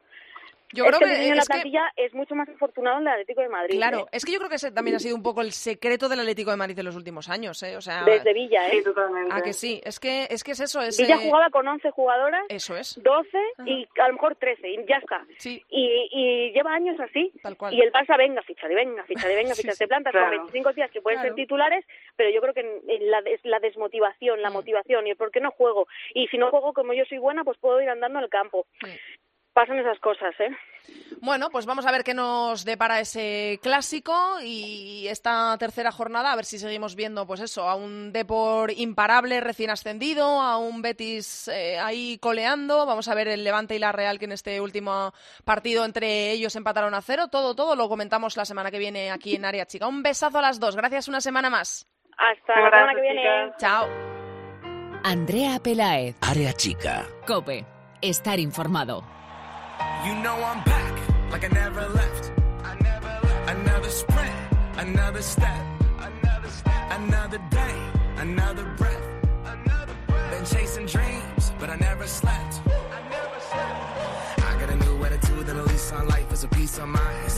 Yo 0.73 0.85
creo 0.85 0.99
que, 0.99 1.35
la 1.35 1.43
plantilla 1.43 1.93
es 1.95 2.13
mucho 2.13 2.35
más 2.35 2.49
afortunado 2.49 2.97
en 2.97 3.03
el 3.03 3.13
Atlético 3.13 3.41
de 3.41 3.49
Madrid. 3.49 3.75
Claro, 3.75 3.99
¿eh? 3.99 4.09
es 4.13 4.25
que 4.25 4.31
yo 4.31 4.39
creo 4.39 4.49
que 4.49 4.55
ese 4.55 4.71
también 4.71 4.95
ha 4.95 4.99
sido 4.99 5.15
un 5.15 5.23
poco 5.23 5.41
el 5.41 5.51
secreto 5.51 6.09
del 6.09 6.19
Atlético 6.19 6.51
de 6.51 6.57
Madrid 6.57 6.77
en 6.79 6.85
los 6.85 6.95
últimos 6.95 7.29
años, 7.29 7.61
¿eh? 7.63 7.77
O 7.77 7.81
sea, 7.81 8.03
desde 8.03 8.33
Villa, 8.33 8.67
¿eh? 8.67 8.71
Sí, 8.71 8.83
totalmente. 8.83 9.29
Ah, 9.31 9.41
que 9.41 9.53
sí, 9.53 9.81
es 9.83 9.99
que 9.99 10.27
es 10.29 10.43
que 10.43 10.51
es 10.51 10.59
eso, 10.59 10.81
es 10.81 10.97
Villa 10.97 11.17
jugaba 11.17 11.49
con 11.49 11.67
11 11.67 11.91
jugadoras, 11.91 12.43
eso 12.49 12.75
es. 12.75 13.01
12 13.01 13.37
y 13.65 13.87
a 13.99 14.07
lo 14.07 14.13
mejor 14.13 14.35
13 14.35 14.69
y 14.69 14.85
ya 14.87 14.97
está. 14.97 15.25
Sí. 15.37 15.63
Y, 15.69 16.09
y 16.11 16.51
lleva 16.51 16.73
años 16.73 16.99
así. 16.99 17.31
Tal 17.41 17.57
cual. 17.57 17.73
Y 17.73 17.81
el 17.81 17.91
Barça 17.91 18.17
venga, 18.17 18.41
ficha 18.41 18.67
de 18.67 18.75
venga, 18.75 19.03
ficha 19.03 19.27
de 19.27 19.35
venga, 19.35 19.55
ficha 19.55 19.73
de 19.79 19.87
plantas 19.87 20.13
con 20.13 20.29
25 20.29 20.73
días 20.73 20.91
que 20.91 21.01
pueden 21.01 21.21
ser 21.21 21.35
titulares, 21.35 21.85
pero 22.15 22.29
yo 22.29 22.41
creo 22.41 22.53
que 22.53 22.81
la, 23.01 23.21
la 23.43 23.59
desmotivación, 23.59 24.41
la 24.41 24.49
mm. 24.49 24.53
motivación 24.53 25.07
y 25.07 25.11
el 25.11 25.17
por 25.17 25.31
qué 25.31 25.39
no 25.39 25.51
juego. 25.51 25.87
Y 26.13 26.27
si 26.27 26.37
no 26.37 26.49
juego 26.49 26.73
como 26.73 26.93
yo 26.93 27.05
soy 27.05 27.17
buena, 27.17 27.43
pues 27.43 27.57
puedo 27.57 27.81
ir 27.81 27.89
andando 27.89 28.19
al 28.19 28.29
campo. 28.29 28.65
Pasan 29.55 29.79
esas 29.79 29.97
cosas, 29.99 30.35
¿eh? 30.41 30.49
Bueno, 31.21 31.49
pues 31.49 31.65
vamos 31.65 31.85
a 31.85 31.91
ver 31.93 32.03
qué 32.03 32.13
nos 32.13 32.65
depara 32.65 32.99
ese 32.99 33.57
clásico 33.63 34.13
y 34.43 35.07
esta 35.07 35.57
tercera 35.57 35.93
jornada, 35.93 36.33
a 36.33 36.35
ver 36.35 36.43
si 36.43 36.59
seguimos 36.59 36.97
viendo, 36.97 37.25
pues 37.25 37.39
eso, 37.39 37.69
a 37.69 37.75
un 37.75 38.11
Depor 38.11 38.71
imparable 38.71 39.39
recién 39.39 39.69
ascendido, 39.69 40.41
a 40.41 40.57
un 40.57 40.81
Betis 40.81 41.47
eh, 41.47 41.79
ahí 41.79 42.19
coleando, 42.19 42.85
vamos 42.85 43.07
a 43.07 43.15
ver 43.15 43.29
el 43.29 43.45
Levante 43.45 43.77
y 43.77 43.79
la 43.79 43.93
Real 43.93 44.19
que 44.19 44.25
en 44.25 44.33
este 44.33 44.59
último 44.59 45.13
partido 45.45 45.85
entre 45.85 46.31
ellos 46.31 46.57
empataron 46.57 46.93
a 46.93 47.01
cero, 47.01 47.29
todo, 47.31 47.55
todo 47.55 47.77
lo 47.77 47.87
comentamos 47.87 48.35
la 48.35 48.43
semana 48.43 48.71
que 48.71 48.77
viene 48.77 49.09
aquí 49.09 49.35
en 49.35 49.45
Área 49.45 49.65
Chica. 49.65 49.87
Un 49.87 50.03
besazo 50.03 50.39
a 50.39 50.41
las 50.41 50.59
dos, 50.59 50.75
gracias 50.75 51.07
una 51.07 51.21
semana 51.21 51.49
más. 51.49 51.87
Hasta 52.17 52.59
la 52.59 52.69
semana 52.69 52.93
que 52.93 53.01
viene. 53.01 53.51
Chao. 53.57 53.87
Andrea 55.05 55.59
Pelaez. 55.63 56.17
Área 56.21 56.51
Chica. 56.51 57.05
Cope. 57.25 57.65
Estar 58.01 58.37
informado. 58.39 59.15
You 60.05 60.13
know 60.13 60.35
I'm 60.35 60.63
back, 60.63 61.31
like 61.31 61.43
I 61.45 61.47
never 61.47 61.81
left. 61.87 62.31
I 62.63 62.75
never 62.79 63.07
left. 63.07 63.49
Another 63.49 63.89
sprint, 63.89 64.35
another 64.77 65.23
step, 65.23 65.65
another 65.97 66.47
step, 66.49 66.91
another 66.91 67.39
day, 67.49 67.75
another 68.17 68.65
breath, 68.77 69.07
another 69.45 69.95
breath. 70.05 70.31
Been 70.31 70.45
chasing 70.45 70.85
dreams, 70.85 71.53
but 71.57 71.71
I 71.71 71.77
never 71.77 72.05
slept. 72.05 72.64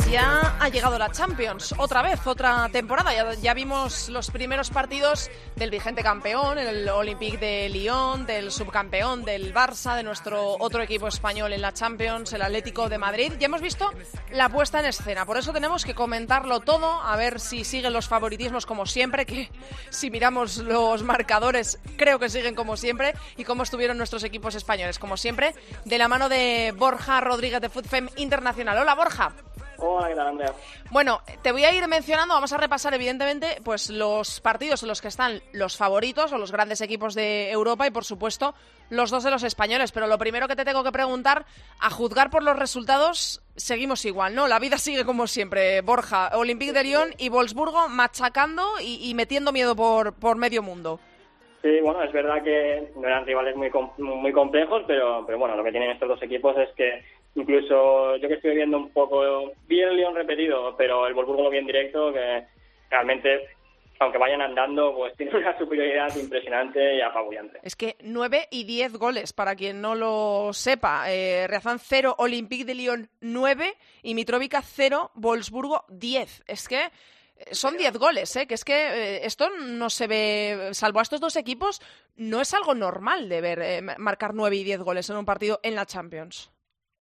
Ya 0.10 0.56
ha 0.60 0.70
llegado 0.70 0.98
la 0.98 1.12
Champions, 1.12 1.76
otra 1.78 2.02
vez, 2.02 2.26
otra 2.26 2.70
temporada. 2.70 3.12
Ya, 3.36 3.54
vimos 3.54 4.08
los 4.08 4.32
primeros 4.32 4.70
partidos 4.70 5.30
del 5.56 5.70
vigente 5.70 6.02
campeón, 6.02 6.58
el 6.58 6.88
Olympique 6.88 7.38
de 7.38 7.68
Lyon, 7.70 8.26
del 8.26 8.52
subcampeón 8.52 9.26
del 9.26 9.54
Barça, 9.54 9.96
de 9.96 10.04
nuestro 10.04 10.56
otro 10.60 10.82
equipo 10.82 11.08
español 11.08 11.52
en 11.52 11.62
la 11.62 11.74
Champions, 11.74 12.32
el 12.32 12.42
Atlético 12.42 12.88
de 12.88 12.98
Madrid. 12.98 13.34
Ya 13.38 13.48
hemos 13.48 13.62
visto 13.62 13.92
la 14.32 14.48
puesta 14.48 14.80
en 14.80 14.86
escena, 14.86 15.26
por 15.26 15.38
eso 15.38 15.52
tenemos 15.52 15.84
que 15.84 15.94
comentarlo 15.94 16.62
todo, 16.62 17.02
a 17.02 17.16
ver 17.18 17.40
si 17.40 17.66
siguen 17.66 17.92
los 17.92 18.08
favoritismos 18.08 18.66
como 18.66 18.86
siempre, 18.86 19.26
que 19.26 19.52
si 19.90 20.10
miramos 20.10 20.58
los 20.58 21.04
marcadores 21.04 21.80
creo 21.98 22.18
que 22.20 22.30
siguen 22.30 22.56
como 22.56 22.78
siempre, 22.78 23.14
y 23.36 23.44
cómo 23.44 23.64
estuvieron 23.64 23.98
nuestros 23.98 24.24
equipos 24.24 24.56
españoles, 24.56 25.00
como 25.00 25.18
siempre, 25.18 25.54
de 25.86 25.98
la 25.98 26.08
mano 26.08 26.30
de 26.30 26.74
Borja 26.78 27.20
Rodríguez 27.20 27.62
de 27.62 27.70
FUTFEM 27.70 28.10
Internacional. 28.38 28.78
Hola 28.78 28.94
Borja. 28.94 29.32
Hola, 29.80 30.10
¿qué 30.10 30.16
tal, 30.16 30.28
Andrea? 30.28 30.54
Bueno, 30.92 31.22
te 31.42 31.52
voy 31.52 31.64
a 31.66 31.74
ir 31.74 31.88
mencionando, 31.88 32.36
vamos 32.36 32.54
a 32.54 32.58
repasar 32.58 32.94
evidentemente 32.94 33.58
pues 33.64 33.90
los 33.90 34.42
partidos 34.42 34.84
en 34.84 34.90
los 34.90 35.02
que 35.02 35.08
están 35.08 35.42
los 35.54 35.76
favoritos 35.76 36.32
o 36.32 36.38
los 36.38 36.52
grandes 36.52 36.82
equipos 36.82 37.16
de 37.16 37.50
Europa 37.50 37.88
y 37.88 37.92
por 37.92 38.06
supuesto 38.06 38.54
los 38.92 39.10
dos 39.10 39.24
de 39.24 39.32
los 39.32 39.42
españoles, 39.42 39.92
pero 39.92 40.06
lo 40.06 40.20
primero 40.20 40.48
que 40.48 40.56
te 40.56 40.66
tengo 40.66 40.84
que 40.84 40.92
preguntar, 40.92 41.46
a 41.80 41.90
juzgar 41.90 42.30
por 42.30 42.44
los 42.44 42.58
resultados, 42.58 43.42
seguimos 43.56 44.06
igual, 44.06 44.36
¿no? 44.36 44.48
La 44.48 44.60
vida 44.60 44.78
sigue 44.78 45.04
como 45.04 45.26
siempre, 45.26 45.82
Borja, 45.82 46.30
Olympique 46.38 46.74
de 46.74 46.84
Lyon 46.84 47.10
y 47.18 47.30
Wolfsburgo 47.30 47.90
machacando 47.90 48.64
y, 48.80 49.12
metiendo 49.16 49.52
miedo 49.52 49.76
por, 49.76 50.14
por 50.14 50.38
medio 50.38 50.62
mundo. 50.62 51.00
Sí, 51.64 51.82
bueno, 51.82 52.04
es 52.04 52.14
verdad 52.14 52.44
que 52.44 52.92
no 52.96 53.08
eran 53.08 53.26
rivales 53.26 53.56
muy, 53.56 53.72
muy 53.98 54.32
complejos, 54.32 54.84
pero, 54.86 55.26
pero 55.26 55.40
bueno, 55.40 55.56
lo 55.56 55.64
que 55.64 55.72
tienen 55.72 55.90
estos 55.90 56.08
dos 56.08 56.22
equipos 56.22 56.56
es 56.56 56.70
que 56.76 57.04
incluso 57.38 58.18
yo 58.18 58.28
que 58.28 58.36
estoy 58.36 58.56
viendo 58.56 58.78
un 58.78 58.90
poco, 58.90 59.54
vi 59.68 59.82
el 59.82 59.96
Lyon 59.96 60.16
repetido, 60.16 60.76
pero 60.78 61.08
el 61.08 61.14
Wolfsburgo 61.14 61.44
lo 61.44 61.50
vi 61.50 61.60
en 61.60 61.68
directo, 61.68 62.12
que 62.12 62.44
realmente, 62.90 63.48
aunque 64.00 64.18
vayan 64.18 64.42
andando, 64.42 64.94
pues 64.96 65.16
tiene 65.16 65.38
una 65.38 65.58
superioridad 65.58 66.16
impresionante 66.16 66.98
y 66.98 67.02
apabullante. 67.02 67.60
Es 67.64 67.76
que 67.76 67.96
9 68.02 68.48
y 68.52 68.64
10 68.64 68.94
goles, 68.98 69.34
para 69.34 69.56
quien 69.56 69.82
no 69.82 69.96
lo 69.96 70.52
sepa. 70.52 71.12
Eh, 71.12 71.48
Reazán 71.48 71.80
0, 71.80 72.16
Olympique 72.18 72.66
de 72.66 72.76
Lyon 72.76 73.10
9 73.22 73.74
y 74.04 74.16
Mitrovica 74.16 74.62
0, 74.62 75.12
Wolfsburgo 75.16 75.86
10. 75.90 76.44
Es 76.48 76.68
que 76.68 76.90
eh, 77.38 77.56
son 77.56 77.78
10 77.78 77.98
goles, 77.98 78.36
¿eh? 78.36 78.48
que 78.48 78.56
es 78.56 78.64
que 78.64 78.74
eh, 78.74 79.26
esto 79.26 79.50
no 79.50 79.90
se 79.90 80.08
ve, 80.08 80.70
salvo 80.72 81.00
a 81.00 81.04
estos 81.04 81.20
dos 81.20 81.36
equipos, 81.36 81.82
no 82.16 82.42
es 82.42 82.54
algo 82.54 82.74
normal 82.74 83.30
de 83.30 83.42
ver 83.42 83.60
eh, 83.62 83.82
marcar 83.98 84.34
9 84.34 84.56
y 84.56 84.64
10 84.64 84.82
goles 84.82 85.10
en 85.10 85.18
un 85.18 85.26
partido 85.26 85.60
en 85.64 85.76
la 85.76 85.86
Champions. 85.86 86.52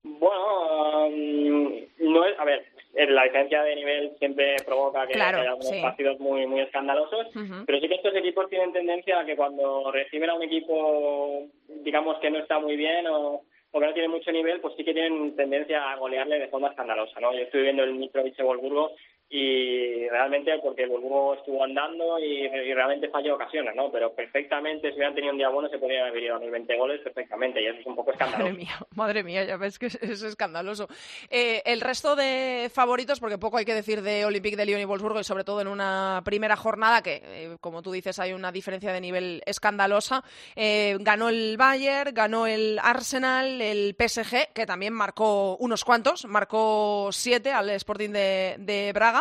Bueno, 0.08 1.06
um, 1.06 1.72
no 1.98 2.24
es, 2.24 2.38
a 2.38 2.44
ver, 2.44 2.64
eh, 2.94 3.06
la 3.06 3.24
diferencia 3.24 3.62
de 3.62 3.74
nivel 3.74 4.12
siempre 4.18 4.54
provoca 4.64 5.06
que 5.06 5.14
Claro, 5.14 5.40
haya 5.40 5.50
algunos 5.50 5.68
sí. 5.68 5.82
partidos 5.82 6.18
muy 6.20 6.46
muy 6.46 6.60
escandalosos, 6.60 7.26
pero 7.66 7.80
sí 7.80 7.88
que 7.88 7.96
estos 7.96 8.14
equipos 8.14 8.48
tienen 8.48 8.72
tendencia 8.72 9.18
a 9.20 9.26
que 9.26 9.36
cuando 9.36 9.90
reciben 9.90 10.30
a 10.30 10.34
un 10.34 10.42
equipo, 10.44 11.42
digamos 11.68 12.18
que 12.20 12.30
no 12.30 12.38
está 12.38 12.58
muy 12.60 12.76
bien 12.76 13.06
o, 13.08 13.42
o 13.72 13.80
que 13.80 13.86
no 13.86 13.92
tiene 13.92 14.08
mucho 14.08 14.30
nivel, 14.32 14.60
pues 14.60 14.74
sí 14.76 14.84
que 14.84 14.94
tienen 14.94 15.34
tendencia 15.34 15.90
a 15.90 15.96
golearle 15.96 16.38
de 16.38 16.48
forma 16.48 16.68
escandalosa, 16.68 17.20
¿no? 17.20 17.32
Yo 17.34 17.40
estoy 17.40 17.62
viendo 17.62 17.82
el 17.82 17.94
Mitrovic 17.94 18.36
de 18.36 18.44
Wolfsburgo 18.44 18.92
y 19.28 20.08
realmente 20.08 20.56
porque 20.62 20.84
el 20.84 20.90
Wolfsburgo 20.90 21.34
estuvo 21.34 21.64
andando 21.64 22.18
y, 22.18 22.46
realmente 22.48 23.08
falló 23.08 23.34
ocasiones, 23.34 23.74
¿no? 23.74 23.90
Pero 23.90 24.12
perfectamente, 24.12 24.90
si 24.90 24.96
hubieran 24.96 25.14
tenido 25.14 25.32
un 25.32 25.38
día 25.38 25.48
bueno, 25.48 25.68
se 25.68 25.78
podrían 25.78 26.06
haber 26.06 26.22
ido 26.22 26.36
a 26.36 26.38
los 26.38 26.50
20 26.50 26.76
goles 26.76 27.00
perfectamente 27.00 27.60
y 27.60 27.66
eso 27.66 27.80
es 27.80 27.86
un 27.86 27.96
poco 27.96 28.12
escandaloso. 28.12 28.44
Madre 28.44 28.56
mía, 28.56 28.78
madre 28.94 29.24
mía, 29.24 29.44
ya 29.44 29.56
ves 29.56 29.78
que 29.78 29.86
es, 29.86 29.96
es 29.96 30.22
escandaloso. 30.22 30.86
Eh, 31.30 31.62
el 31.64 31.80
resto 31.80 32.14
de 32.14 32.70
favoritos, 32.72 33.18
porque 33.18 33.38
poco 33.38 33.56
hay 33.56 33.64
que 33.64 33.74
decir 33.74 34.02
de 34.02 34.24
Olympique 34.24 34.56
de 34.56 34.66
Lyon 34.66 34.80
y 34.80 34.84
Wolfsburgo, 34.84 35.18
y 35.18 35.24
sobre 35.24 35.44
todo 35.44 35.60
en 35.60 35.68
una 35.68 36.22
primera 36.24 36.54
jornada 36.54 37.02
que, 37.02 37.22
eh, 37.24 37.56
como 37.60 37.82
tú 37.82 37.90
dices, 37.90 38.18
hay 38.20 38.32
una 38.32 38.52
diferencia 38.52 38.92
de 38.92 39.00
nivel 39.00 39.42
escandalosa. 39.46 40.22
Eh, 40.54 40.98
ganó 41.00 41.30
el 41.30 41.56
Bayern, 41.56 42.14
ganó 42.14 42.46
el 42.46 42.78
Arsenal, 42.80 43.60
el 43.60 43.96
PSG, 43.98 44.52
que 44.52 44.66
también 44.66 44.92
marcó 44.92 45.56
unos 45.56 45.84
cuantos, 45.84 46.26
marcó 46.26 47.08
siete 47.10 47.50
al 47.50 47.70
Sporting 47.70 48.10
de 48.10 48.92
Braga, 48.94 49.15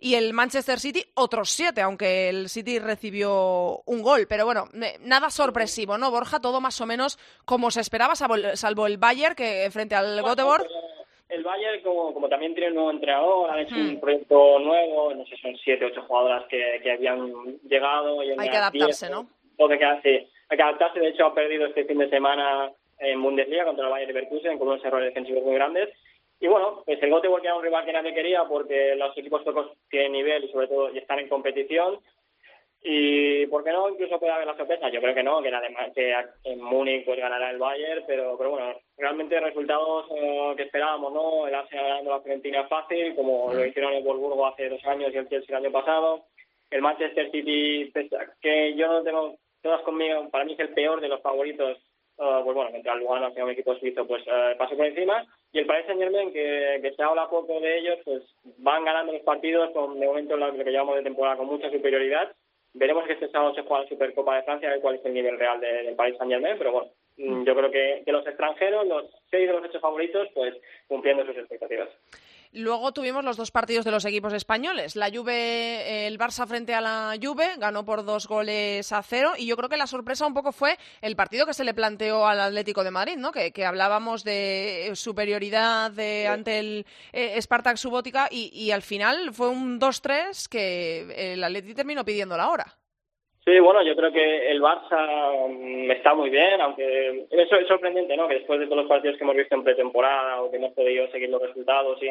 y 0.00 0.14
el 0.14 0.32
Manchester 0.32 0.78
City 0.78 1.04
otros 1.14 1.50
siete, 1.50 1.80
aunque 1.80 2.28
el 2.28 2.48
City 2.48 2.78
recibió 2.78 3.82
un 3.86 4.02
gol. 4.02 4.26
Pero 4.28 4.44
bueno, 4.44 4.64
nada 5.00 5.30
sorpresivo, 5.30 5.96
¿no, 5.98 6.10
Borja? 6.10 6.40
Todo 6.40 6.60
más 6.60 6.80
o 6.80 6.86
menos 6.86 7.18
como 7.44 7.70
se 7.70 7.80
esperaba, 7.80 8.14
salvo 8.16 8.86
el, 8.86 8.98
Bayern, 8.98 9.34
que 9.34 9.68
frente 9.70 9.94
al 9.94 10.22
Göteborg. 10.22 10.66
El 11.28 11.44
Bayern, 11.44 11.82
como, 11.82 12.14
como 12.14 12.28
también 12.28 12.54
tiene 12.54 12.68
un 12.70 12.74
nuevo 12.74 12.90
entrenador, 12.90 13.50
han 13.50 13.58
hecho 13.60 13.74
Hmm. 13.74 13.88
un 13.90 14.00
proyecto 14.00 14.58
nuevo, 14.60 15.14
no 15.14 15.26
sé, 15.26 15.36
son 15.36 15.54
siete, 15.62 15.84
ocho 15.84 16.02
jugadoras 16.02 16.44
que, 16.48 16.80
que 16.82 16.92
habían 16.92 17.58
llegado. 17.68 18.22
Y 18.22 18.30
Hay 18.30 18.48
que 18.48 18.56
adaptarse, 18.56 19.10
¿no? 19.10 19.28
Hay 19.58 19.78
que 20.56 20.62
adaptarse, 20.62 21.00
de 21.00 21.08
hecho 21.08 21.26
ha 21.26 21.34
perdido 21.34 21.66
este 21.66 21.84
fin 21.84 21.98
de 21.98 22.08
semana 22.08 22.72
en 22.98 23.22
Bundesliga 23.22 23.64
contra 23.66 23.84
el 23.84 23.90
Bayern 23.90 24.12
Leverkusen 24.14 24.58
con 24.58 24.68
unos 24.68 24.84
errores 24.84 25.08
defensivos 25.08 25.44
muy 25.44 25.54
grandes. 25.54 25.90
Y 26.40 26.46
bueno, 26.46 26.82
pues 26.84 27.02
el 27.02 27.10
Göteborg 27.10 27.44
era 27.44 27.56
un 27.56 27.62
rival 27.62 27.84
que 27.84 27.92
nadie 27.92 28.14
quería 28.14 28.44
porque 28.44 28.94
los 28.94 29.16
equipos 29.16 29.42
suecos 29.42 29.72
tienen 29.90 30.12
nivel 30.12 30.44
y 30.44 30.52
sobre 30.52 30.68
todo 30.68 30.92
y 30.92 30.98
están 30.98 31.18
en 31.18 31.28
competición. 31.28 31.98
Y 32.80 33.44
por 33.46 33.64
qué 33.64 33.72
no, 33.72 33.88
incluso 33.88 34.20
puede 34.20 34.32
haber 34.32 34.46
la 34.46 34.56
sorpresa. 34.56 34.88
Yo 34.88 35.00
creo 35.00 35.14
que 35.14 35.22
no, 35.24 35.42
que, 35.42 35.48
además 35.48 35.90
que 35.94 36.14
en 36.44 36.60
Múnich 36.60 37.04
pues 37.04 37.18
ganará 37.18 37.50
el 37.50 37.58
Bayern, 37.58 38.04
pero, 38.06 38.36
pero 38.38 38.50
bueno, 38.50 38.72
realmente 38.96 39.40
resultados 39.40 40.06
eh, 40.14 40.54
que 40.56 40.62
esperábamos, 40.64 41.12
¿no? 41.12 41.48
El 41.48 41.54
Arsenal 41.56 41.88
ganando 41.88 42.10
la 42.10 42.20
Fiorentina 42.20 42.68
fácil, 42.68 43.16
como 43.16 43.52
lo 43.52 43.66
hicieron 43.66 43.94
el 43.94 44.04
Wolfsburgo 44.04 44.46
hace 44.46 44.68
dos 44.68 44.84
años 44.84 45.12
y 45.12 45.18
el 45.18 45.28
Chelsea 45.28 45.58
el 45.58 45.64
año 45.64 45.72
pasado. 45.72 46.24
El 46.70 46.82
Manchester 46.82 47.30
City, 47.32 47.92
que 48.40 48.74
yo 48.76 48.86
no 48.86 49.02
tengo 49.02 49.36
todas 49.62 49.80
conmigo, 49.82 50.28
para 50.30 50.44
mí 50.44 50.52
es 50.52 50.60
el 50.60 50.68
peor 50.74 51.00
de 51.00 51.08
los 51.08 51.20
favoritos. 51.20 51.78
Eh, 52.18 52.40
pues 52.44 52.54
bueno, 52.54 52.70
contra 52.72 52.92
el 52.94 53.00
Lugano, 53.00 53.32
un 53.36 53.50
equipo 53.50 53.74
suizo, 53.76 54.06
pues 54.06 54.22
eh, 54.26 54.54
pasó 54.58 54.76
por 54.76 54.86
encima. 54.86 55.24
Y 55.52 55.60
el 55.60 55.66
Paris 55.66 55.86
Saint 55.86 56.00
Germain, 56.00 56.32
que, 56.32 56.78
que 56.82 56.92
se 56.92 57.02
habla 57.02 57.28
poco 57.28 57.60
de 57.60 57.78
ellos, 57.78 57.98
pues 58.04 58.22
van 58.58 58.84
ganando 58.84 59.12
los 59.12 59.22
partidos 59.22 59.72
de 59.72 60.06
momento, 60.06 60.36
lo 60.36 60.52
lo 60.52 60.64
que 60.64 60.70
llevamos 60.70 60.96
de 60.96 61.02
temporada 61.02 61.36
con 61.36 61.46
mucha 61.46 61.70
superioridad. 61.70 62.32
Veremos 62.74 63.06
que 63.06 63.14
este 63.14 63.28
sábado 63.30 63.54
se 63.54 63.62
juega 63.62 63.82
la 63.84 63.88
Supercopa 63.88 64.36
de 64.36 64.42
Francia, 64.42 64.68
a 64.68 64.72
ver 64.72 64.80
cuál 64.80 64.96
es 64.96 65.04
el 65.04 65.14
nivel 65.14 65.38
real 65.38 65.58
de- 65.60 65.84
del 65.84 65.96
Paris 65.96 66.16
Saint 66.18 66.30
Germain, 66.32 66.56
pero 66.58 66.72
bueno, 66.72 66.90
mm, 67.16 67.44
yo 67.44 67.54
creo 67.56 67.70
que, 67.70 68.02
que 68.04 68.12
los 68.12 68.26
extranjeros, 68.26 68.86
los 68.86 69.06
seis 69.30 69.46
de 69.48 69.54
los 69.54 69.64
ocho 69.64 69.80
favoritos, 69.80 70.28
pues 70.34 70.54
cumpliendo 70.86 71.24
sus 71.24 71.36
expectativas. 71.38 71.88
Luego 72.52 72.92
tuvimos 72.92 73.24
los 73.24 73.36
dos 73.36 73.50
partidos 73.50 73.84
de 73.84 73.90
los 73.90 74.04
equipos 74.04 74.32
españoles. 74.32 74.96
La 74.96 75.10
Juve, 75.10 76.06
el 76.06 76.18
Barça 76.18 76.46
frente 76.46 76.74
a 76.74 76.80
la 76.80 77.14
Juve, 77.20 77.46
ganó 77.58 77.84
por 77.84 78.04
dos 78.04 78.26
goles 78.26 78.90
a 78.92 79.02
cero. 79.02 79.32
Y 79.36 79.46
yo 79.46 79.56
creo 79.56 79.68
que 79.68 79.76
la 79.76 79.86
sorpresa 79.86 80.26
un 80.26 80.34
poco 80.34 80.52
fue 80.52 80.76
el 81.02 81.16
partido 81.16 81.46
que 81.46 81.54
se 81.54 81.64
le 81.64 81.74
planteó 81.74 82.26
al 82.26 82.40
Atlético 82.40 82.84
de 82.84 82.90
Madrid, 82.90 83.16
¿no? 83.16 83.32
Que, 83.32 83.52
que 83.52 83.64
hablábamos 83.64 84.24
de 84.24 84.92
superioridad 84.94 85.90
de, 85.90 86.26
ante 86.26 86.58
el 86.58 86.86
eh, 87.12 87.40
Spartak 87.40 87.76
Subótica 87.76 88.28
y, 88.30 88.50
y 88.52 88.70
al 88.70 88.82
final 88.82 89.32
fue 89.32 89.48
un 89.48 89.78
2-3 89.78 90.48
que 90.48 91.32
el 91.34 91.44
Atlético 91.44 91.76
terminó 91.76 92.04
pidiendo 92.04 92.36
la 92.36 92.48
hora. 92.48 92.78
Sí, 93.48 93.58
bueno, 93.60 93.82
yo 93.82 93.96
creo 93.96 94.12
que 94.12 94.50
el 94.50 94.60
Barça 94.60 95.48
mm, 95.48 95.90
está 95.92 96.12
muy 96.12 96.28
bien, 96.28 96.60
aunque 96.60 97.24
eso 97.30 97.56
es 97.56 97.66
sorprendente, 97.66 98.14
¿no? 98.14 98.28
Que 98.28 98.34
después 98.34 98.60
de 98.60 98.66
todos 98.66 98.82
los 98.82 98.88
partidos 98.88 99.16
que 99.16 99.24
hemos 99.24 99.36
visto 99.36 99.54
en 99.54 99.64
pretemporada 99.64 100.42
o 100.42 100.50
que 100.50 100.58
hemos 100.58 100.74
podido 100.74 101.10
seguir 101.10 101.30
los 101.30 101.40
resultados 101.40 101.98
y, 102.02 102.10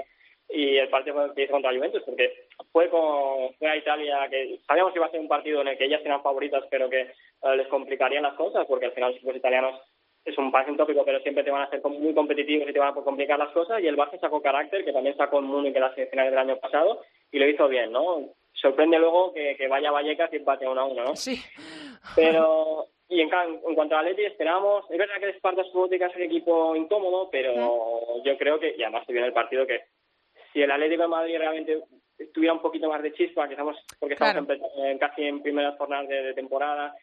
y 0.50 0.78
el 0.78 0.90
partido 0.90 1.34
hizo 1.36 1.52
contra 1.52 1.74
Juventus, 1.74 2.04
porque 2.04 2.48
fue 2.72 2.90
con 2.90 3.54
fue 3.56 3.70
a 3.70 3.76
Italia 3.78 4.28
que 4.30 4.60
sabíamos 4.66 4.94
que 4.94 5.00
iba 5.00 5.06
a 5.08 5.12
ser 5.12 5.20
un 5.20 5.28
partido 5.28 5.62
en 5.62 5.68
el 5.70 5.78
que 5.78 5.86
ellas 5.86 6.02
eran 6.06 6.22
favoritas, 6.24 6.64
pero 6.70 6.90
que 6.90 7.02
eh, 7.02 7.56
les 7.58 7.68
complicarían 7.68 8.24
las 8.24 8.36
cosas, 8.36 8.66
porque 8.68 8.86
al 8.86 8.94
final 8.94 9.10
los 9.12 9.18
equipos 9.18 9.36
italianos 9.36 9.80
es 10.26 10.38
un 10.38 10.52
parece 10.52 10.72
un 10.72 10.78
tópico, 10.78 11.06
pero 11.06 11.20
siempre 11.22 11.44
te 11.44 11.52
van 11.52 11.62
a 11.62 11.70
ser 11.70 11.82
com- 11.82 11.98
muy 12.00 12.14
competitivos 12.14 12.70
y 12.70 12.74
te 12.74 12.80
van 12.80 12.90
a 12.90 12.94
complicar 12.94 13.40
las 13.40 13.52
cosas. 13.52 13.82
Y 13.82 13.88
el 13.88 13.96
Barça 13.96 14.20
sacó 14.20 14.42
carácter, 14.42 14.84
que 14.84 14.92
también 14.92 15.16
sacó 15.16 15.40
en 15.40 15.46
Múnich 15.46 15.74
en 15.76 15.82
las 15.82 15.96
semifinales 15.96 16.32
del 16.32 16.40
año 16.40 16.58
pasado, 16.58 17.02
y 17.32 17.40
lo 17.40 17.48
hizo 17.48 17.68
bien, 17.70 17.92
¿no? 17.94 18.24
Sorprende 18.54 19.00
luego 19.00 19.34
que, 19.34 19.56
que 19.56 19.68
vaya 19.70 19.92
Vallecas 19.92 20.34
y 20.34 20.38
empate 20.38 20.66
a 20.66 20.70
uno 20.70 20.82
a 20.82 20.86
uno, 20.86 21.04
¿no? 21.06 21.16
Sí. 21.16 21.40
Pero, 22.16 22.88
y 23.08 23.22
en, 23.22 23.30
cuanto 23.30 23.96
a 23.96 24.00
Atleti, 24.00 24.26
esperamos, 24.26 24.90
es 24.90 24.98
verdad 24.98 25.16
que 25.20 25.26
el 25.28 25.36
Sparta 25.36 25.64
Subótica 25.66 26.08
es 26.08 26.16
un 26.16 26.24
equipo 26.24 26.76
incómodo, 26.76 27.30
pero 27.30 28.22
yo 28.24 28.38
creo 28.38 28.60
que, 28.60 28.76
y 28.78 28.84
además 28.84 29.06
se 29.06 29.14
vio 29.14 29.22
en 29.22 29.28
el 29.28 29.34
partido, 29.34 29.66
que 29.66 29.82
si 30.58 30.64
el 30.64 30.72
Atlético 30.72 31.04
de 31.04 31.08
Madrid 31.08 31.38
realmente 31.38 31.84
tuviera 32.34 32.52
un 32.54 32.64
poquito 32.64 32.90
más 32.90 33.04
de 33.04 33.14
chispa, 33.14 33.46
que 33.48 33.54
estamos, 33.54 33.78
porque 34.00 34.16
estamos 34.16 34.48
Claro. 34.48 34.86
en 34.88 34.98
casi 34.98 35.22
en 35.24 35.44
primeras 35.44 35.78
jornadas 35.78 36.08
de, 36.08 36.24
de 36.24 36.34
temporada, 36.34 36.96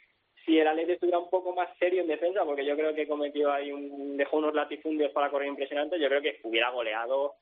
si 0.44 0.58
el 0.58 0.66
Atlético 0.66 0.94
estuviera 0.94 1.20
un 1.20 1.30
poco 1.30 1.54
más 1.54 1.68
serio 1.78 2.02
en 2.02 2.08
defensa, 2.08 2.44
porque 2.44 2.64
yo 2.66 2.74
creo 2.74 2.92
que 2.92 3.06
cometió 3.06 3.52
ahí 3.52 3.70
un, 3.70 4.16
dejó 4.16 4.38
unos 4.38 4.54
latifundios 4.54 5.12
para 5.12 5.30
correr 5.30 5.46
impresionantes, 5.46 6.00
yo 6.00 6.08
creo 6.08 6.20
que 6.20 6.40
hubiera 6.42 6.70
goleado 6.70 7.34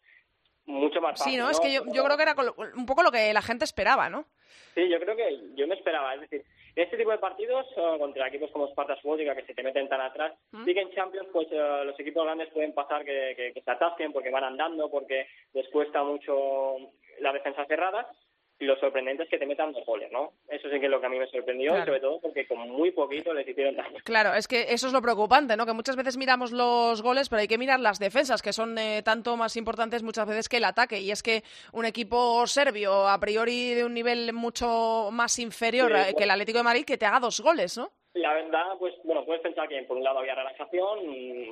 mucho 0.66 1.00
más 1.00 1.18
fácil. 1.18 1.32
Sí, 1.32 1.38
¿no? 1.38 1.50
Es 1.50 1.60
que 1.60 1.72
yo, 1.72 1.82
yo 1.92 2.04
creo 2.04 2.16
que 2.16 2.22
era 2.22 2.34
un 2.74 2.86
poco 2.86 3.02
lo 3.02 3.10
que 3.10 3.32
la 3.32 3.42
gente 3.42 3.64
esperaba, 3.64 4.08
¿no? 4.08 4.26
Sí, 4.74 4.88
yo 4.88 4.98
creo 5.00 5.16
que 5.16 5.40
yo 5.54 5.66
me 5.66 5.74
esperaba. 5.74 6.14
Es 6.14 6.22
decir, 6.22 6.44
en 6.74 6.84
este 6.84 6.96
tipo 6.96 7.10
de 7.10 7.18
partidos, 7.18 7.66
eh, 7.76 7.96
contra 7.98 8.28
equipos 8.28 8.50
como 8.50 8.68
Sparta 8.68 8.96
Subotica, 9.00 9.34
que 9.34 9.44
se 9.44 9.54
te 9.54 9.62
meten 9.62 9.88
tan 9.88 10.00
atrás, 10.00 10.32
¿Mm? 10.52 10.64
sí 10.64 10.74
que 10.74 10.80
en 10.80 10.92
Champions, 10.92 11.28
pues 11.32 11.48
eh, 11.50 11.82
los 11.84 11.98
equipos 12.00 12.24
grandes 12.24 12.48
pueden 12.50 12.72
pasar 12.72 13.04
que, 13.04 13.34
que, 13.36 13.52
que 13.52 13.60
se 13.60 13.70
atasquen 13.70 14.12
porque 14.12 14.30
van 14.30 14.44
andando, 14.44 14.90
porque 14.90 15.26
les 15.52 15.68
cuesta 15.68 16.02
mucho 16.02 16.76
la 17.20 17.32
defensa 17.32 17.66
cerrada. 17.66 18.08
Lo 18.62 18.76
sorprendente 18.78 19.24
es 19.24 19.28
que 19.28 19.38
te 19.38 19.46
metan 19.46 19.72
dos 19.72 19.84
goles, 19.84 20.10
¿no? 20.12 20.34
Eso 20.48 20.68
sí 20.70 20.78
que 20.78 20.86
es 20.86 20.90
lo 20.90 21.00
que 21.00 21.06
a 21.06 21.08
mí 21.08 21.18
me 21.18 21.26
sorprendió, 21.26 21.70
Claro. 21.70 21.82
y 21.82 21.86
sobre 21.86 22.00
todo 22.00 22.20
porque 22.20 22.46
con 22.46 22.70
muy 22.70 22.92
poquito 22.92 23.34
les 23.34 23.48
hicieron 23.48 23.74
daño. 23.74 23.98
Claro, 24.04 24.34
es 24.34 24.46
que 24.46 24.66
eso 24.68 24.86
es 24.86 24.92
lo 24.92 25.02
preocupante, 25.02 25.56
¿no? 25.56 25.66
Que 25.66 25.72
muchas 25.72 25.96
veces 25.96 26.16
miramos 26.16 26.52
los 26.52 27.02
goles, 27.02 27.28
pero 27.28 27.40
hay 27.40 27.48
que 27.48 27.58
mirar 27.58 27.80
las 27.80 27.98
defensas, 27.98 28.40
que 28.40 28.52
son 28.52 28.78
eh, 28.78 29.02
tanto 29.04 29.36
más 29.36 29.56
importantes 29.56 30.04
muchas 30.04 30.28
veces 30.28 30.48
que 30.48 30.58
el 30.58 30.64
ataque. 30.64 31.00
Y 31.00 31.10
es 31.10 31.24
que 31.24 31.42
un 31.72 31.84
equipo 31.86 32.46
serbio, 32.46 33.08
a 33.08 33.18
priori 33.18 33.74
de 33.74 33.84
un 33.84 33.94
nivel 33.94 34.32
mucho 34.32 35.08
más 35.10 35.38
inferior 35.40 35.88
Sí, 35.90 35.94
eh, 35.96 36.00
bueno. 36.02 36.16
que 36.18 36.24
el 36.24 36.30
Atlético 36.30 36.58
de 36.58 36.64
Madrid, 36.64 36.84
que 36.84 36.96
te 36.98 37.06
haga 37.06 37.18
dos 37.18 37.40
goles, 37.40 37.76
¿no? 37.76 37.90
La 38.14 38.34
verdad, 38.34 38.76
pues 38.78 38.94
bueno, 39.04 39.24
puedes 39.24 39.40
pensar 39.42 39.66
que 39.68 39.82
por 39.84 39.96
un 39.96 40.04
lado 40.04 40.18
había 40.18 40.34
relajación, 40.34 40.98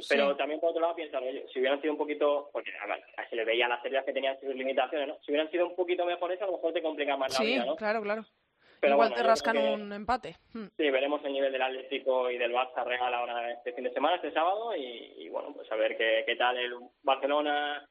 pero 0.09 0.37
también 0.37 0.61
por 0.61 0.71
otro 0.71 0.83
lado 0.83 0.95
piensas, 0.95 1.23
oye, 1.23 1.47
si 1.53 1.59
hubieran 1.59 1.81
sido 1.81 1.95
un 1.95 1.99
poquito, 1.99 2.51
porque 2.53 2.71
a 2.83 2.87
ver, 2.87 3.03
se 3.31 3.37
le 3.37 3.45
veía 3.47 3.67
las 3.67 3.81
series 3.83 4.05
que 4.05 4.13
tenían 4.13 4.39
sus 4.41 4.55
limitaciones, 4.55 5.09
¿no? 5.09 5.17
Si 5.25 5.31
hubieran 5.33 5.51
sido 5.51 5.67
un 5.69 5.75
poquito 5.75 6.05
mejores, 6.05 6.41
a 6.43 6.47
lo 6.47 6.53
mejor 6.53 6.73
te 6.75 6.83
complica 6.83 7.17
más 7.17 7.39
la 7.39 7.45
vida, 7.45 7.65
¿no? 7.65 7.77
claro, 7.77 8.03
claro. 8.03 8.25
Pero 8.79 8.95
Igual 8.95 9.09
bueno, 9.11 9.23
te 9.23 9.29
rascan 9.29 9.57
que- 9.57 9.63
un 9.75 9.93
empate. 9.93 10.37
Hmm. 10.55 10.67
Sí, 10.77 10.91
veremos 10.91 11.23
el 11.25 11.33
nivel 11.35 11.53
del 11.53 11.61
Atlético 11.63 12.31
y 12.31 12.39
del 12.39 12.53
Barça 12.53 12.83
Real 12.85 13.13
ahora 13.13 13.53
este 13.53 13.73
fin 13.75 13.85
de 13.85 13.93
semana, 13.93 14.17
este 14.17 14.33
sábado, 14.33 14.75
y, 14.75 15.13
y, 15.19 15.29
bueno, 15.29 15.53
pues 15.55 15.71
a 15.71 15.77
ver 15.77 15.97
qué, 15.99 16.25
qué 16.27 16.35
tal 16.37 16.57
el 16.57 16.75
Barcelona 17.03 17.87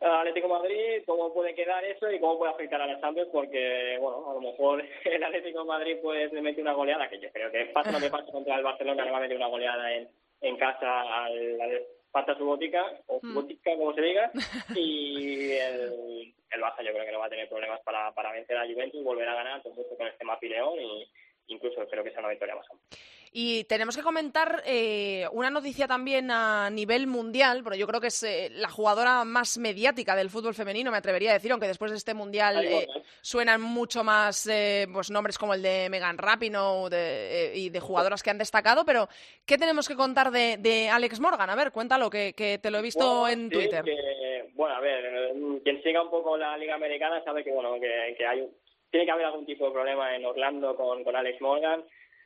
Atlético 0.00 0.48
de 0.48 0.54
Madrid, 0.54 1.02
cómo 1.06 1.32
puede 1.32 1.54
quedar 1.54 1.84
eso 1.84 2.10
y 2.10 2.18
cómo 2.20 2.38
puede 2.38 2.52
afectar 2.52 2.80
a 2.80 2.86
la 2.86 3.00
Champions, 3.00 3.28
porque, 3.32 3.96
bueno, 4.00 4.30
a 4.30 4.34
lo 4.34 4.40
mejor 4.40 4.84
el 5.04 5.22
Atlético 5.24 5.60
de 5.60 5.64
Madrid 5.64 5.96
pues 6.02 6.32
le 6.32 6.42
mete 6.42 6.60
una 6.60 6.72
goleada, 6.72 7.08
que 7.08 7.18
yo 7.20 7.30
creo 7.32 7.50
que 7.50 7.66
pasa 7.66 7.92
lo 7.92 8.00
que 8.00 8.10
pasa 8.10 8.30
contra 8.32 8.56
el 8.56 8.64
Barcelona, 8.64 9.04
le 9.04 9.10
va 9.10 9.18
a 9.18 9.20
meter 9.20 9.36
una 9.36 9.46
goleada 9.48 9.92
en, 9.94 10.08
en 10.40 10.56
casa 10.56 11.24
al, 11.24 11.60
al 11.60 11.82
parta 12.10 12.36
su 12.36 12.44
botica, 12.44 12.84
o 13.08 13.18
Mm. 13.22 13.34
botica, 13.34 13.74
como 13.76 13.92
se 13.94 14.02
diga, 14.02 14.30
y 14.74 15.50
el, 15.52 16.34
el 16.52 16.60
Barça 16.62 16.82
yo 16.84 16.92
creo 16.92 17.04
que 17.04 17.12
no 17.12 17.18
va 17.18 17.26
a 17.26 17.30
tener 17.30 17.48
problemas 17.48 17.80
para, 17.80 18.12
para 18.14 18.30
vencer 18.32 18.56
a 18.56 18.66
Juventus, 18.66 19.02
volver 19.02 19.28
a 19.28 19.34
ganar, 19.34 19.58
esto 19.58 19.96
con 19.96 20.06
este 20.06 20.24
mapileón 20.24 20.78
y 20.80 21.08
incluso 21.48 21.82
espero 21.82 22.04
que 22.04 22.10
sea 22.10 22.20
una 22.20 22.28
victoria 22.30 22.54
más 22.54 22.70
amplia. 22.70 22.98
Y 23.36 23.64
tenemos 23.64 23.96
que 23.96 24.04
comentar 24.04 24.62
eh, 24.64 25.26
una 25.32 25.50
noticia 25.50 25.88
también 25.88 26.30
a 26.30 26.70
nivel 26.70 27.08
mundial, 27.08 27.62
pero 27.64 27.74
yo 27.74 27.84
creo 27.88 28.00
que 28.00 28.06
es 28.06 28.22
eh, 28.22 28.48
la 28.52 28.68
jugadora 28.68 29.24
más 29.24 29.58
mediática 29.58 30.14
del 30.14 30.30
fútbol 30.30 30.54
femenino, 30.54 30.92
me 30.92 30.98
atrevería 30.98 31.30
a 31.30 31.34
decir, 31.34 31.50
aunque 31.50 31.66
después 31.66 31.90
de 31.90 31.96
este 31.96 32.14
mundial 32.14 32.64
eh, 32.64 32.86
bueno. 32.86 33.04
suenan 33.22 33.60
mucho 33.60 34.04
más 34.04 34.46
eh, 34.46 34.86
pues 34.92 35.10
nombres 35.10 35.36
como 35.36 35.52
el 35.52 35.62
de 35.62 35.88
Megan 35.90 36.16
Rapinoe 36.16 36.88
de, 36.88 37.46
eh, 37.48 37.58
y 37.58 37.70
de 37.70 37.80
jugadoras 37.80 38.22
que 38.22 38.30
han 38.30 38.38
destacado, 38.38 38.84
pero 38.84 39.08
¿qué 39.44 39.58
tenemos 39.58 39.88
que 39.88 39.96
contar 39.96 40.30
de, 40.30 40.56
de 40.60 40.88
Alex 40.88 41.18
Morgan? 41.18 41.50
A 41.50 41.56
ver, 41.56 41.72
cuéntalo, 41.72 42.08
que, 42.08 42.34
que 42.36 42.58
te 42.58 42.70
lo 42.70 42.78
he 42.78 42.82
visto 42.82 43.22
Bueno, 43.22 43.28
en 43.28 43.48
sí, 43.50 43.56
Twitter. 43.56 43.84
que- 43.84 44.50
bueno, 44.54 44.76
a 44.76 44.80
ver, 44.80 45.04
eh, 45.06 45.60
quien 45.64 45.82
siga 45.82 46.00
un 46.02 46.10
poco 46.10 46.36
la 46.36 46.56
Liga 46.56 46.76
Americana 46.76 47.20
sabe 47.24 47.42
que, 47.42 47.50
bueno, 47.50 47.74
que, 47.80 48.14
que 48.16 48.24
hay 48.24 48.42
un- 48.42 48.54
tiene 48.92 49.06
que 49.06 49.10
haber 49.12 49.26
algún 49.26 49.44
tipo 49.44 49.66
de 49.66 49.72
problema 49.72 50.14
en 50.14 50.24
Orlando 50.24 50.76
con, 50.76 51.02
con 51.02 51.16
Alex 51.16 51.40
Morgan. 51.40 51.82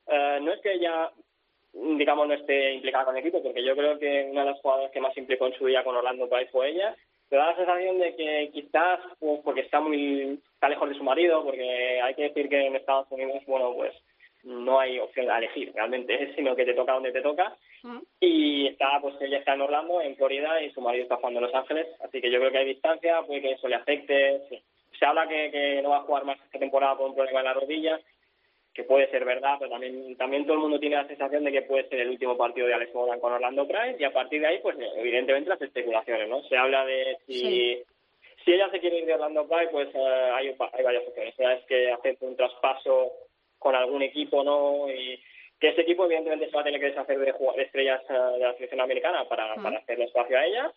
Eh, 0.09 0.38
no 0.42 0.52
es 0.52 0.61
que 0.61 0.74
ella, 0.74 1.11
digamos, 1.72 2.28
no 2.28 2.34
esté 2.34 2.72
implicada 2.72 3.04
con 3.04 3.16
el 3.16 3.20
equipo, 3.20 3.42
porque 3.42 3.64
yo 3.64 3.76
creo 3.76 3.98
que 3.98 4.28
una 4.30 4.44
de 4.44 4.50
las 4.50 4.61
jugadoras 4.61 4.90
que 4.90 5.00
más 5.00 5.16
implicó 5.16 5.46
en 5.46 5.54
su 5.54 5.66
día 5.66 5.84
con 5.84 5.96
Orlando 5.96 6.28
fue 6.50 6.70
ella. 6.70 6.94
Pero 7.28 7.42
da 7.42 7.50
la 7.50 7.56
sensación 7.56 7.98
de 7.98 8.16
que 8.16 8.50
quizás, 8.54 9.00
pues, 9.18 9.40
porque 9.44 9.61
está 9.61 9.80
muy 9.80 10.40
está 10.54 10.68
lejos 10.68 10.88
de 10.88 10.94
su 10.94 11.04
marido, 11.04 11.44
porque 11.44 12.00
hay 12.00 12.14
que 12.14 12.22
decir 12.22 12.48
que 12.48 12.66
en 12.66 12.76
Estados 12.76 13.06
Unidos, 13.11 13.42
bueno, 13.46 13.74
pues 13.74 13.94
no 14.44 14.80
hay 14.80 14.98
opción 14.98 15.30
a 15.30 15.38
elegir 15.38 15.72
realmente, 15.74 16.32
sino 16.36 16.56
que 16.56 16.64
te 16.64 16.74
toca 16.74 16.94
donde 16.94 17.12
te 17.12 17.22
toca 17.22 17.56
y 18.20 18.66
está 18.66 18.98
pues 19.00 19.14
ella 19.20 19.38
está 19.38 19.54
en 19.54 19.61
Orlando 19.61 20.00
en 20.00 20.16
Florida 20.16 20.61
y 20.62 20.70
su 20.70 20.80
marido 20.80 21.04
está 21.04 21.16
jugando 21.16 21.38
en 21.40 21.46
Los 21.46 21.54
Ángeles 21.54 21.86
así 22.00 22.20
que 22.20 22.30
yo 22.30 22.38
creo 22.38 22.50
que 22.50 22.59
hay 22.59 22.66
distancia 22.66 23.22
puede 23.22 23.40
que 23.40 23.52
eso 23.52 23.68
le 23.68 23.76
afecte 23.76 24.42
sí. 24.48 24.61
se 24.98 25.06
habla 25.06 25.28
que, 25.28 25.50
que 25.50 25.80
no 25.82 25.90
va 25.90 25.98
a 25.98 26.02
jugar 26.02 26.24
más 26.24 26.40
esta 26.44 26.59
temporada 26.59 26.96
por 26.96 27.09
un 27.09 27.14
problema 27.14 27.40
en 27.40 27.44
la 27.44 27.54
rodilla 27.54 28.00
que 28.79 28.85
puede 28.85 29.11
ser 29.11 29.24
verdad 29.24 29.57
pero 29.59 29.72
también 29.72 30.16
también 30.16 30.45
todo 30.45 30.55
el 30.55 30.61
mundo 30.62 30.79
tiene 30.79 30.95
la 30.95 31.09
sensación 31.09 31.43
de 31.43 31.51
que 31.51 31.62
puede 31.62 31.89
ser 31.89 31.99
el 31.99 32.11
último 32.11 32.37
partido 32.37 32.68
de 32.68 32.74
Alex 32.74 32.95
Morgan 32.95 33.18
con 33.18 33.33
Orlando 33.33 33.66
Pride 33.66 33.97
y 33.99 34.05
a 34.05 34.12
partir 34.12 34.41
de 34.41 34.47
ahí 34.47 34.61
pues 34.62 34.76
evidentemente 34.97 35.51
las 35.51 35.61
especulaciones 35.61 36.29
no 36.29 36.45
se 36.45 36.57
habla 36.57 36.85
de 36.85 37.16
si 37.26 37.41
Sí. 37.41 37.83
si 38.45 38.53
ella 38.53 38.70
se 38.70 38.79
quiere 38.79 39.01
ir 39.01 39.07
de 39.07 39.14
Orlando 39.14 39.49
Pride 39.49 39.70
pues 39.72 39.89
eh, 39.93 40.31
hay, 40.33 40.55
hay 40.72 40.85
varias 40.85 41.09
opciones 41.09 41.35
una 41.39 41.55
es 41.55 41.64
que 41.64 41.91
hacer 41.91 42.16
un 42.20 42.37
traspaso 42.37 43.11
con 43.59 43.74
algún 43.74 44.03
equipo 44.03 44.45
no 44.45 44.89
y 44.89 45.20
que 45.59 45.70
ese 45.70 45.81
equipo 45.81 46.05
evidentemente 46.05 46.47
se 46.47 46.55
va 46.55 46.61
a 46.61 46.64
tener 46.64 46.79
que 46.79 46.87
deshacer 46.87 47.18
de, 47.18 47.33
de 47.57 47.62
estrellas 47.64 48.01
eh, 48.09 48.12
de 48.12 48.39
la 48.45 48.55
selección 48.55 48.81
americana 48.81 49.24
para, 49.29 49.57
para 49.57 49.79
hacerle 49.79 50.05
espacio 50.05 50.39
a 50.39 50.47
ella. 50.47 50.72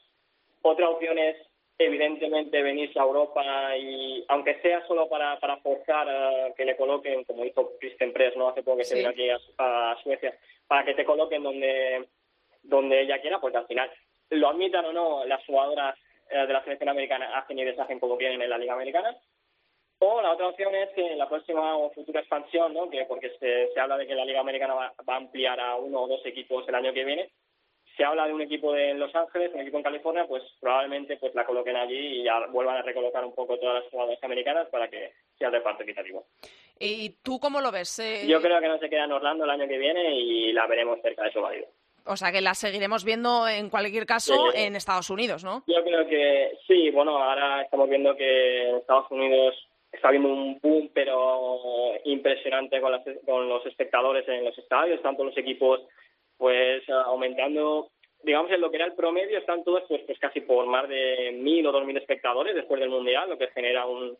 Otra 0.63 0.89
opción 0.89 1.19
es 1.19 1.37
evidentemente 1.85 2.61
venirse 2.61 2.99
a 2.99 3.03
Europa 3.03 3.75
y 3.77 4.23
aunque 4.27 4.59
sea 4.61 4.85
solo 4.87 5.09
para, 5.09 5.39
para 5.39 5.57
forzar 5.57 6.07
eh, 6.09 6.53
que 6.55 6.65
le 6.65 6.75
coloquen, 6.75 7.23
como 7.23 7.45
hizo 7.45 7.77
Kristen 7.79 8.13
Press 8.13 8.35
no 8.35 8.49
hace 8.49 8.63
poco 8.63 8.77
que 8.77 8.85
se 8.85 8.95
vino 8.95 9.09
aquí 9.09 9.29
a, 9.29 9.37
a 9.57 9.97
Suecia, 10.03 10.37
para 10.67 10.85
que 10.85 10.93
te 10.93 11.05
coloquen 11.05 11.43
donde 11.43 12.07
donde 12.63 13.01
ella 13.01 13.19
quiera, 13.19 13.39
porque 13.39 13.57
al 13.57 13.67
final, 13.67 13.89
lo 14.29 14.49
admitan 14.49 14.85
o 14.85 14.93
no, 14.93 15.25
las 15.25 15.43
jugadoras 15.45 15.97
eh, 16.29 16.45
de 16.45 16.53
la 16.53 16.63
selección 16.63 16.89
americana 16.89 17.37
hacen 17.37 17.59
y 17.59 17.65
deshacen 17.65 17.99
como 17.99 18.17
quieren 18.17 18.41
en 18.41 18.49
la 18.49 18.57
Liga 18.57 18.73
Americana. 18.73 19.15
O 19.99 20.21
la 20.21 20.31
otra 20.31 20.47
opción 20.47 20.73
es 20.73 20.89
que 20.89 21.11
en 21.11 21.17
la 21.17 21.29
próxima 21.29 21.77
o 21.77 21.91
futura 21.91 22.21
expansión, 22.21 22.73
¿no? 22.73 22.89
que 22.89 23.05
porque 23.05 23.29
se, 23.39 23.71
se 23.71 23.79
habla 23.79 23.97
de 23.97 24.07
que 24.07 24.15
la 24.15 24.25
Liga 24.25 24.39
Americana 24.39 24.73
va, 24.73 24.93
va 25.07 25.13
a 25.13 25.17
ampliar 25.17 25.59
a 25.59 25.75
uno 25.75 26.01
o 26.01 26.07
dos 26.07 26.25
equipos 26.25 26.67
el 26.67 26.75
año 26.75 26.93
que 26.93 27.03
viene, 27.03 27.29
se 27.97 28.03
habla 28.03 28.27
de 28.27 28.33
un 28.33 28.41
equipo 28.41 28.73
de 28.73 28.93
Los 28.93 29.13
Ángeles, 29.15 29.51
un 29.53 29.61
equipo 29.61 29.77
en 29.77 29.83
California, 29.83 30.25
pues 30.27 30.43
probablemente 30.59 31.17
pues 31.17 31.33
la 31.35 31.45
coloquen 31.45 31.75
allí 31.75 32.19
y 32.21 32.23
ya 32.23 32.45
vuelvan 32.47 32.77
a 32.77 32.81
recolocar 32.81 33.23
un 33.25 33.35
poco 33.35 33.57
todas 33.57 33.83
las 33.83 33.91
jugadoras 33.91 34.23
americanas 34.23 34.67
para 34.69 34.87
que 34.89 35.11
sea 35.37 35.49
de 35.49 35.61
parte 35.61 35.83
equitativo. 35.83 36.25
¿Y 36.79 37.09
tú 37.23 37.39
cómo 37.39 37.61
lo 37.61 37.71
ves? 37.71 37.99
Eh, 37.99 38.25
Yo 38.27 38.41
creo 38.41 38.59
que 38.59 38.67
no 38.67 38.79
se 38.79 38.89
queda 38.89 39.05
en 39.05 39.11
Orlando 39.11 39.43
el 39.43 39.49
año 39.51 39.67
que 39.67 39.77
viene 39.77 40.15
y 40.15 40.51
la 40.53 40.65
veremos 40.67 40.99
cerca 41.01 41.23
de 41.23 41.31
su 41.31 41.41
marido. 41.41 41.67
O 42.07 42.17
sea, 42.17 42.31
que 42.31 42.41
la 42.41 42.55
seguiremos 42.55 43.05
viendo 43.05 43.47
en 43.47 43.69
cualquier 43.69 44.07
caso 44.07 44.33
Sí. 44.51 44.61
en 44.63 44.75
Estados 44.75 45.11
Unidos, 45.11 45.43
¿no? 45.43 45.63
Yo 45.67 45.83
creo 45.83 46.07
que 46.07 46.57
sí, 46.65 46.89
bueno, 46.89 47.21
ahora 47.21 47.61
estamos 47.61 47.87
viendo 47.87 48.15
que 48.15 48.69
en 48.69 48.75
Estados 48.77 49.11
Unidos 49.11 49.55
está 49.91 50.07
habiendo 50.07 50.29
un 50.29 50.59
boom, 50.59 50.89
pero 50.95 51.59
impresionante 52.05 52.81
con, 52.81 52.91
las- 52.93 53.03
con 53.25 53.47
los 53.47 53.63
espectadores 53.67 54.27
en 54.27 54.43
los 54.45 54.57
estadios, 54.57 55.01
tanto 55.03 55.23
los 55.23 55.37
equipos 55.37 55.81
pues 56.41 56.81
aumentando, 56.89 57.91
digamos, 58.23 58.49
en 58.49 58.61
lo 58.61 58.71
que 58.71 58.77
era 58.77 58.87
el 58.87 58.95
promedio, 58.95 59.37
están 59.37 59.63
todos 59.63 59.83
pues, 59.87 60.01
pues 60.07 60.17
casi 60.17 60.41
por 60.41 60.65
más 60.65 60.89
de 60.89 61.37
mil 61.39 61.67
o 61.67 61.71
dos 61.71 61.85
mil 61.85 61.95
espectadores 61.95 62.55
después 62.55 62.79
del 62.79 62.89
Mundial, 62.89 63.29
lo 63.29 63.37
que 63.37 63.49
genera 63.49 63.85
un, 63.85 64.17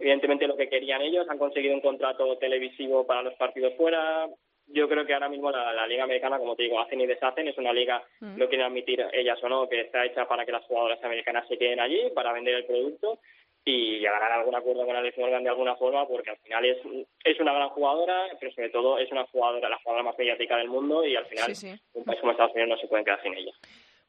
evidentemente 0.00 0.48
lo 0.48 0.56
que 0.56 0.68
querían 0.68 1.00
ellos, 1.00 1.28
han 1.28 1.38
conseguido 1.38 1.72
un 1.72 1.80
contrato 1.80 2.36
televisivo 2.38 3.06
para 3.06 3.22
los 3.22 3.34
partidos 3.34 3.74
fuera. 3.76 4.28
Yo 4.66 4.88
creo 4.88 5.06
que 5.06 5.14
ahora 5.14 5.28
mismo 5.28 5.48
la, 5.52 5.72
la 5.72 5.86
liga 5.86 6.02
americana, 6.02 6.38
como 6.38 6.56
te 6.56 6.64
digo, 6.64 6.80
hacen 6.80 7.00
y 7.00 7.06
deshacen, 7.06 7.46
es 7.46 7.56
una 7.56 7.72
liga, 7.72 8.02
lo 8.36 8.48
quieren 8.48 8.66
admitir 8.66 9.06
ellas 9.12 9.38
o 9.44 9.48
no, 9.48 9.68
que 9.68 9.82
está 9.82 10.04
hecha 10.04 10.26
para 10.26 10.44
que 10.44 10.52
las 10.52 10.64
jugadoras 10.64 11.02
americanas 11.04 11.46
se 11.46 11.56
queden 11.56 11.78
allí, 11.78 12.10
para 12.16 12.32
vender 12.32 12.56
el 12.56 12.66
producto 12.66 13.20
y 13.64 13.98
llegar 13.98 14.22
a 14.22 14.36
algún 14.36 14.54
acuerdo 14.54 14.86
con 14.86 14.96
Alex 14.96 15.18
Morgan 15.18 15.42
de 15.44 15.50
alguna 15.50 15.76
forma, 15.76 16.06
porque 16.06 16.30
al 16.30 16.38
final 16.38 16.64
es, 16.64 16.78
es 17.24 17.40
una 17.40 17.52
gran 17.52 17.68
jugadora, 17.70 18.28
pero 18.40 18.52
sobre 18.52 18.70
todo 18.70 18.98
es 18.98 19.10
una 19.12 19.26
jugadora, 19.26 19.68
la 19.68 19.78
jugadora 19.78 20.04
más 20.04 20.18
mediática 20.18 20.56
del 20.56 20.68
mundo 20.68 21.04
y 21.04 21.14
al 21.16 21.26
final 21.26 21.54
Sí, 21.54 21.68
sí. 21.70 21.80
un 21.94 22.04
país 22.04 22.20
como 22.20 22.32
Estados 22.32 22.52
Unidos 22.52 22.70
no 22.70 22.76
se 22.78 22.88
pueden 22.88 23.04
quedar 23.04 23.22
sin 23.22 23.34
ella. 23.34 23.52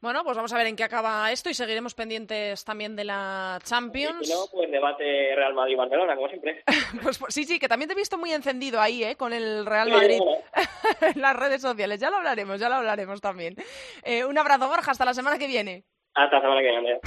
Bueno, 0.00 0.24
pues 0.24 0.36
vamos 0.36 0.52
a 0.52 0.58
ver 0.58 0.66
en 0.66 0.74
qué 0.74 0.82
acaba 0.82 1.30
esto 1.30 1.48
y 1.48 1.54
seguiremos 1.54 1.94
pendientes 1.94 2.64
también 2.64 2.96
de 2.96 3.04
la 3.04 3.60
Champions. 3.62 4.26
si 4.26 4.32
no, 4.32 4.46
pues 4.50 4.68
debate 4.68 5.04
Real 5.36 5.54
Madrid-Barcelona, 5.54 6.16
como 6.16 6.28
siempre. 6.28 6.62
Pues, 7.02 7.18
pues 7.18 7.32
sí, 7.34 7.44
sí, 7.44 7.58
que 7.60 7.68
también 7.68 7.88
te 7.88 7.92
he 7.94 7.96
visto 7.96 8.18
muy 8.18 8.32
encendido 8.32 8.80
ahí, 8.80 9.04
¿eh? 9.04 9.14
Con 9.16 9.32
el 9.32 9.64
Real 9.64 9.90
Madrid 9.90 10.18
en 11.14 11.20
las 11.20 11.36
redes 11.36 11.62
sociales. 11.62 12.00
Ya 12.00 12.10
lo 12.10 12.16
hablaremos, 12.16 12.58
ya 12.58 12.68
lo 12.68 12.74
hablaremos 12.76 13.20
también. 13.20 13.54
Eh, 14.02 14.24
un 14.24 14.36
abrazo, 14.36 14.66
Borja, 14.66 14.90
hasta 14.90 15.04
la 15.04 15.14
semana 15.14 15.38
que 15.38 15.46
viene. 15.46 15.84
Hasta 16.14 16.36
la 16.36 16.42
semana 16.42 16.60
que 16.62 16.68
viene, 16.70 17.00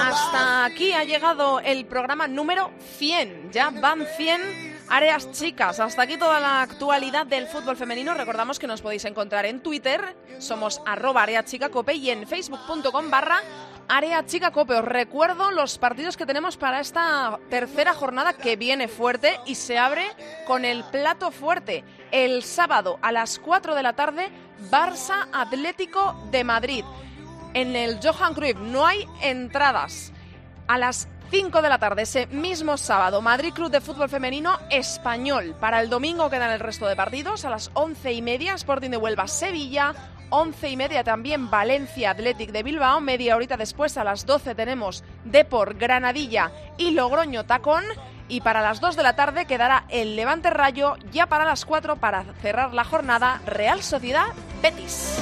Hasta 0.00 0.64
aquí 0.64 0.92
ha 0.92 1.04
llegado 1.04 1.60
el 1.60 1.86
programa 1.86 2.28
número 2.28 2.70
100. 2.98 3.50
Ya 3.52 3.70
van 3.70 4.06
100 4.16 4.74
áreas 4.88 5.30
chicas. 5.32 5.80
Hasta 5.80 6.02
aquí 6.02 6.16
toda 6.16 6.40
la 6.40 6.62
actualidad 6.62 7.26
del 7.26 7.46
fútbol 7.46 7.76
femenino. 7.76 8.14
Recordamos 8.14 8.58
que 8.58 8.66
nos 8.66 8.82
podéis 8.82 9.04
encontrar 9.04 9.46
en 9.46 9.60
Twitter. 9.60 10.16
Somos 10.38 10.80
arroba 10.86 11.22
areachicacope 11.22 11.94
y 11.94 12.10
en 12.10 12.26
facebook.com 12.26 13.10
barra 13.10 13.40
Área 13.88 14.24
Chica 14.24 14.50
Cope. 14.50 14.74
Os 14.74 14.84
recuerdo 14.84 15.50
los 15.50 15.78
partidos 15.78 16.16
que 16.16 16.26
tenemos 16.26 16.56
para 16.56 16.80
esta 16.80 17.38
tercera 17.50 17.94
jornada 17.94 18.32
que 18.32 18.56
viene 18.56 18.88
fuerte 18.88 19.38
y 19.46 19.56
se 19.56 19.78
abre 19.78 20.06
con 20.46 20.64
el 20.64 20.84
plato 20.84 21.30
fuerte. 21.30 21.84
El 22.10 22.42
sábado 22.42 22.98
a 23.02 23.12
las 23.12 23.38
4 23.38 23.74
de 23.74 23.82
la 23.82 23.94
tarde, 23.94 24.30
Barça 24.70 25.28
Atlético 25.32 26.14
de 26.30 26.44
Madrid 26.44 26.84
en 27.54 27.76
el 27.76 27.98
Johan 28.02 28.34
Cruyff. 28.34 28.58
No 28.58 28.86
hay 28.86 29.06
entradas. 29.22 30.12
A 30.66 30.78
las 30.78 31.08
5 31.30 31.62
de 31.62 31.68
la 31.68 31.78
tarde, 31.78 32.02
ese 32.02 32.26
mismo 32.26 32.76
sábado, 32.76 33.20
Madrid 33.20 33.52
Club 33.52 33.70
de 33.70 33.80
Fútbol 33.80 34.08
Femenino 34.08 34.58
Español. 34.70 35.54
Para 35.58 35.80
el 35.80 35.90
domingo 35.90 36.30
quedan 36.30 36.50
el 36.50 36.60
resto 36.60 36.86
de 36.86 36.96
partidos. 36.96 37.44
A 37.44 37.50
las 37.50 37.70
11 37.74 38.12
y 38.12 38.22
media, 38.22 38.54
Sporting 38.54 38.90
de 38.90 38.96
Huelva 38.96 39.26
Sevilla. 39.28 39.94
11 40.30 40.68
y 40.70 40.76
media 40.76 41.04
también 41.04 41.50
Valencia 41.50 42.10
Athletic 42.10 42.50
de 42.50 42.62
Bilbao. 42.62 43.00
Media 43.00 43.36
horita 43.36 43.56
después, 43.56 43.96
a 43.96 44.04
las 44.04 44.26
12 44.26 44.54
tenemos 44.54 45.04
Depor 45.24 45.74
Granadilla 45.74 46.50
y 46.78 46.92
Logroño 46.92 47.44
Tacón. 47.44 47.84
Y 48.28 48.40
para 48.40 48.62
las 48.62 48.80
2 48.80 48.96
de 48.96 49.02
la 49.02 49.16
tarde 49.16 49.46
quedará 49.46 49.84
el 49.88 50.16
Levante 50.16 50.50
Rayo. 50.50 50.96
Ya 51.12 51.26
para 51.26 51.44
las 51.44 51.64
4 51.64 51.96
para 51.96 52.24
cerrar 52.40 52.74
la 52.74 52.84
jornada 52.84 53.40
Real 53.46 53.82
Sociedad 53.82 54.26
Betis. 54.62 55.18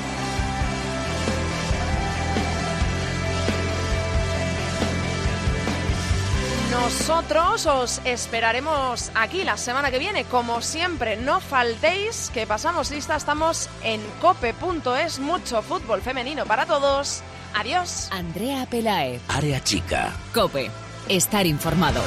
Nosotros 6.73 7.67
os 7.67 8.01
esperaremos 8.05 9.13
aquí 9.15 9.45
la 9.45 9.59
semana 9.59 9.91
que 9.91 9.99
viene. 9.99 10.25
Como 10.25 10.63
siempre, 10.63 11.17
no 11.17 11.39
faltéis, 11.41 12.31
que 12.33 12.47
pasamos 12.47 12.91
lista. 12.91 13.15
Estamos 13.15 13.69
en 13.83 14.01
cope.es, 14.23 15.19
mucho 15.19 15.61
fútbol 15.61 16.01
femenino 16.01 16.47
para 16.47 16.65
todos. 16.65 17.23
Adiós. 17.55 18.09
Andrea 18.11 18.65
Pelaez, 18.67 19.21
Área 19.29 19.63
chica. 19.63 20.13
Cope, 20.33 20.71
estar 21.09 21.47
informado. 21.47 22.01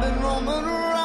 been 0.00 0.18
roaming 0.22 0.64
around. 0.64 0.99